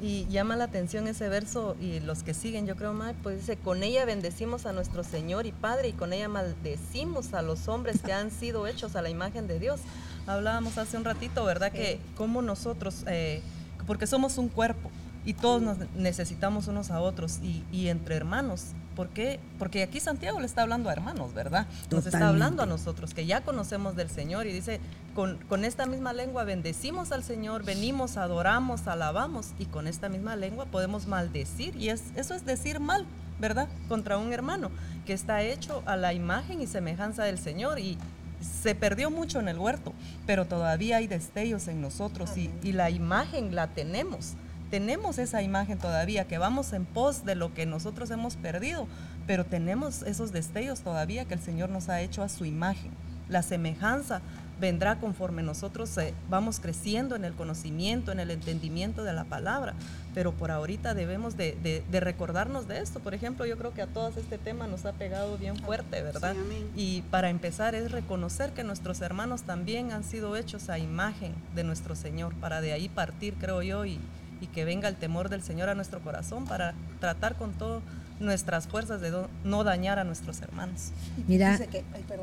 Y 0.00 0.26
llama 0.26 0.54
la 0.54 0.64
atención 0.64 1.08
ese 1.08 1.28
verso 1.28 1.76
y 1.80 1.98
los 2.00 2.22
que 2.22 2.32
siguen, 2.32 2.66
yo 2.66 2.76
creo 2.76 2.92
más, 2.92 3.14
pues 3.22 3.38
dice, 3.40 3.56
con 3.56 3.82
ella 3.82 4.04
bendecimos 4.04 4.64
a 4.64 4.72
nuestro 4.72 5.02
Señor 5.02 5.46
y 5.46 5.52
Padre 5.52 5.88
y 5.88 5.92
con 5.92 6.12
ella 6.12 6.28
maldecimos 6.28 7.34
a 7.34 7.42
los 7.42 7.66
hombres 7.66 8.00
que 8.02 8.12
han 8.12 8.30
sido 8.30 8.66
hechos 8.68 8.94
a 8.94 9.02
la 9.02 9.10
imagen 9.10 9.48
de 9.48 9.58
Dios. 9.58 9.80
Hablábamos 10.26 10.78
hace 10.78 10.96
un 10.96 11.04
ratito, 11.04 11.44
¿verdad? 11.44 11.72
Que 11.72 11.98
como 12.16 12.42
nosotros, 12.42 13.02
eh, 13.08 13.42
porque 13.86 14.06
somos 14.06 14.38
un 14.38 14.48
cuerpo 14.48 14.90
y 15.24 15.34
todos 15.34 15.62
nos 15.62 15.78
necesitamos 15.96 16.68
unos 16.68 16.90
a 16.90 17.00
otros 17.00 17.40
y, 17.42 17.64
y 17.72 17.88
entre 17.88 18.14
hermanos 18.14 18.66
¿Por 18.98 19.10
qué? 19.10 19.38
Porque 19.60 19.84
aquí 19.84 20.00
Santiago 20.00 20.40
le 20.40 20.46
está 20.46 20.62
hablando 20.62 20.88
a 20.88 20.92
hermanos, 20.92 21.32
¿verdad? 21.32 21.68
Nos 21.88 22.04
está 22.04 22.30
hablando 22.30 22.64
a 22.64 22.66
nosotros, 22.66 23.14
que 23.14 23.26
ya 23.26 23.42
conocemos 23.42 23.94
del 23.94 24.10
Señor 24.10 24.48
y 24.48 24.52
dice, 24.52 24.80
con, 25.14 25.38
con, 25.48 25.64
esta 25.64 25.86
misma 25.86 26.12
lengua 26.12 26.42
bendecimos 26.42 27.12
al 27.12 27.22
Señor, 27.22 27.62
venimos, 27.62 28.16
adoramos, 28.16 28.88
alabamos 28.88 29.50
y 29.60 29.66
con 29.66 29.86
esta 29.86 30.08
misma 30.08 30.34
lengua 30.34 30.64
podemos 30.64 31.06
maldecir 31.06 31.76
y 31.76 31.90
es, 31.90 32.02
eso 32.16 32.34
es 32.34 32.44
decir 32.44 32.80
mal, 32.80 33.06
¿verdad? 33.38 33.68
Contra 33.86 34.18
un 34.18 34.32
hermano 34.32 34.72
que 35.06 35.12
está 35.12 35.42
hecho 35.42 35.84
a 35.86 35.94
la 35.96 36.12
imagen 36.12 36.60
y 36.60 36.66
semejanza 36.66 37.22
del 37.22 37.38
Señor 37.38 37.78
y 37.78 37.98
se 38.40 38.74
perdió 38.74 39.12
mucho 39.12 39.38
en 39.38 39.46
el 39.46 39.60
huerto, 39.60 39.92
pero 40.26 40.44
todavía 40.44 40.96
hay 40.96 41.06
destellos 41.06 41.68
en 41.68 41.80
nosotros 41.80 42.36
y, 42.36 42.50
y 42.64 42.72
la 42.72 42.90
imagen 42.90 43.54
la 43.54 43.68
tenemos 43.68 44.34
tenemos 44.70 45.18
esa 45.18 45.42
imagen 45.42 45.78
todavía, 45.78 46.26
que 46.26 46.38
vamos 46.38 46.72
en 46.72 46.84
pos 46.84 47.24
de 47.24 47.34
lo 47.34 47.54
que 47.54 47.66
nosotros 47.66 48.10
hemos 48.10 48.36
perdido, 48.36 48.86
pero 49.26 49.44
tenemos 49.44 50.02
esos 50.02 50.32
destellos 50.32 50.80
todavía 50.80 51.24
que 51.24 51.34
el 51.34 51.40
Señor 51.40 51.70
nos 51.70 51.88
ha 51.88 52.00
hecho 52.00 52.22
a 52.22 52.28
su 52.28 52.44
imagen, 52.44 52.90
la 53.28 53.42
semejanza 53.42 54.22
vendrá 54.60 54.98
conforme 54.98 55.42
nosotros 55.42 55.96
eh, 55.98 56.14
vamos 56.28 56.60
creciendo 56.60 57.16
en 57.16 57.24
el 57.24 57.34
conocimiento, 57.34 58.12
en 58.12 58.20
el 58.20 58.30
entendimiento 58.30 59.04
de 59.04 59.12
la 59.12 59.24
palabra. 59.24 59.74
Pero 60.14 60.32
por 60.32 60.50
ahorita 60.50 60.94
debemos 60.94 61.36
de, 61.36 61.84
recordarnos 61.90 62.66
de 62.66 62.80
esto. 62.80 63.00
Por 63.00 63.14
ejemplo, 63.14 63.46
yo 63.46 63.56
creo 63.56 63.72
que 63.72 63.82
a 63.82 63.86
todos 63.86 64.16
este 64.16 64.36
tema 64.36 64.66
nos 64.66 64.84
ha 64.84 64.92
pegado 64.92 65.38
bien 65.38 65.56
fuerte, 65.56 66.02
¿verdad? 66.02 66.34
y 66.74 67.02
para 67.02 67.30
empezar 67.30 67.74
es 67.74 67.92
reconocer 67.92 68.52
que 68.52 68.64
nuestros 68.64 69.00
hermanos 69.00 69.42
también 69.42 69.92
han 69.92 70.02
sido 70.02 70.36
hechos 70.36 70.68
a 70.70 70.78
imagen 70.78 71.34
de 71.54 71.62
nuestro 71.62 71.94
Señor, 71.94 72.34
para 72.34 72.60
de 72.60 72.72
ahí 72.72 72.88
partir, 72.88 73.34
creo 73.34 73.62
yo, 73.62 73.86
y, 73.86 74.00
y 74.40 74.46
que 74.46 74.64
venga 74.64 74.88
el 74.88 74.96
temor 74.96 75.28
del 75.28 75.42
Señor 75.42 75.68
a 75.68 75.74
nuestro 75.74 76.00
corazón 76.00 76.46
para 76.46 76.74
tratar 77.00 77.36
con 77.36 77.52
todo 77.52 77.82
nuestras 78.20 78.66
fuerzas 78.66 79.00
de 79.00 79.12
no 79.44 79.64
dañar 79.64 79.98
a 79.98 80.04
nuestros 80.04 80.40
hermanos. 80.42 80.90
Mira, 81.26 81.58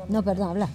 no, 0.08 0.22
perdón, 0.22 0.50
habla. 0.50 0.68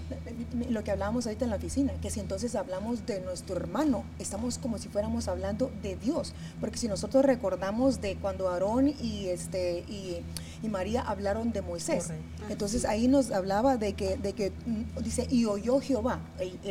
Lo 0.69 0.83
que 0.83 0.91
hablábamos 0.91 1.25
ahorita 1.27 1.45
en 1.45 1.51
la 1.51 1.57
oficina, 1.57 1.93
que 2.01 2.09
si 2.09 2.19
entonces 2.19 2.55
hablamos 2.55 3.05
de 3.05 3.21
nuestro 3.21 3.55
hermano, 3.55 4.03
estamos 4.19 4.57
como 4.57 4.77
si 4.77 4.89
fuéramos 4.89 5.27
hablando 5.27 5.71
de 5.83 5.95
Dios, 5.95 6.33
porque 6.59 6.77
si 6.77 6.87
nosotros 6.87 7.23
recordamos 7.23 8.01
de 8.01 8.15
cuando 8.15 8.49
Aarón 8.49 8.89
y 8.89 9.27
este 9.27 9.83
y, 9.87 10.21
y 10.63 10.69
María 10.69 11.01
hablaron 11.01 11.51
de 11.51 11.61
Moisés, 11.61 12.09
entonces 12.49 12.85
ahí 12.85 13.07
nos 13.07 13.31
hablaba 13.31 13.77
de 13.77 13.93
que 13.93 14.17
de 14.17 14.33
que 14.33 14.51
mm, 14.65 15.03
dice 15.03 15.27
y 15.29 15.45
oyó 15.45 15.79
Jehová, 15.79 16.19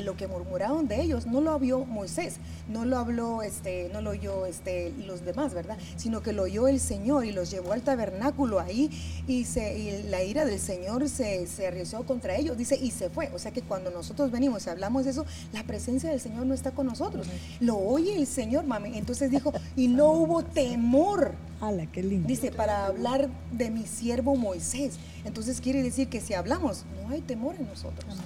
lo 0.02 0.16
que 0.16 0.26
murmuraron 0.26 0.88
de 0.88 1.00
ellos 1.00 1.26
no 1.26 1.40
lo 1.40 1.58
vio 1.58 1.84
Moisés, 1.84 2.36
no 2.68 2.84
lo 2.84 2.98
habló 2.98 3.42
este 3.42 3.90
no 3.92 4.00
lo 4.00 4.10
oyó 4.10 4.46
este 4.46 4.92
los 5.06 5.24
demás, 5.24 5.54
¿verdad? 5.54 5.78
Sino 5.96 6.22
que 6.22 6.32
lo 6.32 6.42
oyó 6.44 6.68
el 6.68 6.80
Señor 6.80 7.24
y 7.24 7.32
los 7.32 7.50
llevó 7.50 7.72
al 7.72 7.82
tabernáculo 7.82 8.60
ahí 8.60 8.90
y, 9.26 9.44
se, 9.44 10.04
la 10.08 10.22
ira 10.22 10.44
del 10.44 10.60
Señor 10.60 11.08
se, 11.08 11.46
se 11.46 11.66
contra 12.06 12.36
ellos, 12.36 12.56
dice, 12.56 12.76
y 12.76 12.90
se 12.90 13.10
fue. 13.10 13.30
O 13.34 13.38
sea 13.38 13.52
que 13.52 13.62
cuando 13.62 13.90
nosotros 13.90 14.30
venimos 14.30 14.66
y 14.66 14.70
hablamos 14.70 15.04
de 15.04 15.10
eso, 15.10 15.26
la 15.52 15.64
presencia 15.64 16.10
del 16.10 16.20
Señor 16.20 16.46
no 16.46 16.54
está 16.54 16.70
con 16.70 16.86
nosotros. 16.86 17.26
Lo 17.60 17.76
oye 17.78 18.16
el 18.16 18.26
Señor, 18.26 18.64
mami. 18.64 18.96
Entonces 18.96 19.30
dijo, 19.30 19.52
y 19.76 19.88
no 19.88 20.10
hubo 20.12 20.42
temor. 20.42 21.34
¡Hala, 21.60 21.86
qué 21.86 22.02
lindo! 22.02 22.26
Dice, 22.26 22.50
para 22.50 22.86
hablar 22.86 23.28
de 23.52 23.70
mi 23.70 23.86
siervo 23.86 24.34
Moisés. 24.36 24.94
Entonces 25.24 25.60
quiere 25.60 25.82
decir 25.82 26.08
que 26.08 26.20
si 26.20 26.32
hablamos, 26.34 26.84
no 27.02 27.10
hay 27.10 27.20
temor 27.20 27.54
en 27.58 27.66
nosotros. 27.66 28.16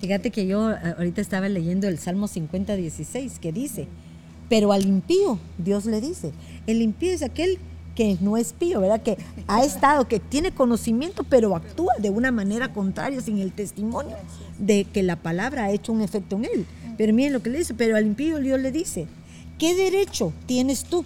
Fíjate 0.00 0.30
que 0.30 0.46
yo 0.46 0.70
eh, 0.70 0.94
ahorita 0.96 1.20
estaba 1.20 1.48
leyendo 1.48 1.88
el 1.88 1.98
Salmo 1.98 2.28
50, 2.28 2.76
16, 2.76 3.38
que 3.40 3.52
dice, 3.52 3.88
pero 4.48 4.72
al 4.72 4.86
impío, 4.86 5.38
Dios 5.58 5.86
le 5.86 6.00
dice, 6.00 6.32
el 6.66 6.82
impío 6.82 7.12
es 7.12 7.22
aquel 7.22 7.58
que 7.94 8.16
no 8.20 8.36
es 8.36 8.52
pío, 8.52 8.80
¿verdad? 8.80 9.02
Que 9.02 9.18
ha 9.46 9.64
estado, 9.64 10.06
que 10.06 10.20
tiene 10.20 10.52
conocimiento, 10.52 11.24
pero 11.24 11.54
actúa 11.56 11.94
de 11.98 12.10
una 12.10 12.32
manera 12.32 12.72
contraria, 12.72 13.20
sin 13.20 13.38
el 13.38 13.52
testimonio 13.52 14.16
de 14.58 14.84
que 14.84 15.02
la 15.02 15.16
palabra 15.16 15.64
ha 15.64 15.70
hecho 15.70 15.92
un 15.92 16.02
efecto 16.02 16.36
en 16.36 16.44
él. 16.44 16.66
Pero 16.96 17.12
miren 17.12 17.32
lo 17.32 17.42
que 17.42 17.50
le 17.50 17.58
dice, 17.58 17.74
pero 17.74 17.96
al 17.96 18.06
impío 18.06 18.38
Dios 18.38 18.60
le 18.60 18.72
dice, 18.72 19.06
¿qué 19.58 19.74
derecho 19.74 20.32
tienes 20.46 20.84
tú 20.84 21.04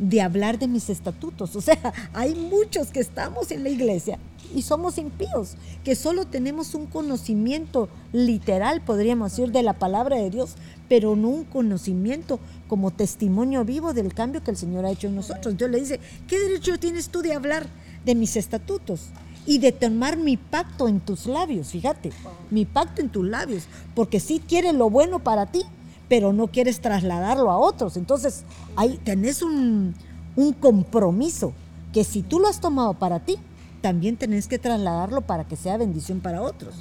de 0.00 0.22
hablar 0.22 0.58
de 0.58 0.66
mis 0.66 0.90
estatutos? 0.90 1.54
O 1.60 1.60
sea, 1.60 1.92
hay 2.14 2.34
muchos 2.34 2.90
que 2.90 3.00
estamos 3.00 3.50
en 3.52 3.62
la 3.62 3.68
iglesia 3.68 4.18
y 4.54 4.62
somos 4.62 4.98
impíos, 4.98 5.56
que 5.84 5.94
solo 5.94 6.26
tenemos 6.26 6.74
un 6.74 6.86
conocimiento 6.86 7.88
literal, 8.12 8.80
podríamos 8.80 9.30
decir, 9.32 9.52
de 9.52 9.62
la 9.62 9.74
palabra 9.74 10.16
de 10.16 10.30
Dios, 10.30 10.54
pero 10.88 11.14
no 11.14 11.28
un 11.28 11.44
conocimiento 11.44 12.40
como 12.66 12.90
testimonio 12.90 13.64
vivo 13.64 13.92
del 13.92 14.12
cambio 14.12 14.42
que 14.42 14.50
el 14.50 14.56
Señor 14.56 14.86
ha 14.86 14.90
hecho 14.90 15.06
en 15.06 15.16
nosotros. 15.16 15.52
Entonces 15.52 15.70
le 15.70 15.80
dice, 15.80 16.00
¿qué 16.26 16.38
derecho 16.38 16.78
tienes 16.78 17.10
tú 17.10 17.22
de 17.22 17.34
hablar 17.34 17.66
de 18.04 18.14
mis 18.14 18.36
estatutos? 18.36 19.08
Y 19.46 19.58
de 19.58 19.72
tomar 19.72 20.16
mi 20.16 20.36
pacto 20.36 20.86
en 20.86 21.00
tus 21.00 21.26
labios, 21.26 21.68
fíjate, 21.68 22.10
mi 22.50 22.66
pacto 22.66 23.00
en 23.00 23.08
tus 23.08 23.26
labios, 23.26 23.64
porque 23.94 24.20
sí 24.20 24.42
quieres 24.46 24.74
lo 24.74 24.90
bueno 24.90 25.20
para 25.20 25.46
ti, 25.46 25.62
pero 26.10 26.32
no 26.32 26.48
quieres 26.48 26.80
trasladarlo 26.80 27.52
a 27.52 27.56
otros. 27.56 27.96
Entonces, 27.96 28.42
ahí 28.74 28.98
tenés 29.04 29.42
un, 29.42 29.94
un 30.34 30.52
compromiso 30.52 31.52
que 31.92 32.02
si 32.02 32.22
tú 32.22 32.40
lo 32.40 32.48
has 32.48 32.60
tomado 32.60 32.94
para 32.94 33.20
ti, 33.20 33.36
también 33.80 34.16
tenés 34.16 34.48
que 34.48 34.58
trasladarlo 34.58 35.20
para 35.20 35.44
que 35.44 35.54
sea 35.54 35.76
bendición 35.76 36.18
para 36.18 36.42
otros. 36.42 36.74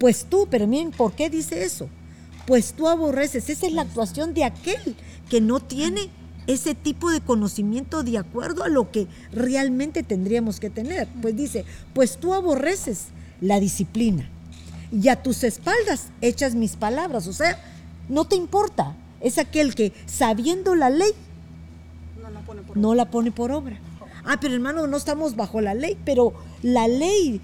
Pues 0.00 0.26
tú, 0.28 0.48
pero 0.50 0.66
miren, 0.66 0.90
¿por 0.90 1.12
qué 1.12 1.30
dice 1.30 1.62
eso? 1.62 1.88
Pues 2.48 2.72
tú 2.72 2.88
aborreces, 2.88 3.48
esa 3.48 3.64
es 3.64 3.72
la 3.72 3.82
actuación 3.82 4.34
de 4.34 4.42
aquel 4.42 4.96
que 5.30 5.40
no 5.40 5.60
tiene 5.60 6.10
ese 6.48 6.74
tipo 6.74 7.12
de 7.12 7.20
conocimiento 7.20 8.02
de 8.02 8.18
acuerdo 8.18 8.64
a 8.64 8.68
lo 8.68 8.90
que 8.90 9.06
realmente 9.32 10.02
tendríamos 10.02 10.58
que 10.58 10.68
tener. 10.68 11.06
Pues 11.22 11.36
dice, 11.36 11.64
pues 11.94 12.18
tú 12.18 12.34
aborreces 12.34 13.06
la 13.40 13.60
disciplina 13.60 14.28
y 14.90 15.06
a 15.10 15.22
tus 15.22 15.44
espaldas 15.44 16.08
echas 16.20 16.56
mis 16.56 16.74
palabras. 16.74 17.28
O 17.28 17.32
sea, 17.32 17.56
no 18.08 18.24
te 18.26 18.36
importa. 18.36 18.96
Es 19.20 19.38
aquel 19.38 19.74
que 19.74 19.92
sabiendo 20.06 20.74
la 20.74 20.90
ley 20.90 21.12
no 22.74 22.94
la 22.94 23.10
pone 23.10 23.30
por, 23.30 23.52
obra. 23.52 23.78
Ah, 24.24 24.38
pero 24.40 24.54
hermano, 24.54 24.86
no 24.86 24.96
estamos 24.96 25.36
bajo 25.36 25.60
la 25.60 25.74
ley, 25.74 25.96
pero 26.04 26.32
la 26.62 26.88
ley 26.88 27.40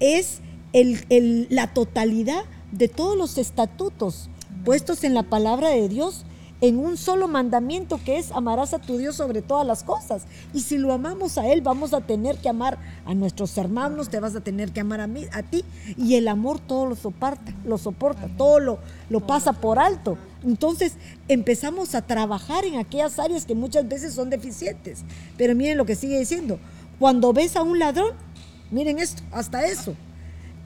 es 0.00 0.40
la 0.72 1.74
totalidad 1.74 2.44
de 2.72 2.88
todos 2.88 3.16
los 3.16 3.38
estatutos 3.38 4.28
puestos 4.64 5.04
en 5.04 5.14
la 5.14 5.24
palabra 5.24 5.68
de 5.68 5.88
Dios 5.88 6.24
en 6.62 6.78
un 6.78 6.96
solo 6.96 7.26
mandamiento 7.26 8.00
que 8.02 8.18
es 8.18 8.30
amarás 8.30 8.72
a 8.72 8.78
tu 8.78 8.96
Dios 8.96 9.16
sobre 9.16 9.42
todas 9.42 9.66
las 9.66 9.82
cosas. 9.82 10.22
Y 10.54 10.60
si 10.60 10.78
lo 10.78 10.92
amamos 10.92 11.36
a 11.36 11.48
Él, 11.48 11.60
vamos 11.60 11.92
a 11.92 12.00
tener 12.00 12.38
que 12.38 12.48
amar 12.48 12.78
a 13.04 13.14
nuestros 13.14 13.58
hermanos, 13.58 14.08
te 14.08 14.20
vas 14.20 14.36
a 14.36 14.40
tener 14.40 14.70
que 14.70 14.78
amar 14.78 15.00
a, 15.00 15.08
mí, 15.08 15.26
a 15.32 15.42
ti. 15.42 15.64
Y 15.98 16.14
el 16.14 16.28
amor 16.28 16.60
todo 16.60 16.86
lo 16.86 16.94
soporta, 16.94 17.52
lo 17.64 17.78
soporta, 17.78 18.28
todo 18.38 18.60
lo, 18.60 18.78
lo 19.10 19.26
pasa 19.26 19.54
por 19.54 19.80
alto. 19.80 20.16
Entonces 20.44 20.94
empezamos 21.26 21.96
a 21.96 22.02
trabajar 22.02 22.64
en 22.64 22.78
aquellas 22.78 23.18
áreas 23.18 23.44
que 23.44 23.56
muchas 23.56 23.88
veces 23.88 24.14
son 24.14 24.30
deficientes. 24.30 25.02
Pero 25.36 25.56
miren 25.56 25.76
lo 25.76 25.84
que 25.84 25.96
sigue 25.96 26.16
diciendo. 26.16 26.60
Cuando 27.00 27.32
ves 27.32 27.56
a 27.56 27.62
un 27.62 27.80
ladrón, 27.80 28.12
miren 28.70 29.00
esto, 29.00 29.24
hasta 29.32 29.66
eso, 29.66 29.96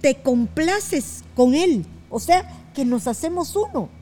te 0.03 0.17
complaces 0.17 1.25
con 1.35 1.55
él. 1.55 1.87
O 2.11 2.21
sea, 2.21 2.53
que 2.75 2.85
nos 2.85 3.07
hacemos 3.07 3.57
uno. 3.57 3.96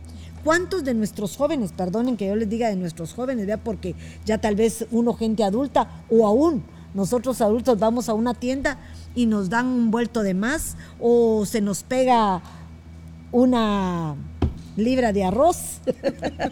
¿Cuántos 0.45 0.85
de 0.85 0.93
nuestros 0.93 1.39
jóvenes, 1.39 1.73
perdonen 1.73 2.19
que 2.19 2.27
yo 2.27 2.37
les 2.37 2.51
diga 2.51 2.69
de 2.69 2.77
nuestros 2.77 3.15
jóvenes, 3.15 3.47
vea, 3.47 3.57
porque 3.57 3.95
ya 4.27 4.37
tal 4.37 4.55
vez 4.55 4.87
uno 4.91 5.15
gente 5.15 5.43
adulta 5.43 6.05
o 6.11 6.27
aún 6.27 6.63
nosotros 6.93 7.41
adultos 7.41 7.79
vamos 7.79 8.11
a 8.11 8.15
una 8.15 8.35
tienda 8.35 8.79
y 9.15 9.25
nos 9.25 9.49
dan 9.49 9.67
un 9.67 9.91
vuelto 9.91 10.23
de 10.23 10.35
más 10.35 10.77
o 11.01 11.47
se 11.47 11.63
nos 11.63 11.83
pega 11.83 12.43
una 13.33 14.17
libra 14.77 15.13
de 15.15 15.25
arroz 15.25 15.81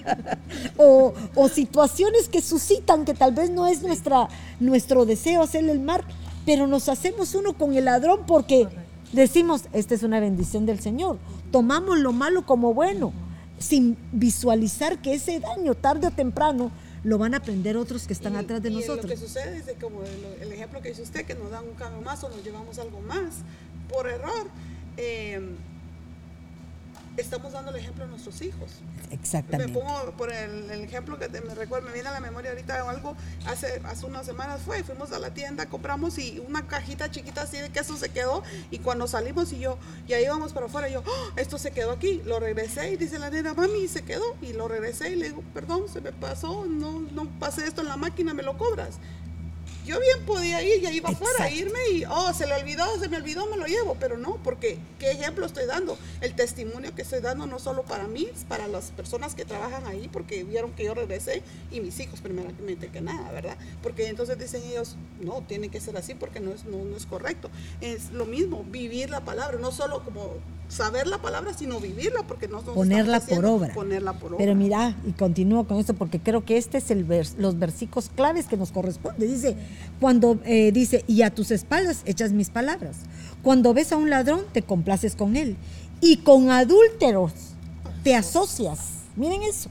o, 0.79 1.13
situaciones 1.49 2.31
que 2.31 2.41
suscitan 2.41 3.05
que 3.05 3.13
tal 3.13 3.33
vez 3.33 3.51
no 3.51 3.67
es 3.67 3.83
nuestra, 3.83 4.29
nuestro 4.59 5.05
deseo 5.05 5.43
hacerle 5.43 5.73
el 5.73 5.81
mal, 5.81 6.03
pero 6.47 6.67
nos 6.67 6.89
hacemos 6.89 7.35
uno 7.35 7.53
con 7.53 7.75
el 7.75 7.85
ladrón 7.85 8.21
porque 8.27 8.69
decimos, 9.13 9.65
esta 9.75 9.95
es 9.95 10.03
una 10.03 10.19
bendición 10.19 10.65
del 10.65 10.81
Señor, 10.81 11.19
tomamos 11.51 11.99
lo 11.99 12.13
malo 12.13 12.47
como 12.47 12.73
bueno 12.73 13.13
sin 13.63 13.97
visualizar 14.13 15.01
que 15.01 15.15
ese 15.15 15.41
daño 15.41 15.75
tarde 15.75 16.09
o 16.09 16.11
temprano 16.11 16.71
lo 17.05 17.19
van 17.19 17.35
a 17.35 17.39
aprender 17.39 17.77
otros 17.77 18.07
que 18.07 18.13
están 18.13 18.37
atrás 18.37 18.63
de 18.63 18.71
y 18.71 18.75
nosotros. 18.75 19.05
Lo 19.05 19.11
que 19.11 19.17
sucede 19.17 19.59
es 19.59 19.77
como 19.81 20.03
el, 20.41 20.53
ejemplo 20.53 20.81
que 20.81 20.91
dice 20.91 21.03
usted, 21.03 21.25
que 21.25 21.35
nos 21.35 21.51
dan 21.51 21.65
un 21.65 21.75
cambio 21.75 22.01
más 22.03 22.23
o 22.23 22.29
nos 22.29 22.45
llevamos 22.45 22.79
algo 22.79 23.01
más 23.01 23.37
por 23.89 24.09
error. 24.09 24.47
Eh, 24.97 25.41
estamos 27.17 27.53
dando 27.53 27.71
el 27.71 27.77
ejemplo 27.77 28.05
a 28.05 28.07
nuestros 28.07 28.41
hijos. 28.43 28.71
Exactamente. 29.11 29.73
Me 29.73 29.79
pongo 29.79 30.13
por 30.13 30.33
el, 30.33 30.71
ejemplo 30.71 31.19
que 31.19 31.29
me 31.29 31.55
recuerda, 31.55 31.87
me 31.87 31.93
viene 31.93 32.09
a 32.09 32.13
la 32.13 32.21
memoria 32.21 32.51
ahorita 32.51 32.89
algo, 32.89 33.17
hace, 33.47 33.81
hace 33.85 34.07
unas 34.07 34.27
semanas 34.27 34.63
fue, 34.63 34.83
fuimos 34.83 35.13
a 35.13 35.19
la 35.19 35.35
tienda, 35.35 35.67
compramos 35.67 36.19
y 36.19 36.43
una 36.47 36.67
cajita 36.67 37.11
chiquita 37.11 37.43
así 37.43 37.59
de 37.59 37.71
queso 37.71 37.97
se 37.97 38.09
quedó 38.09 38.43
y 38.71 38.79
cuando 38.79 39.07
salimos 39.07 39.53
y 39.53 39.59
yo, 39.59 39.79
ya 40.07 40.21
íbamos 40.21 40.53
para 40.53 40.67
afuera, 40.67 40.89
yo, 40.89 41.03
¡Oh! 41.07 41.33
esto 41.37 41.59
se 41.59 41.73
quedó 41.73 41.93
aquí, 41.93 42.23
lo 42.25 42.41
regresé 42.41 42.93
y 42.93 42.97
dice 42.97 43.19
la 43.19 43.31
nena, 43.31 43.55
mami, 43.55 43.89
se 43.89 44.03
quedó 44.03 44.25
y 44.41 44.53
lo 44.53 44.69
regresé 44.69 45.11
y 45.11 45.17
le 45.17 45.29
digo, 45.29 45.43
perdón, 45.55 45.89
se 45.93 46.01
me 46.01 46.13
pasó, 46.13 46.65
no, 46.67 47.01
no 47.01 47.27
pasé 47.39 47.67
esto 47.67 47.83
en 47.83 47.89
la 47.89 47.97
máquina, 47.97 48.35
me 48.35 48.43
lo 48.43 48.57
cobras 48.57 48.99
yo 49.85 49.99
bien 50.01 50.25
podía 50.25 50.63
ir, 50.63 50.81
ya 50.81 50.91
iba 50.93 51.11
afuera, 51.11 51.51
irme 51.51 51.79
y, 51.93 52.05
oh, 52.05 52.33
se 52.33 52.47
le 52.47 52.55
olvidó, 52.55 52.99
se 52.99 53.09
me 53.09 53.17
olvidó, 53.17 53.47
me 53.47 53.57
lo 53.57 53.67
llevo, 53.67 53.97
pero 53.99 54.17
no, 54.17 54.37
porque 54.45 54.79
¿qué 54.99 55.11
ejemplo 55.11 55.45
estoy 55.47 55.67
dando? 55.67 55.99
El 56.21 56.35
testimonio 56.35 56.95
que 56.95 57.03
estoy 57.03 57.21
dando 57.21 57.47
no 57.47 57.59
solo 57.59 57.83
para 57.83 58.07
mí, 58.07 58.29
para 58.49 58.69
las 58.69 58.91
personas 58.93 59.35
que 59.35 59.45
trabajan 59.45 59.87
ahí, 59.87 60.09
porque 60.13 60.45
vieron 60.45 60.73
que 60.73 60.85
yo 60.85 60.95
regresé 60.95 61.43
y 61.71 61.81
mis 61.81 61.99
hijos 62.01 62.21
primeramente 62.21 62.89
que 62.89 63.01
nada, 63.01 63.31
¿verdad? 63.33 63.57
Porque 63.83 64.07
entonces 64.07 64.39
dicen 64.39 64.63
ellos, 64.65 64.97
no, 65.21 65.43
tiene 65.43 65.69
que 65.69 65.81
ser 65.81 65.97
así 65.97 66.15
porque 66.15 66.41
no 66.41 66.53
es, 66.53 66.65
no, 66.65 66.85
no 66.85 66.97
es 66.97 67.07
correcto. 67.07 67.51
Es 67.81 68.11
lo 68.13 68.25
mismo, 68.25 68.65
vivir 68.65 69.11
la 69.11 69.25
palabra, 69.25 69.59
no 69.59 69.73
solo 69.73 70.05
como 70.05 70.35
saber 70.73 71.07
la 71.07 71.19
palabra, 71.19 71.53
sino 71.53 71.79
vivirla, 71.81 72.23
porque 72.27 72.49
no 72.49 72.63
ponerla 72.63 73.21
por 73.21 73.45
obra. 73.45 73.75
Ponerla 73.75 74.15
por 74.15 74.31
obra. 74.31 74.39
Pero 74.39 74.55
mira, 74.55 74.97
y 75.07 75.13
continúo 75.13 75.67
con 75.67 75.79
esto, 75.79 75.95
porque 75.95 76.19
creo 76.19 76.45
que 76.45 76.57
este 76.57 76.79
es 76.79 76.91
el 76.91 77.07
los 77.37 77.59
versículos 77.59 78.11
claves 78.15 78.47
que 78.47 78.57
nos 78.57 78.73
corresponde. 78.73 79.27
Dice, 79.27 79.57
cuando 80.01 80.39
eh, 80.45 80.73
dice, 80.73 81.05
y 81.07 81.23
a 81.23 81.31
tus 81.31 81.51
espaldas 81.51 82.03
echas 82.07 82.33
mis 82.33 82.49
palabras. 82.49 82.97
Cuando 83.43 83.75
ves 83.75 83.93
a 83.93 83.97
un 83.97 84.09
ladrón, 84.09 84.43
te 84.53 84.63
complaces 84.63 85.15
con 85.15 85.37
él. 85.37 85.57
Y 86.01 86.19
con 86.19 86.51
adúlteros 86.51 87.33
te 88.03 88.15
asocias. 88.15 89.03
Miren 89.15 89.43
eso. 89.43 89.69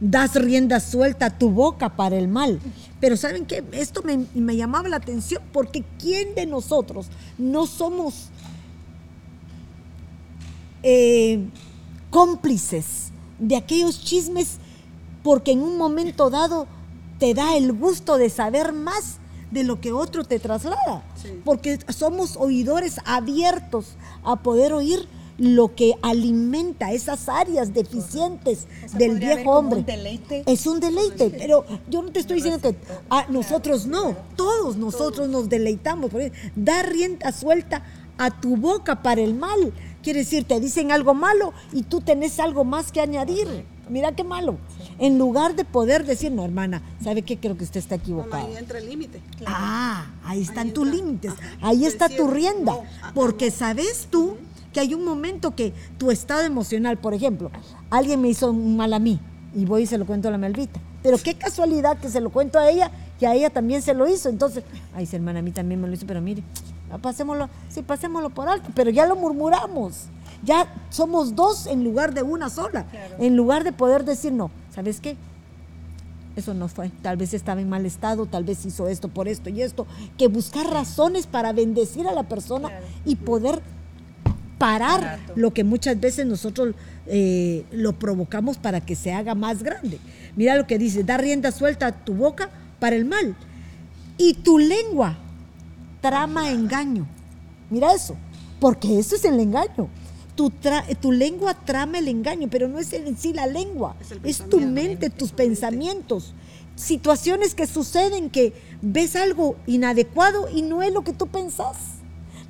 Das 0.00 0.34
rienda 0.34 0.80
suelta 0.80 1.26
a 1.26 1.38
tu 1.38 1.50
boca 1.50 1.96
para 1.96 2.16
el 2.16 2.28
mal. 2.28 2.60
Pero 3.00 3.16
¿saben 3.16 3.46
qué? 3.46 3.64
Esto 3.72 4.02
me, 4.02 4.26
me 4.34 4.56
llamaba 4.56 4.88
la 4.88 4.96
atención 4.96 5.42
porque 5.52 5.84
¿quién 5.98 6.34
de 6.34 6.46
nosotros 6.46 7.08
no 7.38 7.66
somos 7.66 8.30
eh, 10.84 11.40
cómplices 12.10 13.10
de 13.38 13.56
aquellos 13.56 14.00
chismes 14.04 14.58
porque 15.22 15.52
en 15.52 15.62
un 15.62 15.78
momento 15.78 16.30
dado 16.30 16.68
te 17.18 17.34
da 17.34 17.56
el 17.56 17.72
gusto 17.72 18.18
de 18.18 18.28
saber 18.28 18.72
más 18.72 19.16
de 19.50 19.64
lo 19.64 19.80
que 19.80 19.92
otro 19.92 20.24
te 20.24 20.38
traslada. 20.38 21.02
Porque 21.44 21.78
somos 21.88 22.36
oidores 22.36 22.96
abiertos 23.06 23.96
a 24.22 24.36
poder 24.36 24.74
oír 24.74 25.08
lo 25.38 25.74
que 25.74 25.94
alimenta 26.02 26.92
esas 26.92 27.28
áreas 27.28 27.72
deficientes 27.72 28.66
del 28.92 29.18
viejo 29.18 29.50
hombre. 29.50 29.84
Es 30.46 30.66
un 30.66 30.80
deleite, 30.80 31.30
pero 31.30 31.64
yo 31.88 32.02
no 32.02 32.12
te 32.12 32.20
estoy 32.20 32.36
diciendo 32.36 32.60
que 32.60 32.76
a 33.08 33.26
nosotros 33.28 33.86
no, 33.86 34.14
todos 34.36 34.76
nosotros 34.76 35.28
nos 35.28 35.48
deleitamos. 35.48 36.10
Da 36.54 36.82
rienda 36.82 37.32
suelta 37.32 37.82
a 38.18 38.30
tu 38.30 38.56
boca 38.56 39.02
para 39.02 39.22
el 39.22 39.34
mal. 39.34 39.72
Quiere 40.04 40.20
decir, 40.20 40.44
te 40.44 40.60
dicen 40.60 40.92
algo 40.92 41.14
malo 41.14 41.54
y 41.72 41.82
tú 41.82 42.02
tenés 42.02 42.38
algo 42.38 42.62
más 42.62 42.92
que 42.92 43.00
añadir. 43.00 43.64
Mira 43.88 44.12
qué 44.12 44.22
malo. 44.22 44.58
En 44.98 45.18
lugar 45.18 45.56
de 45.56 45.64
poder 45.64 46.04
decir, 46.04 46.30
no, 46.30 46.44
hermana, 46.44 46.82
¿sabe 47.02 47.22
qué? 47.22 47.38
Creo 47.38 47.56
que 47.56 47.64
usted 47.64 47.80
está 47.80 47.94
equivocado. 47.94 48.46
ahí 48.46 48.56
entra 48.56 48.78
el 48.78 48.88
límite. 48.88 49.22
Ah, 49.46 50.06
ahí 50.24 50.42
están 50.42 50.72
tus 50.72 50.86
límites. 50.86 51.32
Ahí 51.62 51.86
está 51.86 52.10
tu 52.10 52.28
rienda. 52.28 52.74
Porque 53.14 53.50
sabes 53.50 54.08
tú 54.10 54.36
que 54.74 54.80
hay 54.80 54.92
un 54.92 55.04
momento 55.04 55.54
que 55.54 55.72
tu 55.96 56.10
estado 56.10 56.42
emocional, 56.42 56.98
por 56.98 57.14
ejemplo, 57.14 57.50
alguien 57.88 58.20
me 58.20 58.28
hizo 58.28 58.50
un 58.50 58.76
mal 58.76 58.92
a 58.92 58.98
mí 58.98 59.18
y 59.54 59.64
voy 59.64 59.82
y 59.82 59.86
se 59.86 59.96
lo 59.96 60.04
cuento 60.04 60.28
a 60.28 60.32
la 60.32 60.38
Melvita. 60.38 60.80
Pero 61.02 61.16
qué 61.16 61.34
casualidad 61.34 61.98
que 61.98 62.10
se 62.10 62.20
lo 62.20 62.30
cuento 62.30 62.58
a 62.58 62.68
ella 62.68 62.90
y 63.20 63.24
a 63.24 63.34
ella 63.34 63.50
también 63.50 63.80
se 63.82 63.94
lo 63.94 64.08
hizo. 64.08 64.28
Entonces, 64.28 64.64
ay, 64.94 65.08
hermana, 65.12 65.38
a 65.38 65.42
mí 65.42 65.50
también 65.50 65.80
me 65.80 65.88
lo 65.88 65.94
hizo, 65.94 66.06
pero 66.06 66.20
mire, 66.20 66.42
pasémoslo, 66.98 67.48
sí, 67.68 67.82
pasémoslo 67.82 68.30
por 68.30 68.48
alto, 68.48 68.70
pero 68.74 68.90
ya 68.90 69.06
lo 69.06 69.16
murmuramos. 69.16 70.04
Ya 70.44 70.66
somos 70.90 71.34
dos 71.34 71.66
en 71.66 71.84
lugar 71.84 72.12
de 72.12 72.22
una 72.22 72.50
sola. 72.50 72.86
En 73.18 73.36
lugar 73.36 73.64
de 73.64 73.72
poder 73.72 74.04
decir, 74.04 74.32
no, 74.32 74.50
¿sabes 74.74 75.00
qué? 75.00 75.16
Eso 76.36 76.52
no 76.52 76.68
fue. 76.68 76.90
Tal 77.02 77.16
vez 77.16 77.32
estaba 77.32 77.60
en 77.60 77.68
mal 77.68 77.86
estado, 77.86 78.26
tal 78.26 78.44
vez 78.44 78.66
hizo 78.66 78.88
esto 78.88 79.08
por 79.08 79.28
esto 79.28 79.50
y 79.50 79.62
esto. 79.62 79.86
Que 80.18 80.28
buscar 80.28 80.66
razones 80.66 81.26
para 81.26 81.52
bendecir 81.52 82.06
a 82.06 82.12
la 82.12 82.24
persona 82.24 82.70
y 83.04 83.16
poder 83.16 83.62
parar 84.58 85.18
lo 85.34 85.52
que 85.52 85.64
muchas 85.64 85.98
veces 85.98 86.26
nosotros 86.26 86.74
eh, 87.06 87.64
lo 87.70 87.92
provocamos 87.92 88.56
para 88.56 88.80
que 88.80 88.96
se 88.96 89.12
haga 89.12 89.34
más 89.34 89.62
grande. 89.62 89.98
Mira 90.36 90.56
lo 90.56 90.66
que 90.66 90.78
dice, 90.78 91.04
da 91.04 91.16
rienda 91.16 91.52
suelta 91.52 91.86
a 91.86 91.92
tu 92.04 92.14
boca 92.14 92.50
para 92.80 92.96
el 92.96 93.04
mal. 93.04 93.36
Y 94.18 94.34
tu 94.34 94.58
lengua 94.58 95.16
trama 96.04 96.50
engaño. 96.50 97.06
Mira 97.70 97.94
eso, 97.94 98.14
porque 98.60 98.98
eso 98.98 99.16
es 99.16 99.24
el 99.24 99.40
engaño. 99.40 99.88
Tu, 100.36 100.52
tu, 101.00 101.12
lengua 101.12 101.54
trama 101.54 101.98
el 101.98 102.08
engaño, 102.08 102.48
pero 102.50 102.68
no 102.68 102.78
es 102.78 102.92
en 102.92 103.16
sí 103.16 103.32
la 103.32 103.46
lengua, 103.46 103.96
es, 104.22 104.46
tu 104.50 104.60
mente, 104.60 105.08
tus 105.08 105.32
pensamientos. 105.32 106.34
Situaciones 106.76 107.54
que 107.54 107.66
suceden 107.66 108.28
que 108.28 108.52
ves 108.82 109.16
algo 109.16 109.56
inadecuado 109.66 110.50
y 110.52 110.60
no 110.60 110.82
es 110.82 110.92
lo 110.92 111.04
que 111.04 111.14
tú 111.14 111.28
pensás. 111.28 111.76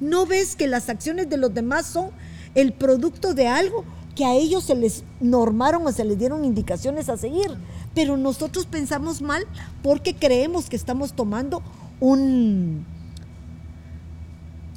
No 0.00 0.26
ves 0.26 0.56
que 0.56 0.66
las 0.66 0.88
acciones 0.88 1.30
de 1.30 1.36
los 1.36 1.54
demás 1.54 1.86
son 1.86 2.10
el 2.56 2.72
producto 2.72 3.34
de 3.34 3.46
algo 3.46 3.84
que 4.16 4.24
a 4.24 4.34
ellos 4.34 4.64
se 4.64 4.74
les 4.74 5.04
normaron 5.20 5.86
o 5.86 5.92
se 5.92 6.04
les 6.04 6.18
dieron 6.18 6.44
indicaciones 6.44 7.08
a 7.08 7.16
seguir. 7.16 7.56
Pero 7.94 8.16
nosotros 8.16 8.66
pensamos 8.66 9.22
mal 9.22 9.44
porque 9.82 10.16
creemos 10.16 10.68
que 10.68 10.76
estamos 10.76 11.12
tomando 11.12 11.62
un, 12.00 12.86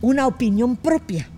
una 0.01 0.27
opinión 0.27 0.75
propia. 0.75 1.29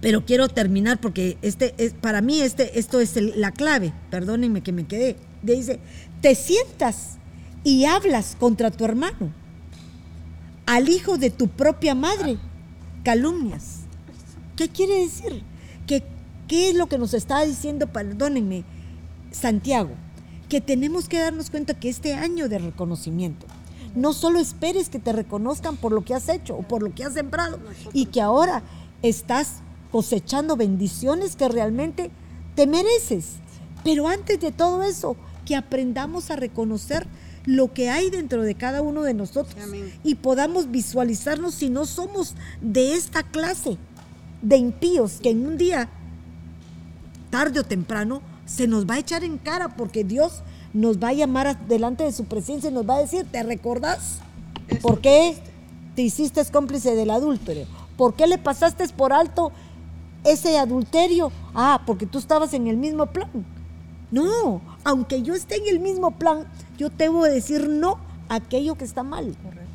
Pero 0.00 0.24
quiero 0.24 0.48
terminar 0.48 1.00
porque 1.00 1.38
este 1.42 1.74
es, 1.76 1.92
para 1.92 2.20
mí 2.20 2.40
este, 2.40 2.78
esto 2.78 3.00
es 3.00 3.16
la 3.36 3.50
clave. 3.50 3.92
Perdónenme 4.10 4.62
que 4.62 4.72
me 4.72 4.86
quedé. 4.86 5.16
Dice, 5.42 5.80
te 6.20 6.34
sientas 6.34 7.18
y 7.64 7.84
hablas 7.84 8.36
contra 8.38 8.70
tu 8.70 8.84
hermano, 8.84 9.32
al 10.66 10.88
hijo 10.88 11.18
de 11.18 11.30
tu 11.30 11.48
propia 11.48 11.94
madre, 11.94 12.38
calumnias. 13.02 13.80
¿Qué 14.56 14.68
quiere 14.68 15.00
decir? 15.00 15.42
¿Qué, 15.86 16.02
¿Qué 16.46 16.70
es 16.70 16.76
lo 16.76 16.88
que 16.88 16.98
nos 16.98 17.14
está 17.14 17.44
diciendo, 17.44 17.86
perdónenme, 17.88 18.64
Santiago? 19.30 19.90
Que 20.48 20.60
tenemos 20.60 21.08
que 21.08 21.18
darnos 21.18 21.50
cuenta 21.50 21.74
que 21.74 21.88
este 21.88 22.14
año 22.14 22.48
de 22.48 22.58
reconocimiento, 22.58 23.46
no 23.94 24.12
solo 24.12 24.38
esperes 24.38 24.88
que 24.88 24.98
te 24.98 25.12
reconozcan 25.12 25.76
por 25.76 25.92
lo 25.92 26.04
que 26.04 26.14
has 26.14 26.28
hecho 26.28 26.56
o 26.56 26.62
por 26.62 26.82
lo 26.82 26.94
que 26.94 27.04
has 27.04 27.14
sembrado 27.14 27.58
y 27.92 28.06
que 28.06 28.20
ahora 28.20 28.62
estás 29.02 29.56
cosechando 29.90 30.56
bendiciones 30.56 31.36
que 31.36 31.48
realmente 31.48 32.10
te 32.54 32.66
mereces. 32.66 33.36
Pero 33.84 34.08
antes 34.08 34.40
de 34.40 34.52
todo 34.52 34.82
eso, 34.82 35.16
que 35.44 35.56
aprendamos 35.56 36.30
a 36.30 36.36
reconocer 36.36 37.06
lo 37.46 37.72
que 37.72 37.88
hay 37.88 38.10
dentro 38.10 38.42
de 38.42 38.54
cada 38.54 38.82
uno 38.82 39.02
de 39.02 39.14
nosotros 39.14 39.56
y 40.04 40.16
podamos 40.16 40.70
visualizarnos 40.70 41.54
si 41.54 41.70
no 41.70 41.86
somos 41.86 42.34
de 42.60 42.92
esta 42.92 43.22
clase 43.22 43.78
de 44.42 44.58
impíos 44.58 45.20
que 45.22 45.30
en 45.30 45.46
un 45.46 45.56
día, 45.56 45.88
tarde 47.30 47.60
o 47.60 47.64
temprano, 47.64 48.20
se 48.44 48.66
nos 48.66 48.86
va 48.86 48.94
a 48.94 48.98
echar 48.98 49.24
en 49.24 49.38
cara 49.38 49.76
porque 49.76 50.04
Dios 50.04 50.42
nos 50.72 50.98
va 50.98 51.08
a 51.08 51.12
llamar 51.12 51.66
delante 51.66 52.04
de 52.04 52.12
su 52.12 52.24
presencia 52.24 52.70
y 52.70 52.72
nos 52.72 52.88
va 52.88 52.96
a 52.96 53.00
decir, 53.00 53.26
¿te 53.30 53.42
recordás? 53.42 54.18
¿Por 54.82 55.00
qué 55.00 55.36
te 55.94 56.02
hiciste 56.02 56.44
cómplice 56.46 56.94
del 56.94 57.10
adúltero? 57.10 57.66
¿Por 57.96 58.14
qué 58.14 58.26
le 58.26 58.38
pasaste 58.38 58.86
por 58.88 59.12
alto 59.12 59.50
ese 60.24 60.58
adulterio? 60.58 61.32
Ah, 61.54 61.82
porque 61.86 62.06
tú 62.06 62.18
estabas 62.18 62.52
en 62.54 62.66
el 62.66 62.76
mismo 62.76 63.06
plan. 63.06 63.28
No, 64.10 64.62
aunque 64.84 65.22
yo 65.22 65.34
esté 65.34 65.56
en 65.56 65.68
el 65.68 65.80
mismo 65.80 66.12
plan, 66.12 66.46
yo 66.78 66.90
tengo 66.90 67.22
que 67.24 67.30
decir 67.30 67.68
no 67.68 67.98
a 68.28 68.36
aquello 68.36 68.76
que 68.76 68.84
está 68.84 69.02
mal. 69.02 69.36
Correcto. 69.42 69.68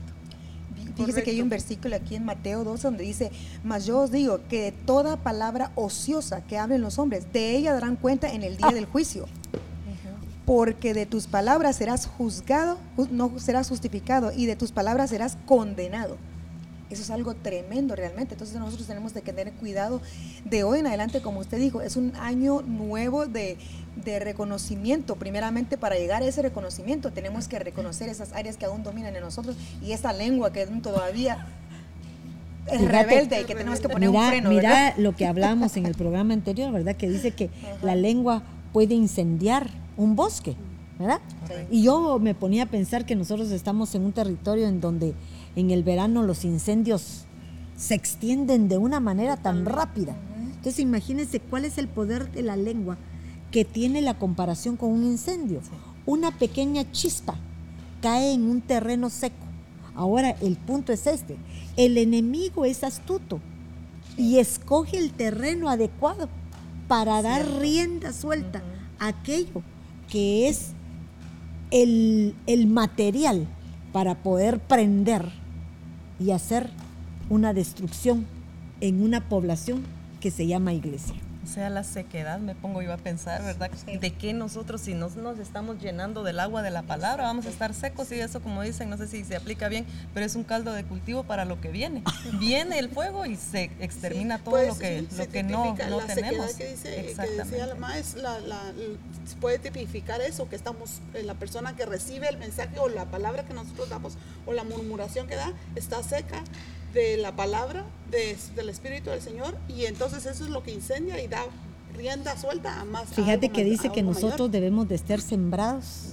Fíjese 0.95 1.23
que 1.23 1.31
hay 1.31 1.41
un 1.41 1.49
versículo 1.49 1.95
aquí 1.95 2.15
en 2.15 2.23
Mateo 2.23 2.63
2 2.63 2.81
donde 2.81 3.03
dice, 3.03 3.31
mas 3.63 3.85
yo 3.85 3.99
os 3.99 4.11
digo 4.11 4.41
que 4.47 4.71
toda 4.85 5.17
palabra 5.17 5.71
ociosa 5.75 6.41
que 6.41 6.57
hablen 6.57 6.81
los 6.81 6.99
hombres, 6.99 7.33
de 7.33 7.57
ella 7.57 7.73
darán 7.73 7.95
cuenta 7.95 8.31
en 8.31 8.43
el 8.43 8.57
día 8.57 8.67
ah. 8.69 8.73
del 8.73 8.85
juicio 8.85 9.25
porque 10.45 10.93
de 10.93 11.05
tus 11.05 11.27
palabras 11.27 11.77
serás 11.77 12.05
juzgado, 12.05 12.77
no 13.11 13.39
serás 13.39 13.69
justificado, 13.69 14.31
y 14.35 14.45
de 14.45 14.55
tus 14.55 14.71
palabras 14.71 15.09
serás 15.09 15.37
condenado. 15.45 16.17
Eso 16.89 17.01
es 17.01 17.09
algo 17.09 17.33
tremendo 17.33 17.95
realmente. 17.95 18.35
Entonces 18.35 18.55
nosotros 18.59 18.87
tenemos 18.87 19.13
que 19.13 19.21
tener 19.21 19.51
cuidado 19.53 19.99
de 20.45 20.63
hoy 20.63 20.79
en 20.79 20.87
adelante, 20.87 21.21
como 21.21 21.39
usted 21.39 21.57
dijo, 21.57 21.81
es 21.81 21.95
un 21.95 22.13
año 22.17 22.61
nuevo 22.61 23.25
de, 23.25 23.57
reconocimiento. 24.19 25.15
Primeramente, 25.15 25.77
para 25.77 25.95
llegar 25.95 26.21
a 26.21 26.25
ese 26.25 26.43
reconocimiento, 26.43 27.11
tenemos 27.11 27.47
que 27.47 27.57
reconocer 27.57 28.09
esas 28.09 28.33
áreas 28.33 28.57
que 28.57 28.65
aún 28.65 28.83
dominan 28.83 29.15
en 29.15 29.21
nosotros 29.21 29.55
y 29.81 29.93
esa 29.93 30.13
lengua 30.13 30.53
que 30.53 30.65
todavía 30.67 31.47
es 32.71 32.81
rebelde 32.81 33.41
y 33.41 33.45
que 33.45 33.55
tenemos 33.55 33.79
que 33.79 33.89
poner 33.89 34.09
un 34.09 34.27
freno. 34.27 34.49
Mira 34.49 34.93
lo 34.97 35.15
que 35.15 35.25
hablamos 35.25 35.75
en 35.77 35.87
el 35.87 35.95
programa 35.95 36.33
anterior, 36.33 36.71
¿verdad? 36.71 36.95
Que 36.95 37.09
dice 37.09 37.31
que 37.31 37.49
la 37.81 37.95
lengua 37.95 38.43
puede 38.71 38.93
incendiar 38.93 39.69
un 39.97 40.15
bosque, 40.15 40.55
¿verdad? 40.99 41.21
Y 41.69 41.83
yo 41.83 42.19
me 42.19 42.35
ponía 42.35 42.63
a 42.63 42.67
pensar 42.67 43.05
que 43.05 43.15
nosotros 43.15 43.51
estamos 43.51 43.93
en 43.95 44.03
un 44.03 44.13
territorio 44.13 44.67
en 44.67 44.81
donde 44.81 45.13
en 45.55 45.71
el 45.71 45.83
verano 45.83 46.23
los 46.23 46.45
incendios 46.45 47.25
se 47.75 47.95
extienden 47.95 48.67
de 48.69 48.77
una 48.77 48.99
manera 48.99 49.37
tan 49.37 49.65
rápida. 49.65 50.15
Entonces 50.37 50.79
imagínense 50.79 51.39
cuál 51.39 51.65
es 51.65 51.77
el 51.77 51.87
poder 51.87 52.31
de 52.31 52.41
la 52.41 52.55
lengua 52.55 52.97
que 53.51 53.65
tiene 53.65 54.01
la 54.01 54.17
comparación 54.17 54.77
con 54.77 54.91
un 54.91 55.03
incendio. 55.03 55.61
Una 56.05 56.31
pequeña 56.31 56.89
chispa 56.91 57.35
cae 58.01 58.33
en 58.33 58.43
un 58.43 58.61
terreno 58.61 59.09
seco. 59.09 59.35
Ahora 59.95 60.31
el 60.41 60.55
punto 60.55 60.91
es 60.91 61.05
este. 61.05 61.37
El 61.77 61.97
enemigo 61.97 62.65
es 62.65 62.83
astuto 62.83 63.39
y 64.17 64.39
escoge 64.39 64.97
el 64.97 65.11
terreno 65.11 65.69
adecuado 65.69 66.29
para 66.87 67.21
dar 67.21 67.59
rienda 67.59 68.11
suelta 68.13 68.63
a 68.99 69.07
aquello 69.07 69.61
que 70.13 70.47
es 70.47 70.73
el, 71.71 72.35
material 72.67 73.47
para 73.91 74.21
poder 74.21 74.59
prender 74.59 75.27
y 76.19 76.29
hacer 76.29 76.69
una 77.31 77.51
destrucción 77.51 78.27
en 78.79 79.01
una 79.01 79.27
población 79.27 79.81
que 80.21 80.29
se 80.29 80.45
llama 80.45 80.71
iglesia. 80.71 81.15
O 81.43 81.45
sea, 81.45 81.69
la 81.69 81.83
sequedad, 81.83 82.39
me 82.39 82.55
pongo 82.55 82.81
yo 82.81 82.93
a 82.93 82.97
pensar, 82.97 83.43
¿verdad? 83.43 83.69
De 83.99 84.11
que 84.13 84.31
nosotros, 84.33 84.79
si 84.79 84.93
no 84.93 85.09
nos 85.09 85.39
estamos 85.39 85.77
llenando 85.81 86.23
del 86.23 86.39
agua 86.39 86.61
de 86.61 86.71
la 86.71 86.83
palabra, 86.83 87.23
vamos 87.25 87.45
a 87.45 87.49
estar 87.49 87.73
secos 87.73 88.09
y 88.13 88.19
eso, 88.19 88.41
como 88.41 88.61
dicen, 88.61 88.89
no 88.89 88.95
sé 88.97 89.07
si 89.07 89.25
se 89.25 89.35
aplica 89.35 89.67
bien, 89.67 89.85
pero 90.13 90.25
es 90.25 90.35
un 90.35 90.45
caldo 90.45 90.71
de 90.71 90.85
cultivo 90.85 91.23
para 91.23 91.43
lo 91.43 91.59
que 91.59 91.69
viene. 91.69 92.01
Viene 92.39 92.79
el 92.79 92.89
fuego 92.89 93.25
y 93.25 93.35
se 93.35 93.65
extermina 93.81 94.37
todo 94.39 94.51
Pues, 94.51 94.67
lo 94.69 94.77
que, 94.77 94.99
sí, 95.09 95.17
lo 95.17 95.27
que 95.27 95.43
no, 95.43 95.75
no 95.89 95.97
la 95.99 96.05
tenemos. 96.05 96.51
sequedad 96.51 96.57
que, 96.57 96.71
dice, 96.71 96.89
que 96.95 97.09
Exactamente. 97.11 97.43
decía 97.49 97.65
la 97.67 97.75
maes, 97.75 98.13
la, 98.15 98.39
la- 98.39 98.69
l- 98.69 98.97
se 99.27 99.35
puede 99.35 99.59
tipificar 99.59 100.21
eso, 100.21 100.47
que 100.49 100.55
estamos, 100.55 101.01
eh, 101.13 101.23
la 101.23 101.33
persona 101.33 101.75
que 101.75 101.85
recibe 101.85 102.29
el 102.29 102.37
mensaje 102.37 102.79
o 102.79 102.87
la 102.87 103.03
palabra 103.05 103.43
que 103.43 103.53
nosotros 103.53 103.89
damos 103.89 104.13
o 104.45 104.53
la 104.53 104.63
murmuración 104.63 105.27
que 105.27 105.35
da 105.35 105.51
está 105.75 106.01
seca 106.03 106.41
de 106.93 107.17
la 107.17 107.35
palabra 107.35 107.83
de- 108.11 108.37
del 108.55 108.69
Espíritu 108.69 109.09
del 109.09 109.21
Señor 109.21 109.57
y 109.67 109.85
entonces 109.85 110.25
eso 110.25 110.43
es 110.43 110.49
lo 110.49 110.61
que 110.63 110.71
incendia 110.71 111.21
y 111.21 111.27
da 111.27 111.41
rienda 111.95 112.37
suelta 112.37 112.79
a 112.79 112.85
más. 112.85 113.09
Fíjate 113.09 113.49
que 113.49 113.63
dice 113.63 113.91
que 113.91 114.01
nosotros 114.03 114.33
mayor. 114.39 114.51
debemos 114.51 114.87
de 114.87 114.95
estar 114.95 115.19
sembrados 115.21 116.09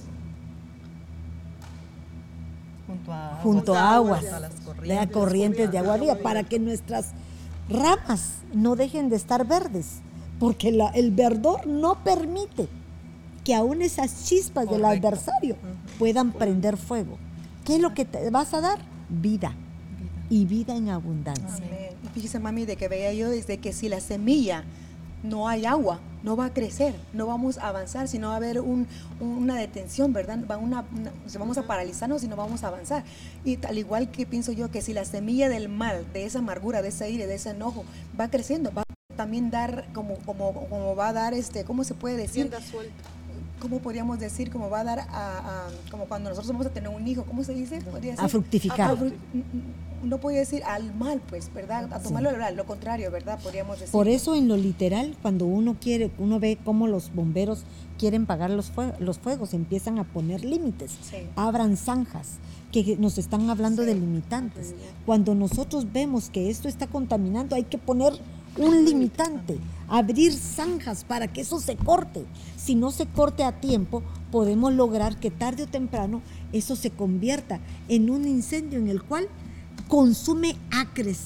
Junto 2.86 3.12
a, 3.12 3.38
junto 3.42 3.74
a 3.74 3.94
aguas, 3.94 4.18
aguas, 4.24 4.32
a 4.34 4.40
las 4.40 5.06
corrientes. 5.06 5.70
de 5.70 5.78
agua 5.78 5.96
viva, 5.96 6.16
para 6.16 6.42
que 6.44 6.58
nuestras 6.58 7.10
ramas 7.68 8.34
no 8.52 8.74
dejen 8.74 9.08
de 9.10 9.16
estar 9.16 9.46
verdes, 9.46 10.00
porque 10.40 10.72
la- 10.72 10.88
el 10.90 11.12
verdor 11.12 11.66
no 11.66 12.02
permite 12.02 12.68
que 13.44 13.54
aún 13.54 13.80
esas 13.82 14.24
chispas 14.24 14.68
del 14.68 14.84
adversario 14.84 15.56
puedan 15.98 16.32
prender 16.32 16.76
fuego. 16.76 17.16
¿Qué 17.64 17.76
es 17.76 17.80
lo 17.80 17.94
que 17.94 18.04
te 18.04 18.28
vas 18.30 18.52
a 18.54 18.60
dar? 18.60 18.78
Vida 19.08 19.54
y 20.30 20.46
vida 20.46 20.74
en 20.76 20.88
abundancia. 20.88 21.46
Amén. 21.66 21.90
Y 22.04 22.08
fíjese, 22.14 22.38
mami, 22.38 22.64
de 22.64 22.76
que 22.76 22.88
veía 22.88 23.12
yo 23.12 23.28
desde 23.28 23.58
que 23.58 23.72
si 23.74 23.88
la 23.90 24.00
semilla 24.00 24.64
no 25.22 25.48
hay 25.48 25.66
agua, 25.66 26.00
no 26.22 26.34
va 26.36 26.46
a 26.46 26.52
crecer, 26.54 26.94
no 27.12 27.26
vamos 27.26 27.58
a 27.58 27.68
avanzar, 27.68 28.08
sino 28.08 28.28
va 28.28 28.34
a 28.34 28.36
haber 28.36 28.60
un- 28.60 28.86
una 29.20 29.56
detención, 29.56 30.12
¿verdad? 30.14 30.38
Va 30.50 30.56
una, 30.56 30.84
una- 30.96 31.12
vamos 31.38 31.58
a 31.58 31.66
paralizarnos 31.66 32.22
y 32.24 32.28
no 32.28 32.36
vamos 32.36 32.64
a 32.64 32.68
avanzar. 32.68 33.04
Y 33.44 33.58
al 33.66 33.76
igual 33.76 34.10
que 34.10 34.24
pienso 34.24 34.52
yo 34.52 34.70
que 34.70 34.80
si 34.80 34.94
la 34.94 35.04
semilla 35.04 35.48
del 35.50 35.68
mal, 35.68 36.06
de 36.14 36.24
esa 36.24 36.38
amargura, 36.38 36.80
de 36.80 36.88
esa 36.88 37.06
ira, 37.08 37.26
de 37.26 37.34
ese 37.34 37.50
enojo, 37.50 37.84
va 38.18 38.28
creciendo, 38.30 38.72
va 38.72 38.82
a 38.82 39.14
también 39.16 39.50
dar 39.50 39.88
como, 39.92 40.14
como, 40.24 40.52
como 40.68 40.96
va 40.96 41.08
a 41.08 41.12
dar 41.12 41.34
este, 41.34 41.64
¿cómo 41.64 41.84
se 41.84 41.92
puede 41.94 42.16
decir? 42.16 42.50
¿Cómo 43.60 43.80
podríamos 43.80 44.18
decir? 44.18 44.50
Como 44.50 44.70
va 44.70 44.80
a 44.80 44.84
dar 44.84 45.00
a, 45.00 45.04
a- 45.10 45.68
como 45.90 46.06
cuando 46.06 46.30
nosotros 46.30 46.50
vamos 46.52 46.66
a 46.66 46.70
tener 46.70 46.88
un 46.88 47.06
hijo, 47.06 47.24
¿cómo 47.24 47.44
se 47.44 47.52
dice? 47.52 47.80
¿Podría 47.82 48.14
A 48.14 48.26
fructificar. 48.28 48.90
A 48.92 48.94
fru- 48.96 49.12
no 50.02 50.18
puede 50.18 50.38
decir 50.38 50.62
al 50.64 50.94
mal, 50.94 51.20
pues, 51.28 51.52
¿verdad? 51.52 51.92
A 51.92 52.00
tomarlo 52.00 52.30
al 52.30 52.56
lo 52.56 52.66
contrario, 52.66 53.10
¿verdad? 53.10 53.38
Podríamos 53.42 53.78
decir. 53.78 53.92
Por 53.92 54.08
eso 54.08 54.34
en 54.34 54.48
lo 54.48 54.56
literal, 54.56 55.16
cuando 55.22 55.44
uno 55.46 55.76
quiere, 55.80 56.10
uno 56.18 56.40
ve 56.40 56.58
cómo 56.64 56.86
los 56.86 57.12
bomberos 57.14 57.64
quieren 57.98 58.26
pagar 58.26 58.50
los, 58.50 58.70
fue- 58.70 58.94
los 58.98 59.18
fuegos, 59.18 59.52
empiezan 59.54 59.98
a 59.98 60.04
poner 60.04 60.44
límites, 60.44 60.92
Sí. 61.02 61.16
abran 61.36 61.76
zanjas, 61.76 62.38
que 62.72 62.96
nos 62.98 63.18
están 63.18 63.50
hablando 63.50 63.82
Sí. 63.82 63.88
de 63.88 63.94
limitantes. 63.94 64.74
Cuando 65.04 65.34
nosotros 65.34 65.92
vemos 65.92 66.30
que 66.30 66.50
esto 66.50 66.68
está 66.68 66.86
contaminando, 66.86 67.56
hay 67.56 67.64
que 67.64 67.78
poner 67.78 68.12
un 68.56 68.84
limitante, 68.84 69.58
abrir 69.88 70.32
zanjas 70.32 71.04
para 71.04 71.28
que 71.32 71.40
eso 71.42 71.60
se 71.60 71.76
corte. 71.76 72.24
Si 72.56 72.74
no 72.74 72.90
se 72.90 73.06
corte 73.06 73.44
a 73.44 73.60
tiempo, 73.60 74.02
podemos 74.32 74.72
lograr 74.72 75.18
que 75.18 75.30
tarde 75.30 75.64
o 75.64 75.66
temprano 75.66 76.22
eso 76.52 76.74
se 76.76 76.90
convierta 76.90 77.60
en 77.88 78.10
un 78.10 78.26
incendio 78.26 78.78
en 78.78 78.88
el 78.88 79.02
cual 79.02 79.28
consume 79.90 80.56
acres, 80.70 81.18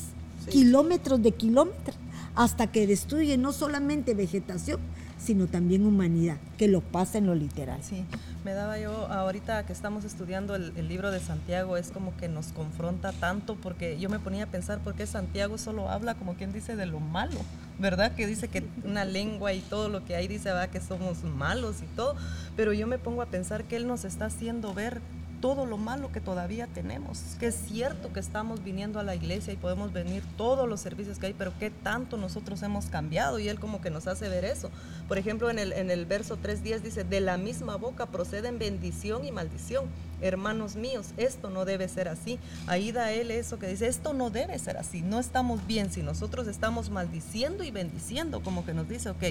Sí. 0.47 0.51
kilómetros 0.51 1.23
de 1.23 1.31
kilómetros, 1.33 1.97
hasta 2.35 2.67
que 2.67 2.87
destruye 2.87 3.39
no 3.39 3.53
solamente 3.53 4.15
vegetación, 4.15 4.81
sino 5.19 5.47
también 5.47 5.87
humanidad, 5.87 6.37
que 6.59 6.69
lo 6.69 6.81
pasa 6.83 7.17
en 7.19 7.27
lo 7.27 7.35
literal. 7.35 7.79
Sí, 7.83 8.05
me 8.45 8.53
daba 8.53 8.79
yo, 8.79 8.91
ahorita 9.11 9.65
que 9.65 9.73
estamos 9.73 10.05
estudiando 10.05 10.55
el, 10.55 10.73
el 10.77 10.89
libro 10.89 11.11
de 11.11 11.21
Santiago, 11.21 11.79
es 11.79 11.91
como 11.91 12.15
que 12.19 12.29
nos 12.29 12.49
confronta 12.49 13.13
tanto, 13.13 13.55
porque 13.57 13.99
yo 13.99 14.11
me 14.11 14.19
ponía 14.19 14.45
a 14.45 14.47
pensar 14.49 14.81
por 14.81 14.95
qué 14.95 15.07
Santiago 15.07 15.57
solo 15.57 15.89
habla, 15.89 16.15
como 16.15 16.35
quien 16.35 16.53
dice, 16.53 16.77
de 16.77 16.85
lo 16.85 17.01
malo, 17.01 17.39
¿verdad? 17.79 18.13
Que 18.15 18.27
dice 18.27 18.49
que 18.49 18.65
una 18.85 19.05
lengua 19.07 19.55
y 19.55 19.61
todo 19.61 19.89
lo 19.89 20.05
que 20.05 20.15
hay 20.17 20.29
dice, 20.29 20.51
va, 20.53 20.67
que 20.69 20.81
somos 20.83 21.23
malos 21.25 21.77
y 21.83 21.87
todo, 21.97 22.17
pero 22.57 22.75
yo 22.75 22.87
me 22.87 22.99
pongo 22.99 23.23
a 23.23 23.27
pensar 23.27 23.65
que 23.65 23.77
él 23.77 23.87
nos 23.87 24.05
está 24.05 24.27
haciendo 24.27 24.75
ver 24.75 25.01
todo 25.45 25.67
lo 25.67 25.77
malo 25.77 26.11
que 26.11 26.23
todavía 26.23 26.67
tenemos, 26.69 27.19
que 27.39 27.49
es 27.49 27.55
cierto 27.55 28.11
que 28.15 28.19
estamos 28.21 28.65
viniendo 28.65 28.99
a 28.99 29.03
la 29.03 29.15
iglesia 29.15 29.53
y 29.53 29.57
podemos 29.57 29.93
venir 29.93 30.23
todos 30.39 30.67
los 30.67 30.81
servicios 30.81 31.19
que 31.19 31.27
hay, 31.27 31.35
pero 31.35 31.53
qué 31.59 31.69
tanto 31.69 32.17
nosotros 32.17 32.63
hemos 32.63 32.87
cambiado 32.87 33.39
y 33.39 33.49
él 33.51 33.61
como 33.61 33.83
que 33.83 33.91
nos 33.91 34.07
hace 34.07 34.31
ver 34.31 34.47
eso. 34.47 34.71
Por 35.07 35.19
ejemplo, 35.19 35.51
en 35.51 35.59
el, 35.59 35.75
en 35.75 35.91
el 35.91 36.07
verso 36.07 36.39
3.10 36.39 36.81
dice, 36.81 37.05
de 37.05 37.21
la 37.21 37.37
misma 37.37 37.77
boca 37.77 38.07
proceden 38.07 38.59
bendición 38.59 39.27
y 39.27 39.33
maldición. 39.33 39.85
Hermanos 40.23 40.77
míos, 40.77 41.09
esto 41.19 41.51
no 41.51 41.67
debe 41.67 41.89
ser 41.89 42.09
así. 42.09 42.39
Ahí 42.67 42.93
da 42.93 43.13
él 43.13 43.31
eso 43.31 43.59
que 43.59 43.67
dice, 43.67 43.87
esto 43.87 44.15
no 44.15 44.31
debe 44.31 44.59
ser 44.59 44.79
así, 44.79 45.03
no 45.03 45.21
estamos 45.21 45.67
bien 45.67 45.91
si 45.93 46.03
nosotros 46.03 46.47
estamos 46.47 46.89
maldiciendo 46.89 47.65
y 47.65 47.71
bendiciendo, 47.71 48.41
como 48.43 48.65
que 48.65 48.73
nos 48.73 48.89
dice, 48.89 49.11
ok, 49.11 49.23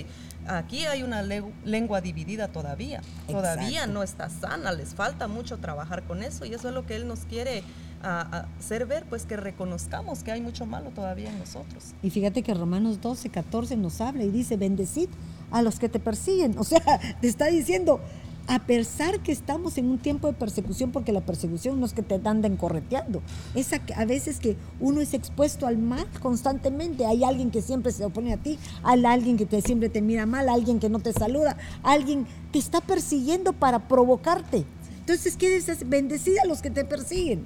aquí 0.46 0.86
hay 0.86 1.02
una 1.02 1.24
le- 1.24 1.42
lengua 1.66 2.02
dividida 2.02 2.50
todavía, 2.50 3.02
todavía 3.26 3.70
Exacto. 3.86 3.94
no 3.94 4.04
está 4.04 4.30
sana, 4.30 4.72
les 4.74 4.94
falta 4.94 5.28
mucho 5.28 5.58
trabajar 5.58 6.03
con 6.04 6.24
eso 6.24 6.46
y 6.46 6.54
eso 6.54 6.70
es 6.70 6.74
lo 6.74 6.86
que 6.86 6.96
él 6.96 7.08
nos 7.08 7.22
quiere 7.22 7.64
a- 8.02 8.48
hacer 8.60 8.86
ver, 8.86 9.06
pues 9.10 9.26
que 9.26 9.38
reconozcamos 9.38 10.24
que 10.24 10.32
hay 10.32 10.42
mucho 10.42 10.66
malo 10.66 10.90
todavía 10.90 11.30
en 11.30 11.40
nosotros. 11.40 11.94
Y 12.04 12.10
fíjate 12.10 12.44
que 12.44 12.54
Romanos 12.54 13.00
12, 13.02 13.30
14 13.30 13.78
nos 13.78 14.02
habla 14.02 14.24
y 14.24 14.30
dice, 14.30 14.58
bendecid 14.58 15.08
a 15.52 15.62
los 15.62 15.80
que 15.80 15.88
te 15.90 16.00
persiguen. 16.00 16.58
O 16.58 16.64
sea, 16.66 16.82
te 17.22 17.28
está 17.28 17.46
diciendo, 17.48 18.02
a 18.48 18.60
pesar 18.60 19.22
que 19.22 19.32
estamos 19.32 19.78
en 19.78 19.86
un 19.90 20.00
tiempo 20.00 20.28
de 20.28 20.34
persecución, 20.34 20.92
porque 20.92 21.14
la 21.14 21.22
persecución 21.22 21.80
no 21.80 21.86
es 21.86 21.94
que 21.94 22.02
te 22.02 22.20
anden 22.28 22.58
correteando, 22.58 23.22
es 23.56 23.72
a, 23.72 23.80
a 23.96 24.04
veces 24.04 24.40
que 24.42 24.58
uno 24.82 25.00
es 25.00 25.14
expuesto 25.14 25.66
al 25.66 25.78
mal 25.78 26.06
constantemente. 26.22 27.06
Hay 27.06 27.24
alguien 27.24 27.52
que 27.52 27.62
siempre 27.62 27.94
se 27.94 28.04
opone 28.04 28.34
a 28.34 28.38
ti, 28.38 28.60
hay 28.84 29.06
alguien 29.06 29.38
que 29.38 29.46
te, 29.46 29.62
siempre 29.62 29.88
te 29.88 30.02
mira 30.02 30.26
mal, 30.26 30.50
alguien 30.50 30.80
que 30.82 30.90
no 30.90 31.00
te 31.00 31.14
saluda, 31.14 31.56
alguien 31.84 32.28
que 32.52 32.60
está 32.60 32.82
persiguiendo 32.82 33.54
para 33.54 33.88
provocarte. 33.88 34.66
Entonces, 35.04 35.36
¿qué 35.36 35.54
dices? 35.54 35.90
Bendecid 35.90 36.38
a 36.42 36.46
los 36.48 36.62
que 36.62 36.70
te 36.70 36.86
persiguen. 36.86 37.44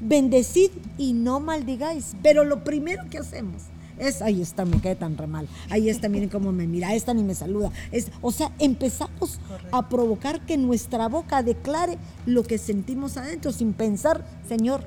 Bendecid 0.00 0.70
y 0.98 1.14
no 1.14 1.40
maldigáis. 1.40 2.12
Pero 2.22 2.44
lo 2.44 2.62
primero 2.62 3.02
que 3.10 3.18
hacemos 3.18 3.62
es, 3.98 4.22
ahí 4.22 4.40
está, 4.40 4.64
me 4.64 4.80
cae 4.80 4.94
tan 4.94 5.16
re 5.16 5.26
mal. 5.26 5.48
Ahí 5.68 5.88
está, 5.88 6.08
miren 6.08 6.28
cómo 6.28 6.52
me 6.52 6.66
mira, 6.66 6.94
esta 6.94 7.12
ni 7.12 7.22
me 7.24 7.34
saluda. 7.34 7.70
Es, 7.90 8.08
o 8.20 8.30
sea, 8.32 8.52
empezamos 8.58 9.38
Correcto. 9.48 9.76
a 9.76 9.88
provocar 9.88 10.46
que 10.46 10.56
nuestra 10.56 11.08
boca 11.08 11.42
declare 11.42 11.98
lo 12.26 12.42
que 12.44 12.58
sentimos 12.58 13.16
adentro 13.16 13.52
sin 13.52 13.72
pensar, 13.72 14.24
Señor, 14.48 14.84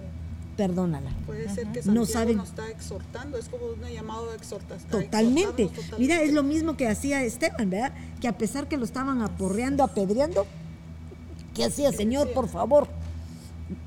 perdónala. 0.57 1.11
Puede 1.25 1.49
ser 1.53 1.67
que 1.67 1.79
No 1.79 2.05
Santiago 2.05 2.05
saben. 2.05 2.37
nos 2.37 2.49
está 2.49 2.69
exhortando, 2.69 3.37
es 3.37 3.49
como 3.49 3.65
un 3.65 3.81
llamado 3.93 4.29
de 4.31 4.37
exhortación. 4.37 4.89
Totalmente. 4.89 5.69
Mira, 5.97 6.21
es 6.21 6.31
lo 6.33 6.43
mismo 6.43 6.77
que 6.77 6.87
hacía 6.87 7.23
Esteban, 7.23 7.69
¿verdad? 7.69 7.93
Que 8.21 8.27
a 8.29 8.37
pesar 8.37 8.67
que 8.69 8.77
lo 8.77 8.85
estaban 8.85 9.21
aporreando, 9.21 9.83
apedreando, 9.83 10.45
¿qué 11.55 11.65
hacía, 11.65 11.91
Señor, 11.91 12.31
por 12.33 12.47
favor? 12.47 12.87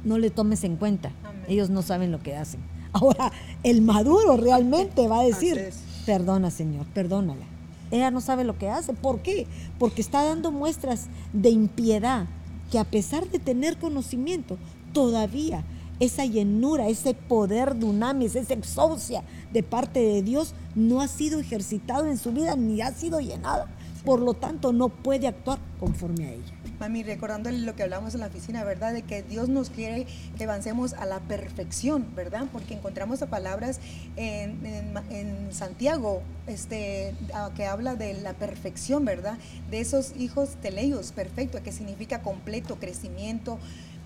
No 0.02 0.18
le 0.18 0.30
tomes 0.30 0.64
en 0.64 0.76
cuenta. 0.76 1.12
Amén. 1.22 1.44
Ellos 1.46 1.70
no 1.70 1.82
saben 1.82 2.10
lo 2.10 2.20
que 2.20 2.34
hacen. 2.34 2.60
Ahora, 2.92 3.30
el 3.62 3.82
maduro 3.82 4.36
realmente 4.36 5.06
va 5.06 5.20
a 5.20 5.24
decir, 5.24 5.70
perdona, 6.04 6.50
Señor, 6.50 6.86
perdónala. 6.86 7.44
Ella 7.90 8.10
no 8.10 8.20
sabe 8.20 8.44
lo 8.44 8.58
que 8.58 8.68
hace. 8.68 8.92
¿Por 8.94 9.20
qué? 9.20 9.46
Porque 9.78 10.00
está 10.00 10.24
dando 10.24 10.50
muestras 10.50 11.06
de 11.32 11.50
impiedad, 11.50 12.26
que 12.70 12.78
a 12.78 12.84
pesar 12.84 13.28
de 13.28 13.38
tener 13.38 13.78
conocimiento, 13.78 14.58
todavía 14.92 15.64
esa 16.00 16.24
llenura, 16.24 16.88
ese 16.88 17.14
poder 17.14 17.78
dunamis, 17.78 18.36
esa 18.36 18.54
exousia 18.54 19.22
de 19.52 19.62
parte 19.62 20.00
de 20.00 20.22
Dios 20.22 20.54
no 20.74 21.00
ha 21.00 21.08
sido 21.08 21.40
ejercitado 21.40 22.06
en 22.06 22.18
su 22.18 22.32
vida 22.32 22.56
ni 22.56 22.80
ha 22.80 22.92
sido 22.92 23.20
llenada. 23.20 23.66
Por 24.04 24.20
lo 24.20 24.34
tanto, 24.34 24.72
no 24.72 24.88
puede 24.90 25.26
actuar 25.26 25.58
conforme 25.80 26.26
a 26.26 26.32
ella. 26.32 26.57
Mami, 26.80 27.02
recordando 27.02 27.50
lo 27.50 27.74
que 27.74 27.82
hablamos 27.82 28.14
en 28.14 28.20
la 28.20 28.26
oficina, 28.26 28.62
¿verdad? 28.62 28.92
De 28.92 29.02
que 29.02 29.22
Dios 29.22 29.48
nos 29.48 29.68
quiere 29.68 30.06
que 30.36 30.44
avancemos 30.44 30.92
a 30.92 31.06
la 31.06 31.18
perfección, 31.20 32.06
¿verdad? 32.14 32.46
Porque 32.52 32.74
encontramos 32.74 33.20
a 33.22 33.26
palabras 33.26 33.80
en, 34.16 35.48
Santiago 35.50 36.22
este, 36.46 37.14
que 37.56 37.64
habla 37.64 37.96
de 37.96 38.14
la 38.14 38.34
perfección, 38.34 39.04
¿verdad? 39.04 39.38
De 39.70 39.80
esos 39.80 40.14
hijos 40.16 40.50
teleios, 40.60 41.12
perfecto, 41.12 41.62
que 41.62 41.72
significa 41.72 42.22
completo, 42.22 42.76
crecimiento 42.78 43.58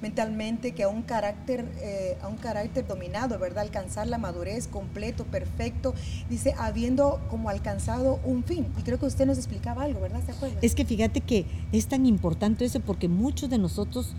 mentalmente, 0.02 0.72
que 0.72 0.82
a 0.82 0.88
un 0.88 1.02
carácter, 1.02 1.64
eh, 1.80 2.18
a 2.20 2.28
un 2.28 2.36
carácter 2.36 2.86
dominado, 2.86 3.38
¿verdad? 3.38 3.62
Alcanzar 3.62 4.08
la 4.08 4.18
madurez 4.18 4.66
completo, 4.68 5.24
perfecto, 5.24 5.94
dice, 6.28 6.54
habiendo 6.58 7.20
como 7.30 7.48
alcanzado 7.48 8.20
un 8.24 8.44
fin. 8.44 8.66
Y 8.78 8.82
creo 8.82 8.98
que 8.98 9.06
usted 9.06 9.26
nos 9.26 9.38
explicaba 9.38 9.84
algo, 9.84 10.00
¿verdad? 10.00 10.20
¿Se 10.26 10.32
acuerda? 10.32 10.58
Es 10.60 10.74
que 10.74 10.84
fíjate 10.84 11.20
que 11.20 11.46
es 11.72 11.86
tan 11.86 12.04
importante 12.04 12.64
eso 12.64 12.80
porque 12.80 13.08
muchos 13.08 13.48
de 13.48 13.58
nosotros 13.58 14.14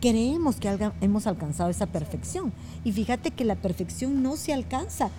creemos 0.00 0.56
que 0.56 0.92
hemos 1.00 1.26
alcanzado 1.26 1.70
esa 1.70 1.86
perfección. 1.86 2.52
Y 2.84 2.92
fíjate 2.92 3.32
que 3.32 3.44
la 3.44 3.56
perfección 3.56 4.22
no 4.22 4.36
se 4.36 4.52
alcanza 4.52 5.10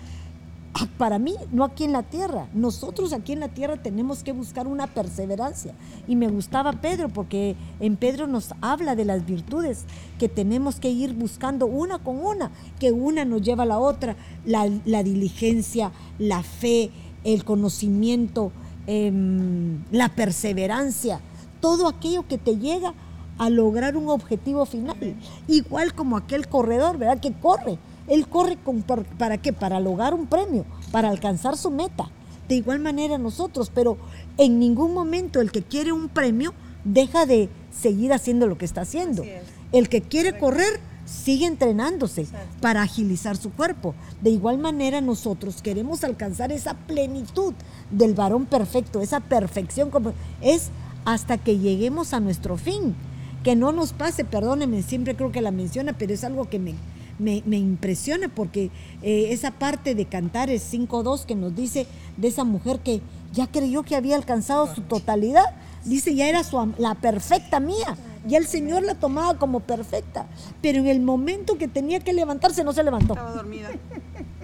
para 0.96 1.18
mí, 1.18 1.34
no 1.50 1.64
aquí 1.64 1.84
en 1.84 1.92
la 1.92 2.02
tierra. 2.02 2.48
Nosotros 2.54 3.12
aquí 3.12 3.32
en 3.32 3.40
la 3.40 3.48
tierra 3.48 3.76
tenemos 3.76 4.22
que 4.22 4.32
buscar 4.32 4.66
una 4.66 4.86
perseverancia. 4.86 5.74
Y 6.06 6.16
me 6.16 6.28
gustaba 6.28 6.72
Pedro 6.72 7.08
porque 7.08 7.56
en 7.80 7.96
Pedro 7.96 8.26
nos 8.26 8.54
habla 8.60 8.94
de 8.94 9.04
las 9.04 9.26
virtudes 9.26 9.84
que 10.18 10.28
tenemos 10.28 10.78
que 10.78 10.90
ir 10.90 11.14
buscando 11.14 11.66
una 11.66 11.98
con 11.98 12.24
una, 12.24 12.50
que 12.78 12.92
una 12.92 13.24
nos 13.24 13.42
lleva 13.42 13.64
a 13.64 13.66
la 13.66 13.78
otra. 13.78 14.16
La, 14.44 14.70
la 14.84 15.02
diligencia, 15.02 15.90
la 16.18 16.42
fe, 16.42 16.90
el 17.24 17.44
conocimiento, 17.44 18.52
em, 18.86 19.82
la 19.90 20.08
perseverancia, 20.10 21.20
todo 21.60 21.88
aquello 21.88 22.26
que 22.28 22.38
te 22.38 22.56
llega 22.56 22.94
a 23.38 23.50
lograr 23.50 23.96
un 23.96 24.08
objetivo 24.08 24.64
final. 24.66 25.16
Igual 25.48 25.94
como 25.94 26.16
aquel 26.16 26.48
corredor, 26.48 26.98
¿verdad? 26.98 27.20
Que 27.20 27.32
corre 27.32 27.78
él 28.08 28.26
corre 28.28 28.56
con, 28.56 28.82
para, 28.82 29.38
qué? 29.38 29.52
Para 29.52 29.80
lograr 29.80 30.14
un 30.14 30.26
premio, 30.26 30.64
para 30.90 31.08
alcanzar 31.08 31.56
su 31.56 31.70
meta. 31.70 32.10
De 32.48 32.54
igual 32.56 32.80
manera 32.80 33.18
nosotros, 33.18 33.70
pero 33.74 33.98
en 34.38 34.58
ningún 34.58 34.94
momento 34.94 35.40
el 35.40 35.52
que 35.52 35.62
quiere 35.62 35.92
un 35.92 36.08
premio 36.08 36.54
deja 36.84 37.26
de 37.26 37.50
seguir 37.70 38.12
haciendo 38.12 38.46
lo 38.46 38.56
que 38.56 38.64
está 38.64 38.82
haciendo. 38.82 39.24
El 39.72 39.88
que 39.90 40.00
quiere 40.00 40.38
correr 40.38 40.80
sigue 41.04 41.46
entrenándose 41.46 42.26
para 42.60 42.82
agilizar 42.82 43.36
su 43.36 43.50
cuerpo. 43.50 43.94
De 44.22 44.30
igual 44.30 44.58
manera 44.58 45.00
nosotros 45.00 45.62
queremos 45.62 46.04
alcanzar 46.04 46.52
esa 46.52 46.74
plenitud 46.74 47.54
del 47.90 48.14
varón 48.14 48.46
perfecto, 48.46 49.00
esa 49.00 49.20
perfección 49.20 49.90
como 49.90 50.12
es 50.40 50.70
hasta 51.04 51.38
que 51.38 51.58
lleguemos 51.58 52.12
a 52.14 52.20
nuestro 52.20 52.56
fin. 52.56 52.94
Que 53.42 53.56
no 53.56 53.72
nos 53.72 53.92
pase, 53.92 54.24
perdónenme, 54.24 54.82
siempre 54.82 55.14
creo 55.14 55.32
que 55.32 55.40
la 55.40 55.50
menciona, 55.50 55.92
pero 55.92 56.12
es 56.12 56.24
algo 56.24 56.48
que 56.48 56.58
me, 56.58 56.74
me, 57.18 57.42
impresiona 57.56 58.28
porque 58.28 58.70
eh, 59.02 59.28
esa 59.30 59.50
parte 59.50 59.94
de 59.94 60.06
Cantares 60.06 60.72
5.2 60.72 61.24
que 61.24 61.34
nos 61.34 61.54
dice 61.54 61.86
de 62.16 62.28
esa 62.28 62.44
mujer 62.44 62.80
que 62.80 63.00
ya 63.32 63.46
creyó 63.46 63.82
que 63.82 63.96
había 63.96 64.16
alcanzado 64.16 64.72
su 64.74 64.82
totalidad, 64.82 65.44
dice 65.84 66.14
ya 66.14 66.28
era 66.28 66.44
su, 66.44 66.72
la 66.78 66.94
perfecta 66.94 67.60
mía. 67.60 67.96
Ya 68.26 68.38
el 68.38 68.46
Señor 68.46 68.82
la 68.82 68.94
tomaba 68.94 69.38
como 69.38 69.60
perfecta. 69.60 70.26
Pero 70.60 70.80
en 70.80 70.88
el 70.88 71.00
momento 71.00 71.56
que 71.56 71.68
tenía 71.68 72.00
que 72.00 72.12
levantarse, 72.12 72.64
no 72.64 72.72
se 72.72 72.82
levantó. 72.82 73.14
Estaba 73.14 73.32
dormida. 73.32 73.70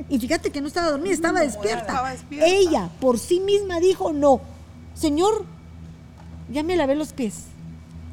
Y 0.09 0.19
fíjate 0.19 0.51
que 0.51 0.61
no 0.61 0.69
estaba 0.69 0.91
dormida, 0.91 1.13
estaba 1.13 1.41
despierta. 1.41 1.81
Estaba 1.81 2.11
despierta. 2.11 2.47
Ella 2.47 2.91
por 3.01 3.19
sí 3.19 3.41
misma 3.41 3.81
dijo, 3.81 4.13
no, 4.13 4.41
Señor, 4.95 5.45
ya 6.53 6.63
me 6.63 6.77
lavé 6.77 6.95
los 6.95 7.13
pies. 7.13 7.47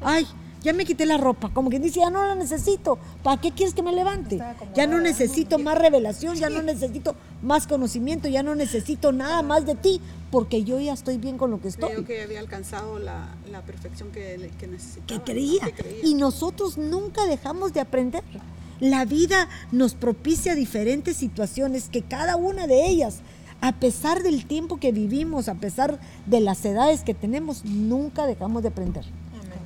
Ay, 0.02 0.26
ya 0.62 0.72
me 0.72 0.84
quité 0.84 1.06
la 1.06 1.18
ropa, 1.18 1.50
como 1.52 1.70
que 1.70 1.78
dice, 1.78 2.00
ya 2.00 2.10
no 2.10 2.26
la 2.26 2.34
necesito, 2.34 2.98
¿para 3.22 3.40
qué 3.40 3.50
quieres 3.50 3.74
que 3.74 3.82
me 3.82 3.92
levante? 3.92 4.40
Ya 4.74 4.86
no 4.86 5.00
necesito 5.00 5.58
más 5.58 5.78
revelación, 5.78 6.36
ya 6.36 6.48
no 6.48 6.62
necesito 6.62 7.14
más 7.42 7.66
conocimiento, 7.66 8.28
ya 8.28 8.42
no 8.42 8.54
necesito 8.54 9.12
nada 9.12 9.42
más 9.42 9.66
de 9.66 9.74
ti, 9.74 10.00
porque 10.30 10.64
yo 10.64 10.80
ya 10.80 10.92
estoy 10.92 11.18
bien 11.18 11.38
con 11.38 11.50
lo 11.50 11.60
que 11.60 11.68
estoy. 11.68 11.90
Creo 11.90 12.04
que 12.04 12.22
había 12.22 12.40
alcanzado 12.40 12.98
la, 12.98 13.28
perfección 13.66 14.10
que, 14.12 14.50
que 14.58 14.66
necesitaba. 14.66 15.06
Que 15.06 15.32
creía. 15.32 15.62
Y 16.02 16.14
nosotros 16.14 16.78
nunca 16.78 17.26
dejamos 17.26 17.72
de 17.72 17.80
aprender. 17.80 18.22
La 18.80 19.04
vida 19.04 19.48
nos 19.70 19.94
propicia 19.94 20.54
diferentes 20.54 21.16
situaciones 21.16 21.88
que 21.88 22.02
cada 22.02 22.36
una 22.36 22.66
de 22.66 22.86
ellas 22.88 23.20
a 23.62 23.70
pesar 23.70 24.24
del 24.24 24.44
tiempo 24.44 24.78
que 24.78 24.90
vivimos, 24.90 25.48
a 25.48 25.54
pesar 25.54 26.00
de 26.26 26.40
las 26.40 26.64
edades 26.64 27.04
que 27.04 27.14
tenemos, 27.14 27.64
nunca 27.64 28.26
dejamos 28.26 28.62
de 28.62 28.68
aprender. 28.70 29.04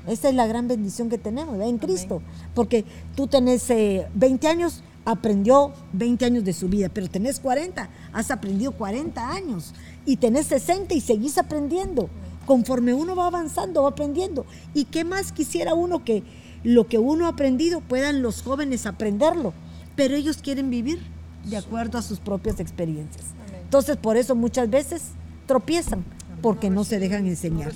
Esa 0.07 0.29
es 0.29 0.35
la 0.35 0.47
gran 0.47 0.69
bendición 0.69 1.09
que 1.09 1.19
tenemos 1.19 1.61
en 1.61 1.79
Cristo. 1.79 2.23
Porque 2.55 2.85
tú 3.15 3.27
tenés 3.27 3.69
20 3.69 4.47
eh, 4.47 4.51
años, 4.51 4.83
aprendió 5.05 5.73
20 5.93 6.25
años 6.25 6.45
de 6.45 6.53
su 6.53 6.69
vida, 6.69 6.89
pero 6.93 7.09
tenés 7.09 7.41
40, 7.41 7.89
has 8.13 8.31
aprendido 8.31 8.73
40 8.73 9.31
años. 9.31 9.73
Y 10.05 10.17
tenés 10.17 10.47
60 10.47 10.95
y 10.95 11.01
seguís 11.01 11.39
aprendiendo. 11.39 12.09
Conforme 12.47 12.95
uno 12.95 13.17
va 13.17 13.27
avanzando, 13.27 13.83
va 13.83 13.91
aprendiendo. 13.91 14.47
¿Y 14.73 14.85
qué 14.85 15.05
más 15.05 15.33
quisiera 15.33 15.75
uno 15.75 16.05
que 16.05 16.23
lo 16.63 16.87
que 16.87 16.99
uno 16.99 17.27
ha 17.27 17.31
aprendido 17.31 17.81
puedan 17.81 18.23
los 18.23 18.43
jóvenes 18.43 18.87
aprenderlo? 18.87 19.53
Pero 19.97 20.15
ellos 20.15 20.39
quieren 20.39 20.71
vivir 20.71 21.01
de 21.45 21.57
acuerdo 21.57 21.99
a 21.99 22.03
sus 22.03 22.21
propias 22.21 22.61
experiencias. 22.61 23.25
Entonces, 23.63 23.97
por 23.97 24.17
eso 24.17 24.37
muchas 24.37 24.71
veces 24.71 25.03
tropiezan 25.47 26.05
porque 26.43 26.71
no, 26.71 26.85
se 26.85 26.99
dejan 26.99 27.27
enseñar. 27.27 27.73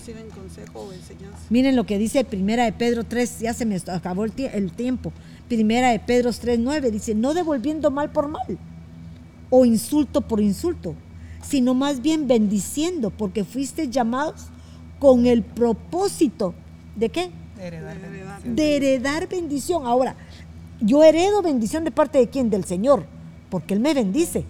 Miren 1.48 1.76
lo 1.76 1.84
que 1.84 1.98
dice 1.98 2.24
Primera 2.24 2.64
de 2.64 2.72
Pedro 2.72 3.04
3, 3.04 3.40
ya 3.40 3.54
se 3.54 3.64
me 3.66 3.76
acabó 3.76 4.24
el, 4.24 4.32
el 4.36 4.72
tiempo. 4.72 5.12
Primera 5.48 5.90
de 5.90 5.98
Pedro 5.98 6.30
3, 6.32 6.58
9 6.58 6.90
dice, 6.90 7.14
no 7.14 7.34
devolviendo 7.34 7.90
mal 7.90 8.11
por 8.11 8.28
mal 8.28 8.58
o 9.48 9.64
insulto 9.64 10.20
por 10.20 10.40
insulto, 10.40 10.94
sino 11.42 11.74
más 11.74 12.02
bien 12.02 12.28
bendiciendo, 12.28 13.11
porque 13.11 13.44
fuiste 13.44 13.88
llamados 13.88 14.46
con 14.98 15.26
el 15.26 15.42
propósito 15.42 16.54
de 16.94 17.08
qué? 17.08 17.30
De 17.56 17.66
heredar, 17.66 17.98
bendición. 17.98 18.56
De 18.56 18.76
heredar 18.76 19.28
bendición. 19.28 19.86
Ahora, 19.86 20.16
yo 20.80 21.02
heredo 21.02 21.42
bendición 21.42 21.84
de 21.84 21.90
parte 21.90 22.18
de 22.18 22.28
quién? 22.28 22.50
Del 22.50 22.64
Señor, 22.64 23.04
porque 23.50 23.74
Él 23.74 23.80
me 23.80 23.94
bendice. 23.94 24.44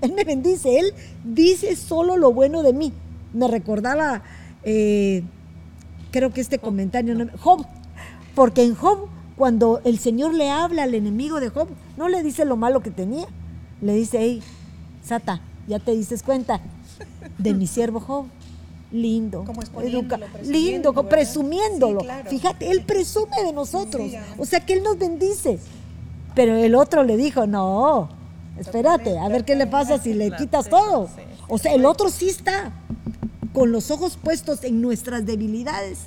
Él 0.00 0.12
me 0.12 0.24
bendice, 0.24 0.78
Él 0.78 0.92
dice 1.24 1.74
solo 1.76 2.16
lo 2.16 2.32
bueno 2.32 2.62
de 2.62 2.74
mí 2.74 2.92
me 3.34 3.48
recordaba, 3.48 4.22
eh, 4.62 5.22
creo 6.10 6.32
que 6.32 6.40
este 6.40 6.58
comentario, 6.58 7.14
Job, 7.38 7.66
porque 8.34 8.62
en 8.62 8.74
Job, 8.74 9.08
cuando 9.36 9.80
el 9.84 9.98
Señor 9.98 10.32
le 10.32 10.50
habla 10.50 10.84
al 10.84 10.94
enemigo 10.94 11.40
de 11.40 11.50
Job, 11.50 11.68
no 11.96 12.08
le 12.08 12.22
dice 12.22 12.44
lo 12.44 12.56
malo 12.56 12.80
que 12.80 12.90
tenía, 12.90 13.26
le 13.82 13.94
dice, 13.94 14.18
hey, 14.20 14.42
Sata, 15.02 15.40
ya 15.66 15.78
te 15.78 15.92
dices 15.92 16.22
cuenta 16.22 16.60
de 17.38 17.52
mi 17.52 17.66
siervo 17.66 18.00
Job. 18.00 18.26
Lindo, 18.92 19.44
lindo, 20.44 21.08
presumiéndolo. 21.08 22.02
Fíjate, 22.28 22.70
él 22.70 22.84
presume 22.84 23.42
de 23.44 23.52
nosotros, 23.52 24.12
o 24.38 24.44
sea 24.44 24.60
que 24.60 24.74
él 24.74 24.84
nos 24.84 24.96
bendice. 24.96 25.58
Pero 26.36 26.54
el 26.54 26.76
otro 26.76 27.02
le 27.02 27.16
dijo, 27.16 27.44
no, 27.44 28.08
espérate, 28.56 29.18
a 29.18 29.28
ver 29.28 29.44
qué 29.44 29.56
le 29.56 29.66
pasa 29.66 29.98
si 29.98 30.14
le 30.14 30.30
quitas 30.36 30.68
todo. 30.68 31.08
O 31.48 31.58
sea, 31.58 31.74
el 31.74 31.84
otro 31.86 32.08
sí 32.08 32.28
está 32.28 32.72
con 33.54 33.70
los 33.70 33.92
ojos 33.92 34.18
puestos 34.20 34.64
en 34.64 34.82
nuestras 34.82 35.24
debilidades 35.24 36.00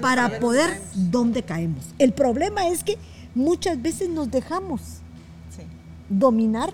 para 0.00 0.40
poder 0.40 0.80
dónde 0.94 1.42
caemos. 1.42 1.84
El 1.98 2.12
problema 2.12 2.68
es 2.68 2.82
que 2.82 2.96
muchas 3.34 3.80
veces 3.80 4.08
nos 4.08 4.30
dejamos 4.30 4.80
dominar 6.08 6.72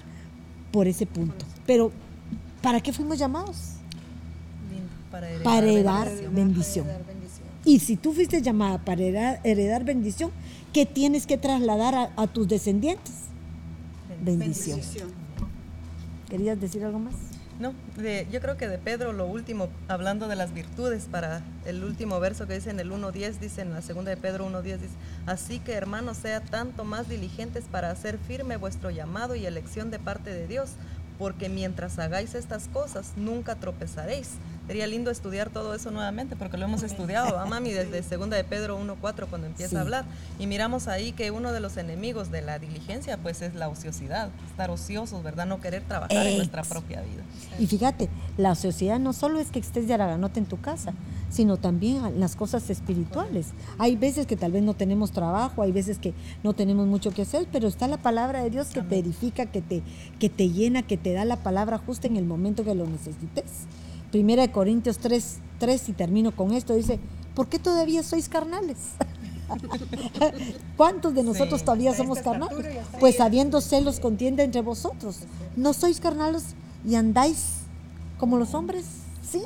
por 0.70 0.86
ese 0.86 1.06
punto. 1.06 1.44
Pero, 1.66 1.90
¿para 2.62 2.80
qué 2.80 2.92
fuimos 2.92 3.18
llamados? 3.18 3.56
Para 5.10 5.58
heredar, 5.58 6.10
bendición. 6.30 6.86
Y 7.64 7.80
si 7.80 7.96
tú 7.96 8.12
fuiste 8.12 8.40
llamada 8.40 8.78
para 8.78 9.40
heredar, 9.42 9.84
bendición, 9.84 10.30
¿qué 10.72 10.86
tienes 10.86 11.26
que 11.26 11.36
trasladar 11.36 12.12
a, 12.16 12.26
tus 12.28 12.46
descendientes? 12.46 13.14
bendición. 14.22 14.80
¿Querías 16.28 16.60
decir 16.60 16.84
algo 16.84 17.00
más? 17.00 17.31
No, 17.62 17.74
yo 18.32 18.40
creo 18.40 18.56
que 18.56 18.66
de 18.66 18.76
Pedro 18.76 19.12
lo 19.12 19.24
último, 19.24 19.68
hablando 19.86 20.26
de 20.26 20.34
las 20.34 20.52
virtudes, 20.52 21.06
para 21.08 21.42
el 21.64 21.84
último 21.84 22.18
verso 22.18 22.48
que 22.48 22.54
dice 22.54 22.70
en 22.70 22.80
el 22.80 22.90
1.10, 22.90 23.38
dice 23.38 23.60
en 23.60 23.72
la 23.72 23.82
segunda 23.82 24.10
de 24.10 24.16
Pedro 24.16 24.48
1.10, 24.50 24.62
dice, 24.62 24.94
así 25.26 25.60
que 25.60 25.74
hermanos, 25.74 26.16
sea 26.16 26.40
tanto 26.40 26.82
más 26.82 27.08
diligentes 27.08 27.66
para 27.70 27.92
hacer 27.92 28.18
firme 28.18 28.56
vuestro 28.56 28.90
llamado 28.90 29.36
y 29.36 29.46
elección 29.46 29.92
de 29.92 30.00
parte 30.00 30.34
de 30.34 30.48
Dios, 30.48 30.70
porque 31.20 31.48
mientras 31.48 32.00
hagáis 32.00 32.34
estas 32.34 32.66
cosas, 32.66 33.12
nunca 33.14 33.54
tropezaréis. 33.54 34.30
Sería 34.66 34.86
lindo 34.86 35.10
estudiar 35.10 35.50
todo 35.50 35.74
eso 35.74 35.90
nuevamente, 35.90 36.36
porque 36.36 36.56
lo 36.56 36.64
hemos 36.64 36.82
estudiado, 36.82 37.38
a 37.38 37.46
mami, 37.46 37.70
desde 37.72 38.02
segunda 38.02 38.36
de 38.36 38.44
Pedro 38.44 38.80
1.4, 38.80 39.26
cuando 39.28 39.46
empieza 39.46 39.78
a 39.78 39.80
hablar. 39.82 40.04
Y 40.38 40.46
miramos 40.46 40.88
ahí 40.88 41.12
que 41.12 41.30
uno 41.30 41.52
de 41.52 41.60
los 41.60 41.76
enemigos 41.76 42.30
de 42.30 42.42
la 42.42 42.58
diligencia, 42.58 43.16
pues 43.18 43.42
es 43.42 43.54
la 43.54 43.68
ociosidad, 43.68 44.30
estar 44.50 44.70
ociosos, 44.70 45.22
¿verdad? 45.22 45.46
No 45.46 45.60
querer 45.60 45.82
trabajar 45.82 46.26
en 46.26 46.36
nuestra 46.36 46.62
propia 46.62 47.00
vida. 47.02 47.22
Y 47.58 47.66
fíjate, 47.66 48.08
la 48.36 48.52
ociosidad 48.52 48.98
no 48.98 49.12
solo 49.12 49.40
es 49.40 49.50
que 49.50 49.58
estés 49.58 49.88
de 49.88 49.94
araganote 49.94 50.38
en 50.38 50.46
tu 50.46 50.60
casa, 50.60 50.94
sino 51.32 51.56
también 51.56 52.20
las 52.20 52.36
cosas 52.36 52.68
espirituales. 52.70 53.48
Hay 53.78 53.96
veces 53.96 54.26
que 54.26 54.36
tal 54.36 54.52
vez 54.52 54.62
no 54.62 54.74
tenemos 54.74 55.12
trabajo, 55.12 55.62
hay 55.62 55.72
veces 55.72 55.98
que 55.98 56.12
no 56.44 56.52
tenemos 56.52 56.86
mucho 56.86 57.10
que 57.10 57.22
hacer, 57.22 57.46
pero 57.50 57.68
está 57.68 57.88
la 57.88 57.96
palabra 57.96 58.42
de 58.42 58.50
Dios 58.50 58.68
que 58.68 58.82
te 58.82 58.98
edifica, 58.98 59.46
que 59.46 59.62
te, 59.62 59.82
que 60.18 60.28
te 60.28 60.50
llena, 60.50 60.82
que 60.82 60.98
te 60.98 61.12
da 61.12 61.24
la 61.24 61.36
palabra 61.36 61.78
justa 61.78 62.06
en 62.06 62.16
el 62.16 62.24
momento 62.24 62.64
que 62.64 62.74
lo 62.74 62.86
necesites. 62.86 63.66
Primera 64.12 64.42
de 64.42 64.52
Corintios 64.52 64.98
3, 64.98 65.38
3, 65.58 65.88
y 65.88 65.92
termino 65.94 66.36
con 66.36 66.52
esto, 66.52 66.74
dice, 66.74 67.00
¿por 67.34 67.48
qué 67.48 67.58
todavía 67.58 68.02
sois 68.02 68.28
carnales? 68.28 68.76
¿Cuántos 70.76 71.14
de 71.14 71.22
nosotros 71.22 71.64
todavía 71.64 71.94
somos 71.94 72.18
carnales? 72.18 72.66
Pues 73.00 73.20
habiendo 73.20 73.62
celos 73.62 74.00
contienda 74.00 74.42
entre 74.42 74.60
vosotros. 74.60 75.20
¿No 75.56 75.72
sois 75.72 75.98
carnales 75.98 76.54
y 76.86 76.94
andáis 76.94 77.60
como 78.18 78.36
los 78.36 78.52
hombres? 78.52 78.84
Sí, 79.22 79.42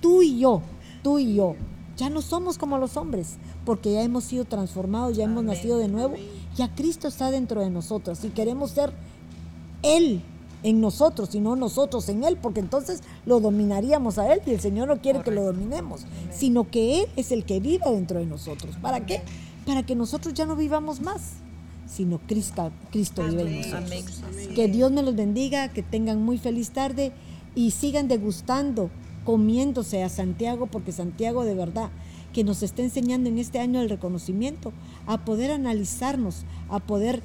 tú 0.00 0.20
y 0.20 0.40
yo, 0.40 0.62
tú 1.04 1.20
y 1.20 1.36
yo. 1.36 1.54
Ya 1.96 2.10
no 2.10 2.22
somos 2.22 2.58
como 2.58 2.78
los 2.78 2.96
hombres, 2.96 3.36
porque 3.64 3.92
ya 3.92 4.02
hemos 4.02 4.24
sido 4.24 4.44
transformados, 4.44 5.16
ya 5.16 5.24
hemos 5.24 5.44
nacido 5.44 5.78
de 5.78 5.86
nuevo, 5.86 6.16
ya 6.56 6.74
Cristo 6.74 7.06
está 7.06 7.30
dentro 7.30 7.60
de 7.60 7.70
nosotros 7.70 8.24
y 8.24 8.30
queremos 8.30 8.72
ser 8.72 8.92
Él 9.82 10.22
en 10.62 10.80
nosotros, 10.80 11.30
sino 11.30 11.56
nosotros 11.56 12.08
en 12.08 12.24
Él, 12.24 12.36
porque 12.36 12.60
entonces 12.60 13.02
lo 13.26 13.40
dominaríamos 13.40 14.18
a 14.18 14.32
Él 14.32 14.40
y 14.46 14.50
el 14.50 14.60
Señor 14.60 14.88
no 14.88 15.00
quiere 15.00 15.22
que 15.22 15.30
lo 15.30 15.42
dominemos, 15.44 16.06
sino 16.32 16.70
que 16.70 17.00
Él 17.00 17.06
es 17.16 17.32
el 17.32 17.44
que 17.44 17.60
viva 17.60 17.90
dentro 17.90 18.18
de 18.18 18.26
nosotros. 18.26 18.76
¿Para 18.80 19.04
qué? 19.04 19.22
Para 19.66 19.84
que 19.84 19.94
nosotros 19.94 20.34
ya 20.34 20.46
no 20.46 20.56
vivamos 20.56 21.00
más, 21.00 21.34
sino 21.86 22.18
Cristo, 22.26 22.70
Cristo 22.90 23.24
vive 23.24 23.42
en 23.42 23.56
nosotros. 23.62 24.22
Que 24.54 24.68
Dios 24.68 24.92
me 24.92 25.02
los 25.02 25.16
bendiga, 25.16 25.68
que 25.68 25.82
tengan 25.82 26.22
muy 26.22 26.38
feliz 26.38 26.70
tarde 26.70 27.12
y 27.54 27.72
sigan 27.72 28.08
degustando, 28.08 28.90
comiéndose 29.24 30.02
a 30.02 30.08
Santiago, 30.08 30.66
porque 30.66 30.92
Santiago 30.92 31.44
de 31.44 31.54
verdad 31.54 31.90
que 32.32 32.44
nos 32.44 32.62
está 32.62 32.82
enseñando 32.82 33.28
en 33.28 33.38
este 33.38 33.60
año 33.60 33.80
el 33.80 33.90
reconocimiento, 33.90 34.72
a 35.06 35.24
poder 35.24 35.50
analizarnos, 35.50 36.44
a 36.70 36.80
poder 36.80 37.22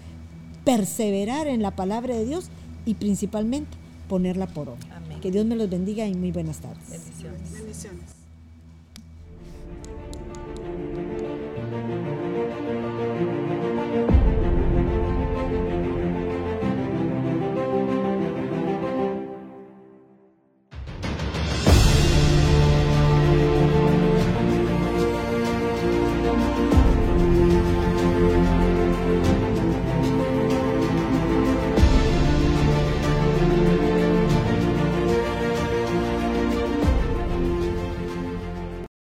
perseverar 0.65 1.47
en 1.47 1.61
la 1.61 1.75
palabra 1.75 2.15
de 2.15 2.25
Dios 2.25 2.49
y 2.87 2.95
principalmente 2.95 3.77
ponerla 4.09 4.47
por 4.47 4.69
obra. 4.69 5.01
Que 5.21 5.29
Dios 5.29 5.45
me 5.45 5.55
los 5.55 5.69
bendiga 5.69 6.07
y 6.07 6.15
muy 6.15 6.31
buenas 6.31 6.59
tardes. 6.59 6.89
Bendiciones. 6.89 7.53
Bendiciones. 7.53 8.16